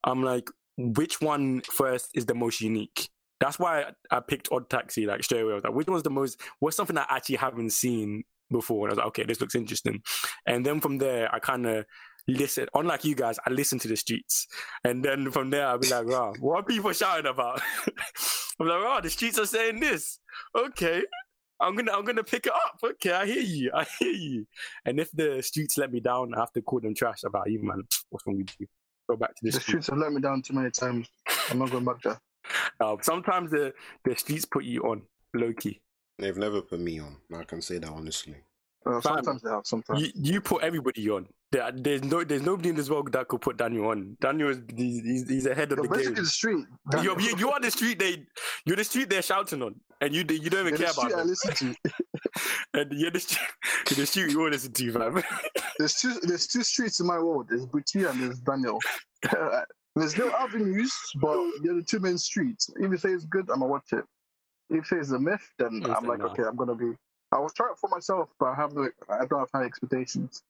[0.04, 3.10] I'm like, which one first is the most unique?
[3.40, 5.54] That's why I, picked Odd Taxi like straight away.
[5.54, 6.40] I was like, which one's the most?
[6.60, 8.88] What's something I actually haven't seen before?
[8.88, 10.04] And I was like, okay, this looks interesting.
[10.46, 11.86] And then from there, I kind of
[12.28, 12.68] listen.
[12.74, 14.48] Unlike you guys, I listen to the streets,
[14.84, 17.62] and then from there, I'll be like, wow, what are people shouting about?
[18.60, 20.20] I'm like, wow, the streets are saying this.
[20.56, 21.04] Okay.
[21.60, 22.80] I'm gonna I'm gonna pick it up.
[22.84, 23.72] Okay, I hear you.
[23.72, 24.48] I hear you.
[24.84, 27.62] And if the streets let me down, I have to call them trash about you,
[27.62, 27.84] man.
[28.10, 28.66] What's wrong with you?
[29.08, 29.66] Go back to the The streets.
[29.68, 31.08] streets have let me down too many times.
[31.52, 32.20] I'm not going back there.
[32.82, 33.72] Uh, sometimes the,
[34.04, 35.04] the streets put you on
[35.36, 35.80] low key.
[36.18, 37.18] They've never put me on.
[37.38, 38.36] I can say that honestly.
[38.84, 40.02] Uh, Fam, sometimes they have, sometimes.
[40.02, 41.28] You, you put everybody on.
[41.52, 44.18] There, there's no there's nobody in this world that could put Daniel on.
[44.22, 46.14] Daniel is he's, he's, he's ahead of You're the game.
[46.16, 46.66] the street.
[47.04, 48.26] You're, you, you are the street they
[48.66, 51.20] you're the street they're shouting on, and you you don't even You're care street about
[51.20, 51.76] I listen to.
[52.74, 53.42] And you're the street,
[53.90, 55.24] the street you all listen to, man.
[55.78, 56.14] There's two.
[56.22, 57.48] There's two streets in my world.
[57.50, 58.80] There's Buti and there's Daniel.
[59.96, 62.70] there's no avenues, but they're the two main streets.
[62.78, 64.06] If you say it's good, I'm gonna watch it.
[64.70, 66.94] If you say it's a myth, then Yes, I'm like, okay, I'm gonna be.
[67.32, 68.90] I was trying it for myself, but I have no.
[69.10, 70.44] I don't have high expectations.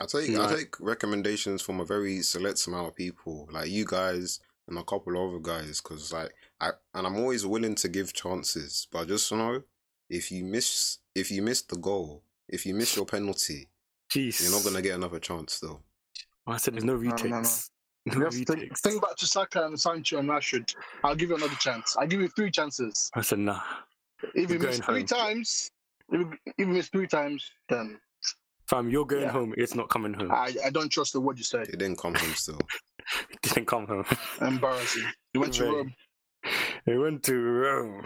[0.00, 4.40] I take I take recommendations from a very select amount of people, like you guys
[4.68, 8.12] and a couple of other guys, because like I and I'm always willing to give
[8.12, 9.62] chances, but just know
[10.10, 13.68] if you miss if you miss the goal, if you miss your penalty,
[14.10, 14.42] Jeez.
[14.42, 15.80] you're not gonna get another chance though.
[16.46, 17.10] I said there's no no, no.
[17.12, 17.70] retakes.
[18.08, 18.80] No, You have to think, retakes.
[18.82, 20.72] think back to Saka and Sancho and Rashford.
[21.02, 21.96] I'll give you another chance.
[21.96, 23.10] I'll give you three chances.
[23.14, 23.60] I said nah.
[24.32, 25.06] If you miss three home.
[25.06, 25.72] times,
[26.10, 27.98] if you, if you miss three times, then
[28.68, 29.30] Fam, you're going Yeah.
[29.30, 29.54] home.
[29.56, 30.30] It's not coming home.
[30.32, 31.60] I, I don't trust the word you say.
[31.62, 32.58] It didn't come home still.
[33.30, 34.04] It didn't come home.
[34.40, 35.04] Embarrassing.
[35.32, 35.94] You went to Rome,
[36.86, 38.04] It went to Rome.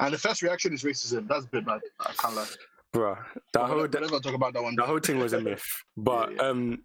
[0.00, 1.28] and the first reaction is racism.
[1.28, 1.80] That's a bit bad.
[2.00, 2.46] I can't lie.
[2.94, 3.18] Bruh.
[3.52, 4.74] That We're whole not- we're not talk about that one.
[4.74, 5.62] the whole thing was a myth.
[5.98, 6.48] But Yeah, yeah.
[6.48, 6.82] um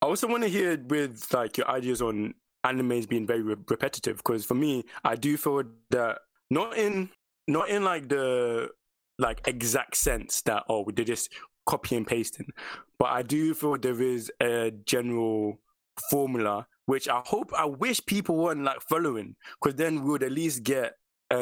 [0.00, 4.18] I also want to hear with like your ideas on animes being very re- repetitive
[4.18, 6.20] because for me, I do feel that
[6.50, 7.10] not in
[7.48, 8.70] not in like the
[9.18, 11.32] like exact sense that oh they're just
[11.66, 12.46] copy and pasting,
[12.98, 15.60] but I do feel there is a general
[16.10, 20.32] formula which I hope I wish people weren't like following because then we would at
[20.32, 20.94] least get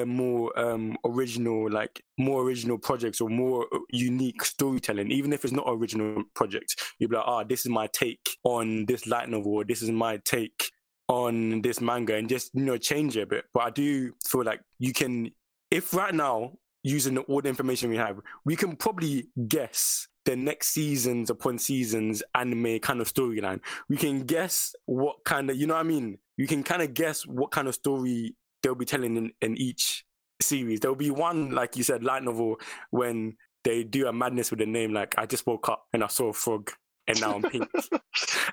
[0.04, 5.12] more um original like more original projects or more uh, unique storytelling.
[5.12, 8.84] Even if it's not original project you'd be like ah this is my take on
[8.86, 10.70] this light novel this is my take
[11.08, 13.44] on this manga and just you know change it a bit.
[13.54, 15.30] But i do feel like you can
[15.70, 16.54] if right now
[16.86, 22.22] using all the information we have we can probably guess the next seasons upon seasons
[22.34, 23.60] anime kind of storyline.
[23.88, 26.18] We can guess what kind of you know what i mean?
[26.36, 30.04] You can kind of guess what kind of story they'll be telling in, in each
[30.40, 30.80] series.
[30.80, 32.56] There'll be one like you said light novel
[32.90, 36.06] when they do a madness with a name like i just woke up and i
[36.06, 36.70] saw a frog
[37.08, 37.68] and now i'm pink.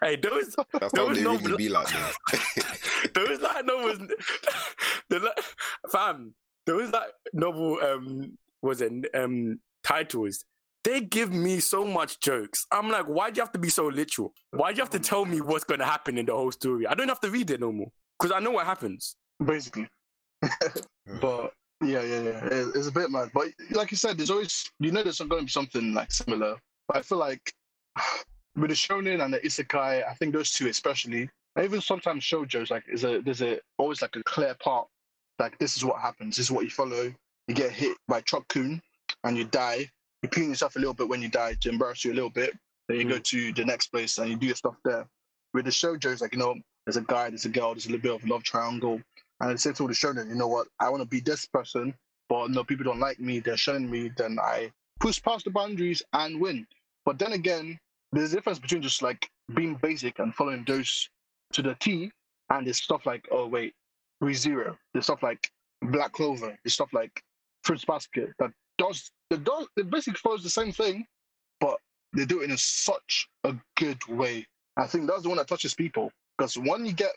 [0.01, 1.87] Hey those That's how was really be like
[3.13, 3.99] those light novels
[5.09, 5.43] the li-
[6.65, 10.45] fam those like novel um was it um titles
[10.83, 13.87] they give me so much jokes i'm like why do you have to be so
[13.87, 16.51] literal Why do you have to tell me what's going to happen in the whole
[16.51, 19.87] story i don't have to read it no more because i know what happens basically.
[21.21, 22.39] but yeah, yeah, yeah,
[22.75, 23.29] it's a bit mad.
[23.33, 26.57] But like you said, there's always you know there's going to be something like similar.
[26.87, 27.53] But I feel like
[28.55, 31.29] with the shonen and the isekai, I think those two especially,
[31.61, 34.87] even sometimes shoujos, like is a there's a always like a clear part.
[35.39, 36.37] Like this is what happens.
[36.37, 37.13] This is what you follow.
[37.47, 38.81] You get hit by Truck-kun
[39.23, 39.89] and you die.
[40.21, 42.53] You clean yourself a little bit when you die to embarrass you a little bit.
[42.87, 43.23] Then you go mm.
[43.23, 45.05] to the next place and you do your stuff there.
[45.53, 46.55] With the shoujos, like you know,
[46.85, 49.01] there's a guy, there's a girl, there's a little bit of a love triangle.
[49.39, 51.45] And I said to all the shonen, you know what, I want to be this
[51.45, 51.93] person,
[52.29, 56.01] but no, people don't like me, they're shunning me, then I push past the boundaries
[56.13, 56.65] and win.
[57.05, 57.77] But then again,
[58.11, 61.09] there's a difference between just like being basic and following those
[61.53, 62.11] to the T,
[62.49, 63.73] and it's stuff like, oh wait,
[64.23, 64.77] ReZero.
[64.93, 65.49] There's stuff like
[65.81, 66.57] Black Clover.
[66.63, 67.21] There's stuff like
[67.63, 71.05] Fruits Basket that does the does it basically follows the same thing,
[71.59, 71.77] but
[72.15, 74.45] they do it in a, such a good way.
[74.77, 77.11] I think that's the one that touches people because when you get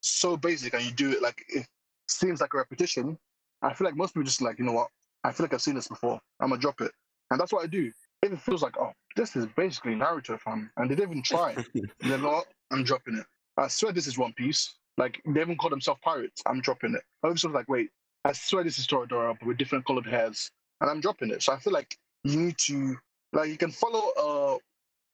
[0.00, 1.66] so basic and you do it like it
[2.08, 3.18] seems like a repetition,
[3.62, 4.88] I feel like most people just like you know what
[5.24, 6.20] I feel like I've seen this before.
[6.40, 6.92] I'm gonna drop it,
[7.30, 7.90] and that's what I do.
[8.22, 11.56] If it feels like oh this is basically Naruto fam, and they didn't even try.
[12.00, 12.44] They're not.
[12.70, 13.26] I'm dropping it.
[13.56, 14.74] I swear this is One Piece.
[14.98, 16.42] Like they even call themselves pirates.
[16.46, 17.02] I'm dropping it.
[17.22, 17.90] I was sort of like, wait,
[18.24, 21.42] I swear this is Toradora, but with different colored hairs, and I'm dropping it.
[21.42, 22.96] So I feel like you need to,
[23.32, 24.58] like, you can follow a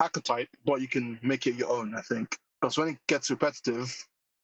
[0.01, 1.95] archetype, but you can make it your own.
[1.95, 3.95] I think because when it gets repetitive,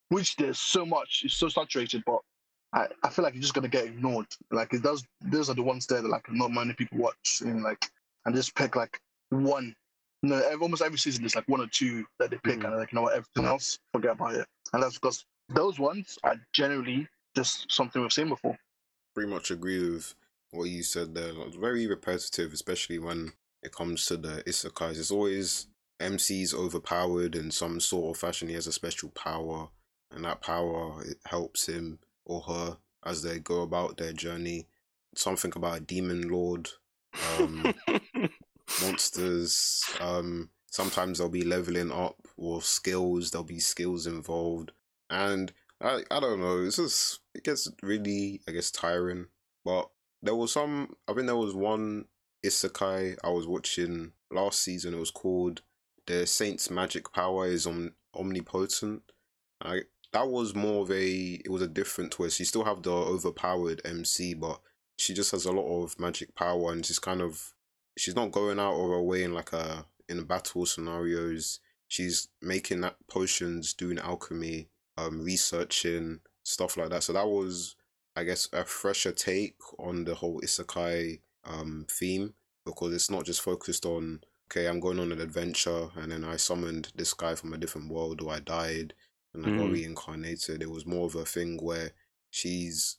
[0.09, 2.21] which there's so much, it's so saturated, but
[2.73, 4.27] I, I feel like you're just gonna get ignored.
[4.51, 5.05] Like it does.
[5.21, 7.89] Those are the ones there that like not many people watch, and like
[8.25, 9.75] and just pick like one.
[10.33, 12.65] Ev- almost every season there's like one or two that they pick, Mhm.
[12.65, 14.47] and they're like you know what, everything else, forget about it.
[14.73, 17.07] And that's because those ones are generally
[17.37, 18.57] just something we've seen before.
[19.15, 20.15] Pretty much agree with
[20.51, 21.33] what you said there.
[21.47, 23.33] It's very repetitive, especially when
[23.63, 24.99] it comes to the isekais.
[24.99, 25.67] It's always
[26.01, 28.49] MC's overpowered in some sort of fashion.
[28.49, 29.69] He has a special power,
[30.11, 34.67] and that power it helps him or her as they go about their journey.
[35.17, 36.71] Something about a demon lord.
[37.39, 37.73] Um,
[38.83, 39.85] monsters.
[40.01, 43.31] Um, sometimes they'll be leveling up or skills.
[43.31, 44.73] There'll be skills involved,
[45.11, 46.63] and I I don't know.
[46.63, 49.27] It's just it gets really I guess tiring.
[49.65, 49.89] But
[50.23, 50.95] there was some.
[51.09, 52.07] I think there was one
[52.45, 54.95] isekai I was watching last season.
[54.95, 55.63] It was called
[56.07, 59.03] "The Saint's Magic Power is om- Omnipotent."
[59.61, 59.83] I
[60.13, 61.41] that was more of a.
[61.45, 62.39] It was a different twist.
[62.39, 64.61] You still have the overpowered MC, but
[64.97, 67.54] she just has a lot of magic power and she's kind of
[67.97, 71.61] she's not going out of her way in like a in battle scenarios.
[71.89, 77.03] She's making that potions, doing alchemy, um, researching stuff like that.
[77.03, 77.77] So that was,
[78.17, 82.35] I guess, a fresher take on the whole isekai um theme
[82.65, 86.37] because it's not just focused on okay, I'm going on an adventure and then I
[86.37, 88.95] summoned this guy from a different world or I died
[89.35, 89.73] and I got Mhm.
[89.73, 90.63] reincarnated.
[90.63, 91.93] It was more of a thing where
[92.31, 92.99] she's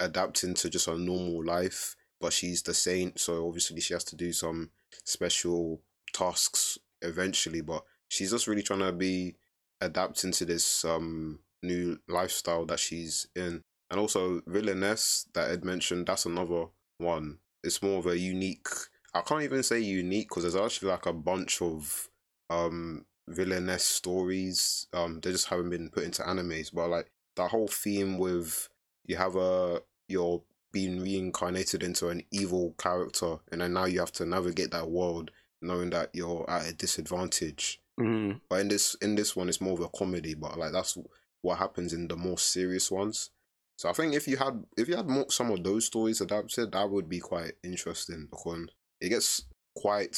[0.00, 4.16] adapting to just a normal life but she's the saint, so obviously she has to
[4.16, 4.70] do some
[5.04, 5.80] special
[6.12, 7.60] tasks eventually.
[7.60, 9.36] But she's just really trying to be
[9.80, 13.62] adapting to this um new lifestyle that she's in.
[13.90, 16.66] And also villainess that Ed mentioned, that's another
[16.98, 17.38] one.
[17.62, 18.68] It's more of a unique
[19.14, 22.08] I can't even say unique because there's actually like a bunch of
[22.50, 24.86] um villainess stories.
[24.92, 26.72] Um they just haven't been put into animes.
[26.72, 28.68] But like that whole theme with
[29.06, 34.12] you have a you're being reincarnated into an evil character and then now you have
[34.12, 35.30] to navigate that world
[35.62, 37.80] knowing that you're at a disadvantage.
[37.98, 38.40] Mm.
[38.48, 40.34] But in this in this one, it's more of a comedy.
[40.34, 40.96] But like that's
[41.42, 43.30] what happens in the more serious ones.
[43.76, 46.72] So I think if you had if you had more some of those stories adapted,
[46.72, 48.68] that would be quite interesting because
[49.00, 49.42] it gets
[49.74, 50.16] quite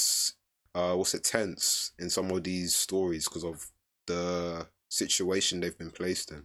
[0.74, 3.66] uh what's it tense in some of these stories because of
[4.06, 6.44] the situation they've been placed in.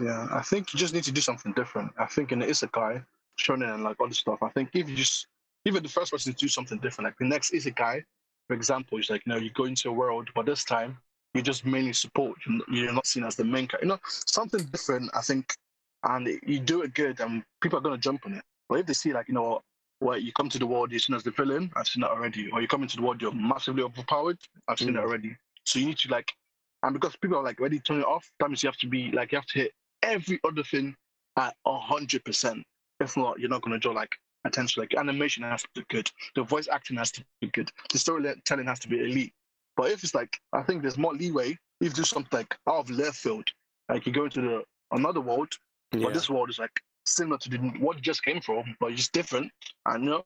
[0.00, 1.92] Yeah, I think you just need to do something different.
[1.98, 3.04] I think in the isekai,
[3.40, 5.26] shonen and like other stuff, I think if you just
[5.64, 8.02] even the first person to do something different, like the next is a guy,
[8.48, 10.98] for example, is like you know you go into a world, but this time
[11.34, 12.38] you just mainly support.
[12.70, 13.86] You're not seen as the main character.
[13.86, 15.10] You know, something different.
[15.14, 15.54] I think,
[16.04, 18.44] and you do it good, and people are gonna jump on it.
[18.68, 19.60] But if they see like you know,
[20.00, 22.50] where you come to the world, you're seen as the villain, I've seen that already.
[22.50, 24.38] Or you come into the world, you're massively overpowered,
[24.68, 25.00] I've seen Mm.
[25.00, 25.36] already.
[25.64, 26.32] So you need to like,
[26.82, 28.88] and because people are like ready to turn it off, that means you have to
[28.88, 29.72] be like you have to hit
[30.02, 30.96] every other thing
[31.36, 32.64] at a hundred percent.
[33.00, 34.80] If not, you're not gonna draw like attention.
[34.82, 38.66] Like animation has to be good, the voice acting has to be good, the storytelling
[38.66, 39.32] has to be elite.
[39.76, 42.76] But if it's like, I think there's more leeway if you do something like out
[42.80, 43.48] of left field,
[43.88, 44.62] like you go into the
[44.92, 45.52] another world,
[45.92, 46.04] Yeah.
[46.04, 49.08] but this world is like similar to the, what you just came from, but it's
[49.08, 49.50] different.
[49.86, 50.24] And you know,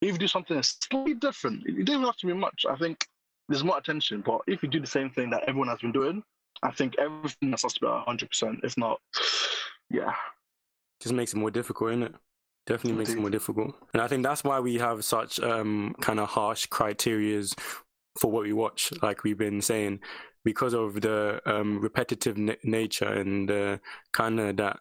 [0.00, 2.66] if you do something that's slightly different, it doesn't have to be much.
[2.68, 3.06] I think
[3.48, 4.22] there's more attention.
[4.26, 6.22] But if you do the same thing that everyone has been doing,
[6.62, 8.28] I think everything has to be 100.
[8.28, 9.00] percent If not,
[9.90, 10.12] yeah,
[11.00, 12.14] just makes it more difficult, innit?
[12.66, 13.76] Definitely makes it more difficult.
[13.92, 17.54] And I think that's why we have such um kind of harsh criterias
[18.18, 20.00] for what we watch, like we've been saying,
[20.44, 23.78] because of the um repetitive na- nature and uh,
[24.12, 24.80] kind of that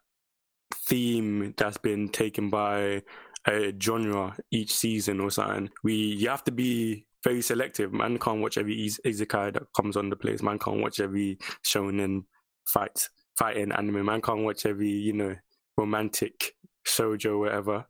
[0.74, 3.04] theme that's been taken by
[3.48, 5.70] a genre each season or something.
[5.84, 7.94] We you have to be very selective.
[7.94, 10.42] Man can't watch every iz- isekai that comes on the place.
[10.42, 12.26] Man can't watch every shonen
[12.68, 14.06] fight fighting anime.
[14.06, 15.36] Man can't watch every you know
[15.78, 16.56] romantic
[16.88, 17.86] shoujo whatever.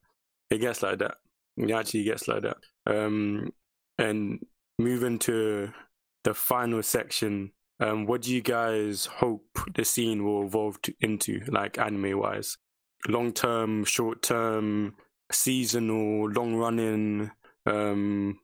[0.50, 1.16] It gets like that.
[1.58, 2.58] It actually gets like that.
[2.86, 3.52] Um,
[3.98, 4.46] and
[4.78, 5.72] moving to
[6.24, 7.52] the final section.
[7.80, 12.58] Um, what do you guys hope the scene will evolve to, into, like anime wise?
[13.08, 14.96] Long term, short term,
[15.32, 17.32] seasonal, long running.
[17.66, 18.40] Um,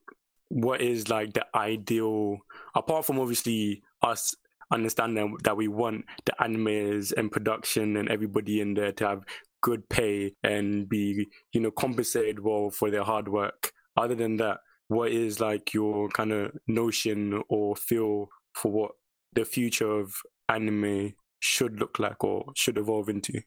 [0.49, 2.39] what is like the ideal?
[2.75, 4.35] Apart from obviously us
[4.71, 9.23] understanding that we want the animators and production and everybody in there to have
[9.61, 14.57] good pay and be you know compensated well for their hard work other than that
[14.87, 18.91] what is like your kind of notion or feel for what
[19.33, 20.13] the future of
[20.49, 23.41] anime should look like or should evolve into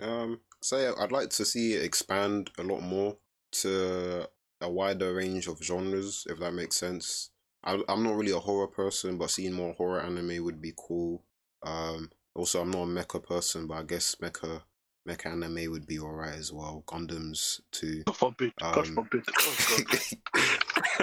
[0.00, 3.16] Um, say I'd like to see it expand a lot more
[3.62, 4.28] to
[4.60, 7.30] a wider range of genres, if that makes sense.
[7.64, 11.22] I, I'm not really a horror person, but seeing more horror anime would be cool.
[11.62, 14.62] Um, also, I'm not a mecha person, but I guess mecha
[15.08, 16.84] mecha anime would be alright as well.
[16.86, 18.04] Gundams too.
[18.04, 19.24] God forbid, God Um, forbid.
[19.40, 19.82] Oh,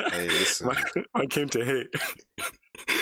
[0.01, 0.11] God.
[0.13, 0.71] hey, listen,
[1.13, 1.87] I came to hate.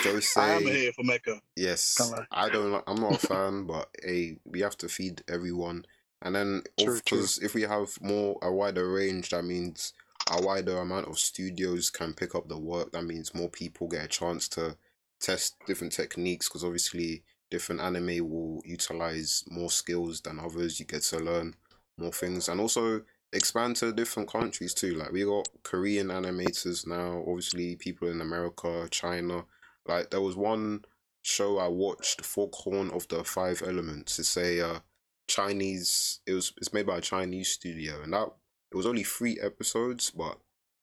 [0.02, 0.28] Jose.
[0.40, 1.40] I am here for mecha.
[1.56, 2.00] Yes,
[2.32, 2.72] I don't.
[2.72, 5.84] like- I'm not a fan, but hey, we have to feed everyone.
[6.22, 7.00] And then, True, true.
[7.18, 9.92] because if we have more a wider range, that means
[10.30, 12.92] a wider amount of studios can pick up the work.
[12.92, 14.76] That means more people get a chance to
[15.20, 16.48] test different techniques.
[16.48, 20.80] Because obviously, different anime will utilize more skills than others.
[20.80, 21.54] You get to learn
[21.98, 23.02] more things, and also
[23.32, 24.94] expand to different countries too.
[24.94, 27.22] Like we got Korean animators now.
[27.26, 29.44] Obviously, people in America, China.
[29.86, 30.84] Like there was one
[31.22, 34.18] show I watched, Fog Hill of the Five Elements.
[34.18, 34.78] It's a uh,
[35.26, 36.20] Chinese.
[36.26, 38.28] It was it's made by a Chinese studio, and that
[38.74, 40.36] it was only three episodes, but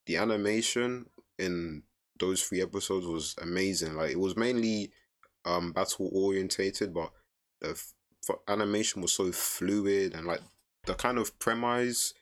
[0.06, 1.08] the animation
[1.38, 1.84] in
[2.18, 3.96] those three episodes was amazing.
[3.96, 4.92] Like it was mainly
[5.44, 7.12] um battle orientated, but
[7.60, 10.40] the f- animation was so fluid and like
[10.86, 12.14] the kind of premise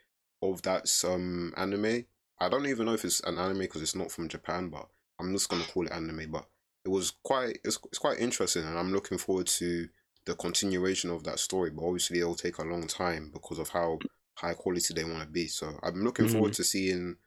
[0.41, 2.05] of that um anime.
[2.41, 4.89] I don't even know if it's an anime because it's not from Japan, but
[5.19, 6.31] I'm just gonna call it anime.
[6.31, 6.47] But
[6.83, 9.87] it was quite it's, it's quite interesting, and I'm looking forward to
[10.25, 11.69] the continuation of that story.
[11.69, 13.99] But obviously, it'll take a long time because of how
[14.39, 15.47] high quality they want to be.
[15.47, 17.17] So I'm looking forward to seeing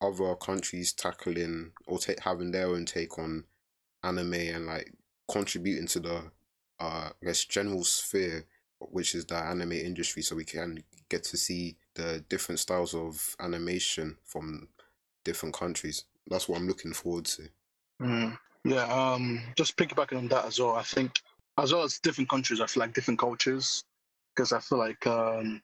[0.00, 3.44] other countries tackling or ta- having their own take on
[4.04, 4.92] anime and like
[5.30, 6.16] contributing to the
[6.80, 8.46] uh I guess general sphere
[8.78, 13.34] which is the anime industry so we can get to see the different styles of
[13.40, 14.68] animation from
[15.24, 16.04] different countries.
[16.28, 17.48] That's what I'm looking forward to.
[18.00, 18.38] Mm.
[18.64, 20.74] Yeah, um, just piggybacking on that as well.
[20.76, 21.20] I think,
[21.56, 23.82] as well as different countries, I feel like different cultures,
[24.34, 25.62] because I feel like um,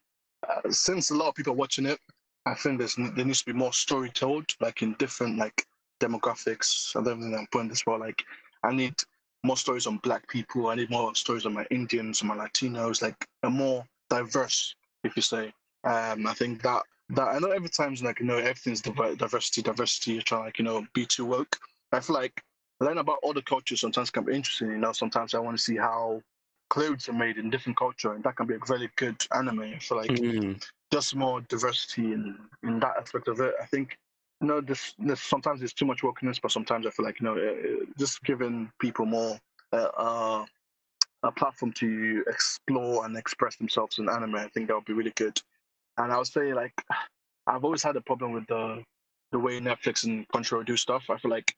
[0.71, 1.99] since a lot of people are watching it,
[2.47, 5.67] I think there's there needs to be more story told, like in different like
[6.01, 6.95] demographics.
[6.97, 7.99] I don't I'm putting this well.
[7.99, 8.23] Like,
[8.63, 8.95] I need
[9.43, 10.69] more stories on Black people.
[10.69, 15.23] I need more stories on my Indians, my Latinos, like a more diverse, if you
[15.23, 15.53] say.
[15.85, 20.13] Um, I think that that I know every time's like you know everything's diversity, diversity.
[20.13, 21.59] You're trying like you know be too woke.
[21.93, 22.43] I feel like
[22.81, 24.71] learn about other cultures sometimes can be interesting.
[24.71, 26.23] You know, sometimes I want to see how
[26.71, 29.79] clothes are made in different culture, and that can be a very good anime.
[29.81, 30.63] for like Mm.
[30.93, 33.55] just more diversity in in that aspect of it.
[33.61, 33.99] I think
[34.41, 37.27] you know this, this sometimes there's too much wokeness, but sometimes I feel like you
[37.27, 39.39] know uh, just giving people more
[39.73, 40.47] uh, uh,
[41.23, 44.37] a platform to explore and express themselves in anime.
[44.37, 45.41] I think that would be really good.
[45.99, 46.75] And I would say like
[47.47, 48.83] I've always had a problem with the
[49.33, 51.05] the way Netflix and Crunchyroll do stuff.
[51.11, 51.55] I feel like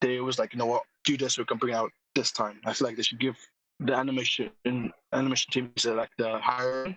[0.00, 2.60] they always like you know what do this we can bring out this time.
[2.64, 3.36] I feel like they should give
[3.80, 4.50] the animation
[5.12, 6.96] animation teams uh, like the hiring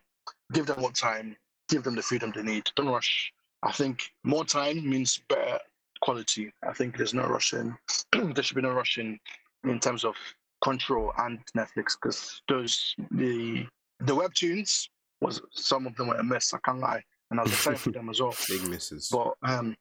[0.54, 1.36] give them more time,
[1.70, 2.70] give them the freedom they need.
[2.76, 3.34] Don't rush.
[3.64, 5.60] I think more time means better
[6.02, 6.52] quality.
[6.68, 7.76] I think there's no rushing.
[8.12, 9.20] there should be no rushing
[9.64, 10.16] in terms of
[10.64, 13.66] control and Netflix because those the
[14.00, 14.88] the webtoons
[15.22, 16.54] was some of them were a mess.
[16.54, 18.36] I can't lie, and I was excited for them as well.
[18.50, 19.10] Big misses.
[19.10, 19.76] But um,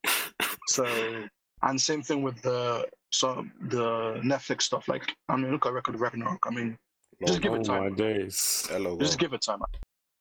[0.68, 0.86] so
[1.62, 4.88] and same thing with the so the Netflix stuff.
[4.88, 6.44] Like I mean, look at Record of Ragnarok.
[6.46, 6.78] I mean,
[7.20, 7.82] just give it time.
[7.82, 8.68] my days.
[8.72, 8.98] LOL.
[8.98, 9.60] Just give it time.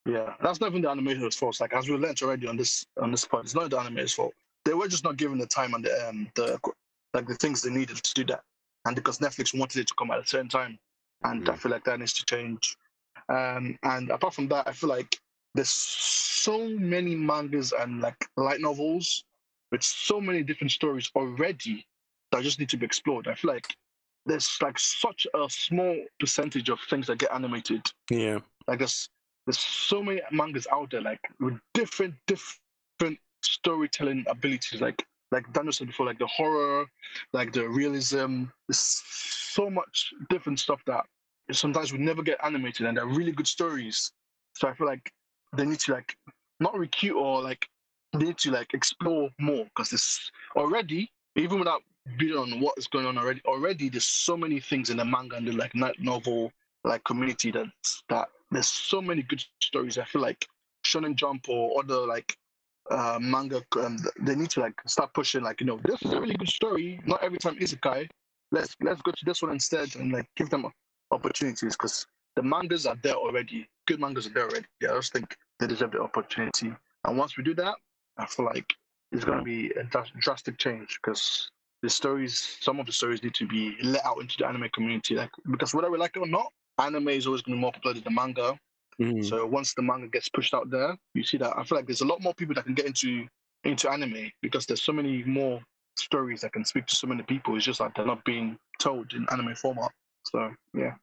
[0.06, 1.60] Yeah, that's not even the animator's fault.
[1.60, 4.34] Like as we learned already on this on this part, it's not the animator's fault.
[4.66, 6.60] They were just not given the time and the um the
[7.14, 8.42] like the things they needed to do that,
[8.86, 10.80] and because Netflix wanted it to come at a certain time,
[11.24, 11.58] and I Mm.
[11.60, 12.78] feel like that needs to change.
[13.30, 15.18] Um, and apart from that, I feel like
[15.54, 19.24] there's so many mangas and like light novels
[19.72, 21.86] with so many different stories already
[22.32, 23.28] that just need to be explored.
[23.28, 23.76] I feel like
[24.26, 27.82] there's like such a small percentage of things that get animated.
[28.10, 28.40] Yeah.
[28.68, 29.10] like there's
[29.46, 35.74] there's so many mangas out there like with different different storytelling abilities like like Daniel
[35.74, 36.86] said before like the horror
[37.34, 38.46] like the realism.
[38.68, 39.02] There's
[39.52, 41.06] so much different stuff that
[41.52, 44.12] sometimes we never get animated and they're really good stories.
[44.56, 45.12] So I feel like
[45.56, 46.16] they need to like
[46.60, 47.68] not recute or like
[48.14, 51.82] they need to like explore more because there's already even without
[52.18, 55.36] being on what is going on already already there's so many things in the manga
[55.36, 56.52] and the like novel
[56.84, 57.68] like community that
[58.10, 59.98] that there's so many good stories.
[59.98, 60.48] I feel like
[60.86, 62.36] Shonen Jump or other like
[62.90, 65.42] uh, manga, um, they need to like start pushing.
[65.42, 67.00] Like you know, this is a really good story.
[67.06, 68.10] Not every time isekai.
[68.52, 70.68] Let's let's go to this one instead and like give them
[71.12, 72.06] opportunities because
[72.36, 73.70] the mangas are there already.
[73.88, 74.66] Good mangas are there already.
[74.82, 76.74] Yeah, I just think they deserve the opportunity.
[77.06, 77.76] And once we do that,
[78.18, 78.74] I feel like
[79.12, 79.88] it's gonna be a
[80.20, 81.50] drastic change because
[81.82, 85.16] the stories, some of the stories need to be let out into the anime community.
[85.16, 87.72] Like because whether we like it or not, anime is always going to be more
[87.72, 88.58] popular than the manga.
[89.02, 89.26] Mm.
[89.26, 92.02] So once the manga gets pushed out there, you see that I feel like there's
[92.02, 93.28] a lot more people that can get into
[93.64, 95.62] into anime because there's so many more
[95.98, 97.56] stories that can speak to so many people.
[97.56, 99.92] It's just like they're not being told in anime format.
[100.26, 100.94] So yeah.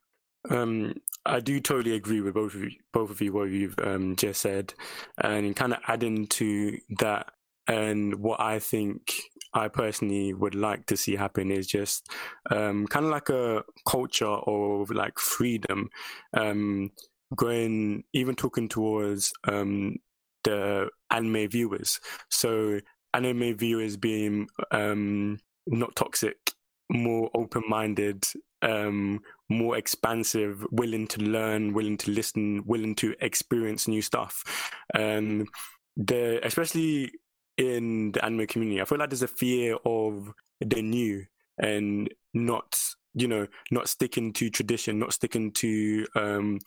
[0.51, 0.95] Um,
[1.27, 4.41] I do totally agree with both of you, both of you what you've um, just
[4.41, 4.73] said,
[5.19, 7.33] and kind of adding to that,
[7.67, 9.13] and what I think
[9.55, 12.09] I personally would like to see happen is just
[12.51, 15.91] um, kind of like a culture of like freedom,
[16.35, 16.91] um,
[17.35, 19.97] going even talking towards um,
[20.45, 22.01] the anime viewers.
[22.31, 22.81] So
[23.15, 26.53] anime viewers being um, not toxic,
[26.91, 28.27] more open-minded,
[28.63, 34.45] um, more expansive, willing to learn, willing to listen, willing to experience new stuff.
[34.95, 35.47] Um,
[35.97, 37.13] the especially
[37.59, 41.27] in the anime community, I feel like there's a fear of the new
[41.59, 42.81] and not
[43.15, 46.59] you know not sticking to tradition, not sticking to um,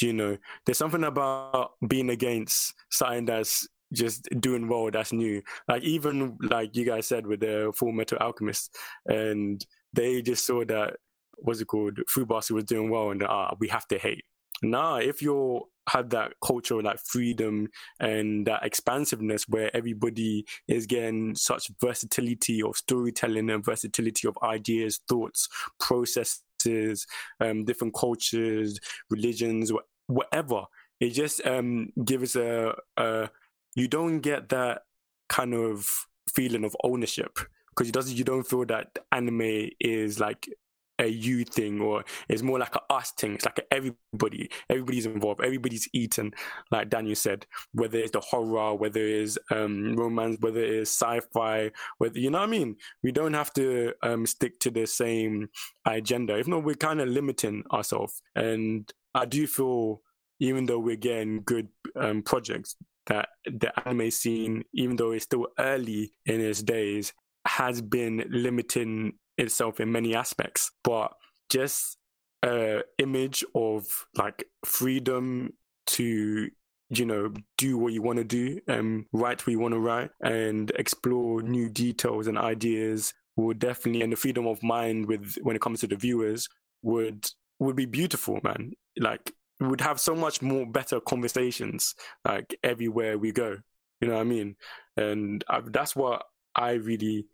[0.00, 0.36] you know.
[0.66, 6.74] There's something about being against something that's just doing well that's new like even like
[6.74, 8.74] you guys said with the Fullmetal Alchemist
[9.06, 10.96] and they just saw that
[11.36, 14.24] what's it called Fubasi was doing well and ah we have to hate
[14.62, 17.68] nah if you're have that culture of like freedom
[17.98, 25.00] and that expansiveness where everybody is getting such versatility of storytelling and versatility of ideas
[25.08, 25.48] thoughts
[25.80, 27.06] processes
[27.40, 28.78] um different cultures
[29.10, 30.62] religions wh- whatever
[31.00, 33.28] it just um gives a, a
[33.74, 34.82] you don't get that
[35.28, 37.38] kind of feeling of ownership
[37.70, 40.48] because you doesn't you don't feel that anime is like
[40.98, 43.34] a you thing or it's more like a us thing.
[43.34, 46.32] It's like everybody, everybody's involved, everybody's eaten,
[46.70, 52.18] like Daniel said, whether it's the horror, whether it's um, romance, whether it's sci-fi, whether
[52.18, 52.76] you know what I mean.
[53.02, 55.48] We don't have to um, stick to the same
[55.86, 56.38] agenda.
[56.38, 58.22] If not, we're kind of limiting ourselves.
[58.34, 60.02] And I do feel,
[60.40, 65.48] even though we're getting good um, projects, that the anime scene, even though it's still
[65.58, 67.12] early in its days,
[67.52, 70.70] has been limiting itself in many aspects.
[70.82, 71.12] But
[71.50, 71.98] just
[72.42, 73.84] a image of
[74.16, 75.52] like freedom
[75.86, 76.50] to
[76.88, 80.10] you know do what you want to do and write what you want to write
[80.22, 85.56] and explore new details and ideas would definitely and the freedom of mind with when
[85.56, 86.48] it comes to the viewers
[86.82, 87.26] would
[87.58, 91.94] would be beautiful man like we would have so much more better conversations
[92.26, 93.56] like everywhere we go
[94.00, 94.56] you know what i mean
[94.96, 96.24] and I, that's what
[96.56, 97.26] i really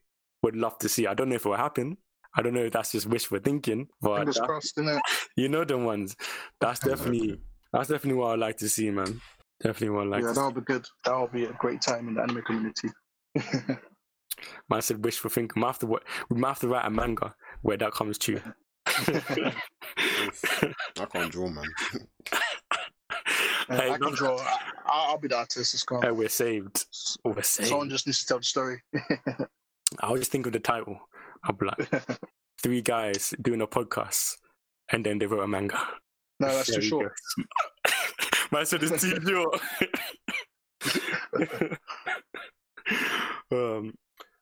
[0.43, 1.97] would love to see i don't know if it will happen
[2.36, 5.01] i don't know if that's just wishful thinking but Fingers that- crossed, innit?
[5.36, 6.16] you know the ones
[6.60, 7.40] that's definitely
[7.73, 9.20] that's definitely what i'd like to see man
[9.62, 10.86] definitely what i'd like yeah, that'll be good.
[11.05, 12.89] That'll be a great time in the anime community.
[14.70, 15.55] Man said wishful thinking.
[15.56, 18.40] We might have to, we might have to write a manga where that comes true.
[18.86, 19.52] I
[21.12, 21.65] can't draw, man.
[23.69, 24.39] hey, I can no- draw.
[24.39, 25.74] I, I'll be the artist.
[25.74, 26.02] It's gone.
[26.02, 26.85] hey, we're saved.
[27.24, 27.69] We're saved.
[27.70, 28.81] Someone just needs to tell the story.
[30.01, 30.98] I'll just think of the title.
[31.44, 32.02] I'll be like,
[32.62, 34.36] three guys doing a podcast,
[34.93, 35.78] and then they wrote a manga.
[36.40, 37.12] no, that's too There you short.
[37.36, 37.43] go.
[38.52, 39.60] Man said it's too short.
[43.52, 43.94] um,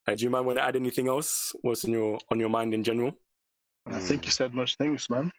[0.07, 1.55] uh, do you mind want to add anything else?
[1.63, 3.13] What's in your on your mind in general?
[3.87, 5.31] I think you said most things, man.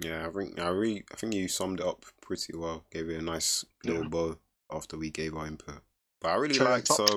[0.00, 2.84] Yeah, I think I really, I think you summed it up pretty well.
[2.90, 4.08] Gave it a nice little Yeah.
[4.08, 4.38] bow
[4.72, 5.80] after we gave our input.
[6.20, 7.10] But I really Cherry on liked top.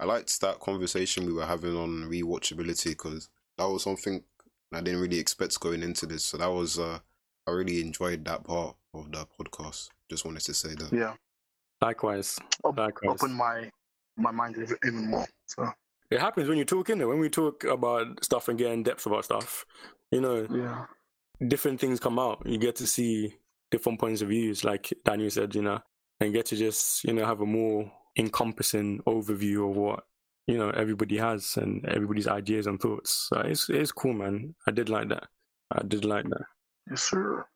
[0.00, 4.22] I liked that conversation we were having on rewatchability because that was something
[4.72, 6.24] I didn't really expect going into this.
[6.24, 6.98] So that was, uh,
[7.46, 9.88] I really enjoyed that part of the podcast.
[10.10, 10.92] Just wanted to say that.
[10.92, 11.14] Yeah,
[11.80, 13.10] Likewise, Op- likewise.
[13.22, 13.70] open my
[14.16, 15.26] my mind even- even more.
[15.46, 15.68] So
[16.10, 17.08] It happens when you talk in there.
[17.08, 19.64] When we talk about stuff and get in depth about stuff,
[20.12, 20.86] you know, yeah,
[21.48, 22.42] different things come out.
[22.46, 23.36] You get to see
[23.70, 25.80] different points of views, like Daniel said, you know,
[26.20, 30.04] and get to just, you know, have a more encompassing overview of what,
[30.46, 33.28] you know, everybody has and everybody's ideas and thoughts.
[33.28, 34.54] So it's it's cool, man.
[34.66, 35.24] I did like that.
[35.70, 36.44] I did like that.
[36.90, 37.46] yes, sir.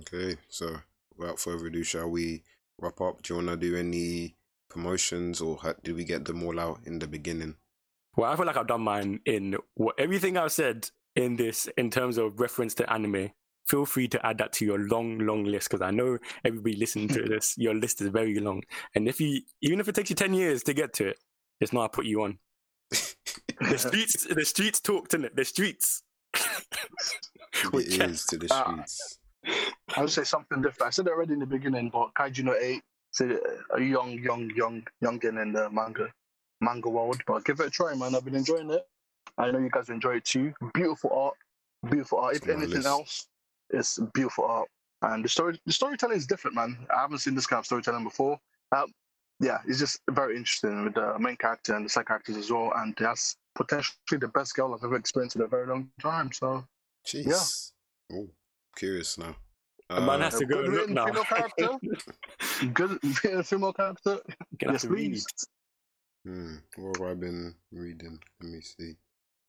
[0.00, 0.76] Okay, so
[1.16, 2.42] without further ado, shall we
[2.78, 3.22] wrap up?
[3.22, 4.36] Do you want to do any
[4.68, 7.56] promotions or ha- did we get them all out in the beginning?
[8.16, 11.90] Well, I feel like I've done mine in what everything I've said in this in
[11.90, 13.30] terms of reference to anime.
[13.68, 17.08] Feel free to add that to your long, long list because I know everybody listening
[17.08, 18.62] to this, your list is very long.
[18.94, 21.18] And if you, even if it takes you ten years to get to it,
[21.60, 22.38] it's not I put you on.
[23.58, 25.34] The streets, the streets talked in it.
[25.34, 26.02] The streets.
[27.72, 28.10] With it Ken.
[28.10, 29.18] is to the streets.
[29.96, 30.88] I would say something different.
[30.88, 32.82] I said it already in the beginning, but Kaiju no Eight
[33.12, 36.12] said uh, a young, young, young, youngin in the manga
[36.60, 37.20] manga world.
[37.26, 38.14] But give it a try, man.
[38.14, 38.86] I've been enjoying it.
[39.38, 40.52] I know you guys enjoy it too.
[40.74, 41.34] Beautiful art,
[41.90, 42.36] beautiful art.
[42.36, 42.86] It's If anything list.
[42.86, 43.28] else,
[43.70, 44.68] it's beautiful art.
[45.02, 46.86] And the story, the storytelling is different, man.
[46.94, 48.38] I haven't seen this kind of storytelling before.
[48.74, 48.92] Um,
[49.40, 52.72] yeah, it's just very interesting with the main character and the side characters as well.
[52.76, 56.32] And that's potentially the best girl I've ever experienced in a very long time.
[56.32, 56.64] So
[57.06, 57.72] Jeez.
[58.12, 58.28] Oh,
[58.76, 59.36] curious now.
[59.90, 61.06] A man Uh, has to go good and look written now.
[61.06, 62.66] female character.
[62.72, 64.18] good written female character.
[64.58, 65.26] Gonna yes, please.
[66.24, 68.18] Hmm, what have I been reading?
[68.40, 68.94] Let me see.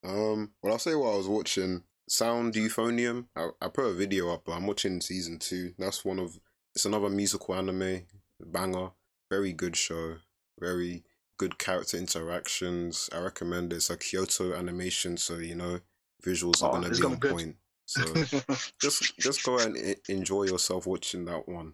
[0.04, 1.82] Um, well, I'll say what I was watching.
[2.08, 3.26] Sound Euphonium.
[3.36, 5.74] I, I put a video up, but I'm watching season two.
[5.78, 6.40] That's one of.
[6.76, 8.04] It's another musical anime
[8.40, 8.90] banger.
[9.30, 10.18] Very good show.
[10.60, 11.04] Very
[11.38, 13.10] good character interactions.
[13.14, 13.78] I recommend it.
[13.78, 15.80] It's a Kyoto animation, so you know
[16.26, 17.32] visuals are Oh, gonna be on good.
[17.32, 17.56] point.
[17.86, 18.04] So
[18.82, 19.78] just just go and
[20.10, 21.74] enjoy yourself watching that one.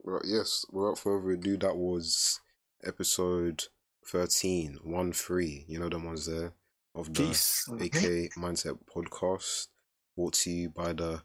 [0.00, 2.40] Well, yes, without further ado, that was
[2.84, 3.64] episode
[4.06, 5.64] 13, 1 3.
[5.68, 6.52] You know, the ones there
[6.98, 7.68] of the Peace.
[7.68, 9.68] AK Mindset podcast,
[10.16, 11.22] brought to you by the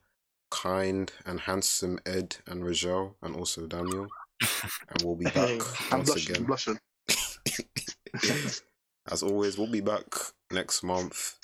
[0.51, 4.07] kind and handsome Ed and Rajel, and also Daniel.
[4.41, 5.59] And we'll be back Hey,
[5.91, 6.35] I'm once blushing.
[6.35, 6.45] again.
[6.45, 6.79] blushing.
[9.11, 10.05] As always, we'll be back
[10.51, 11.35] next month.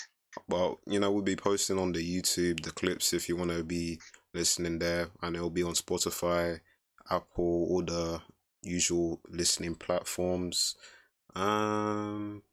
[0.48, 3.64] Well, you know, we'll be posting on the YouTube the clips if you want to
[3.64, 4.00] be
[4.34, 6.60] listening there, and it'll be on Spotify,
[7.10, 8.22] Apple, all the
[8.62, 10.76] usual listening platforms.
[11.36, 12.44] Um,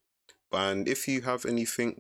[0.57, 1.99] and if you have anything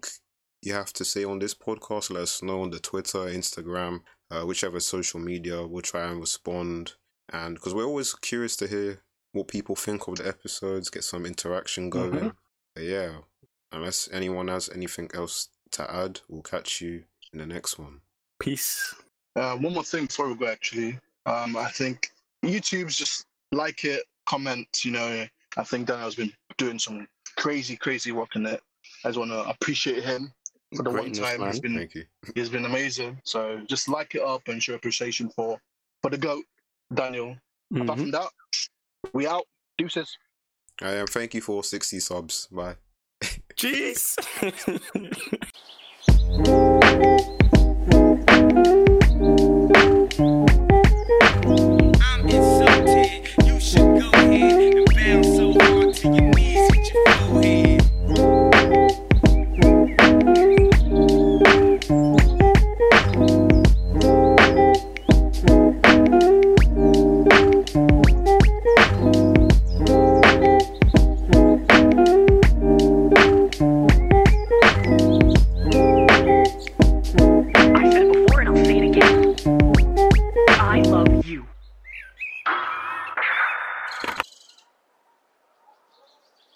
[0.62, 4.00] you have to say on this podcast, let us know on the Twitter, Instagram,
[4.30, 5.66] uh, whichever social media.
[5.66, 6.94] We'll try and respond,
[7.32, 9.02] and because we're always curious to hear
[9.32, 12.12] what people think of the episodes, get some interaction going.
[12.12, 12.36] Mhm.
[12.74, 13.18] But yeah,
[13.70, 18.00] unless anyone has anything else to add, we'll catch you in the next one.
[18.40, 18.94] Peace.
[19.36, 20.98] Uh, one more thing before we go, actually.
[21.26, 22.10] Um, I think
[22.44, 24.84] YouTube's just like it, comment.
[24.84, 25.26] You know,
[25.56, 27.06] I think Daniel's been doing some
[27.36, 28.60] crazy, crazy work in it.
[29.04, 30.32] I just want to appreciate him
[30.76, 31.60] for the Greatness, one time he's man.
[31.62, 32.04] been Thank you.
[32.34, 33.20] he's been amazing.
[33.24, 35.58] So just like it up and show appreciation for
[36.02, 36.44] for the goat,
[36.94, 37.36] Daniel.
[37.74, 38.00] Apart Mhm.
[38.02, 38.28] from that,
[39.12, 39.46] we out.
[39.78, 40.16] Deuces.
[40.80, 41.06] I am.
[41.06, 42.46] Thank you for 60 subs.
[42.50, 42.76] Bye.
[43.56, 44.16] Jeez.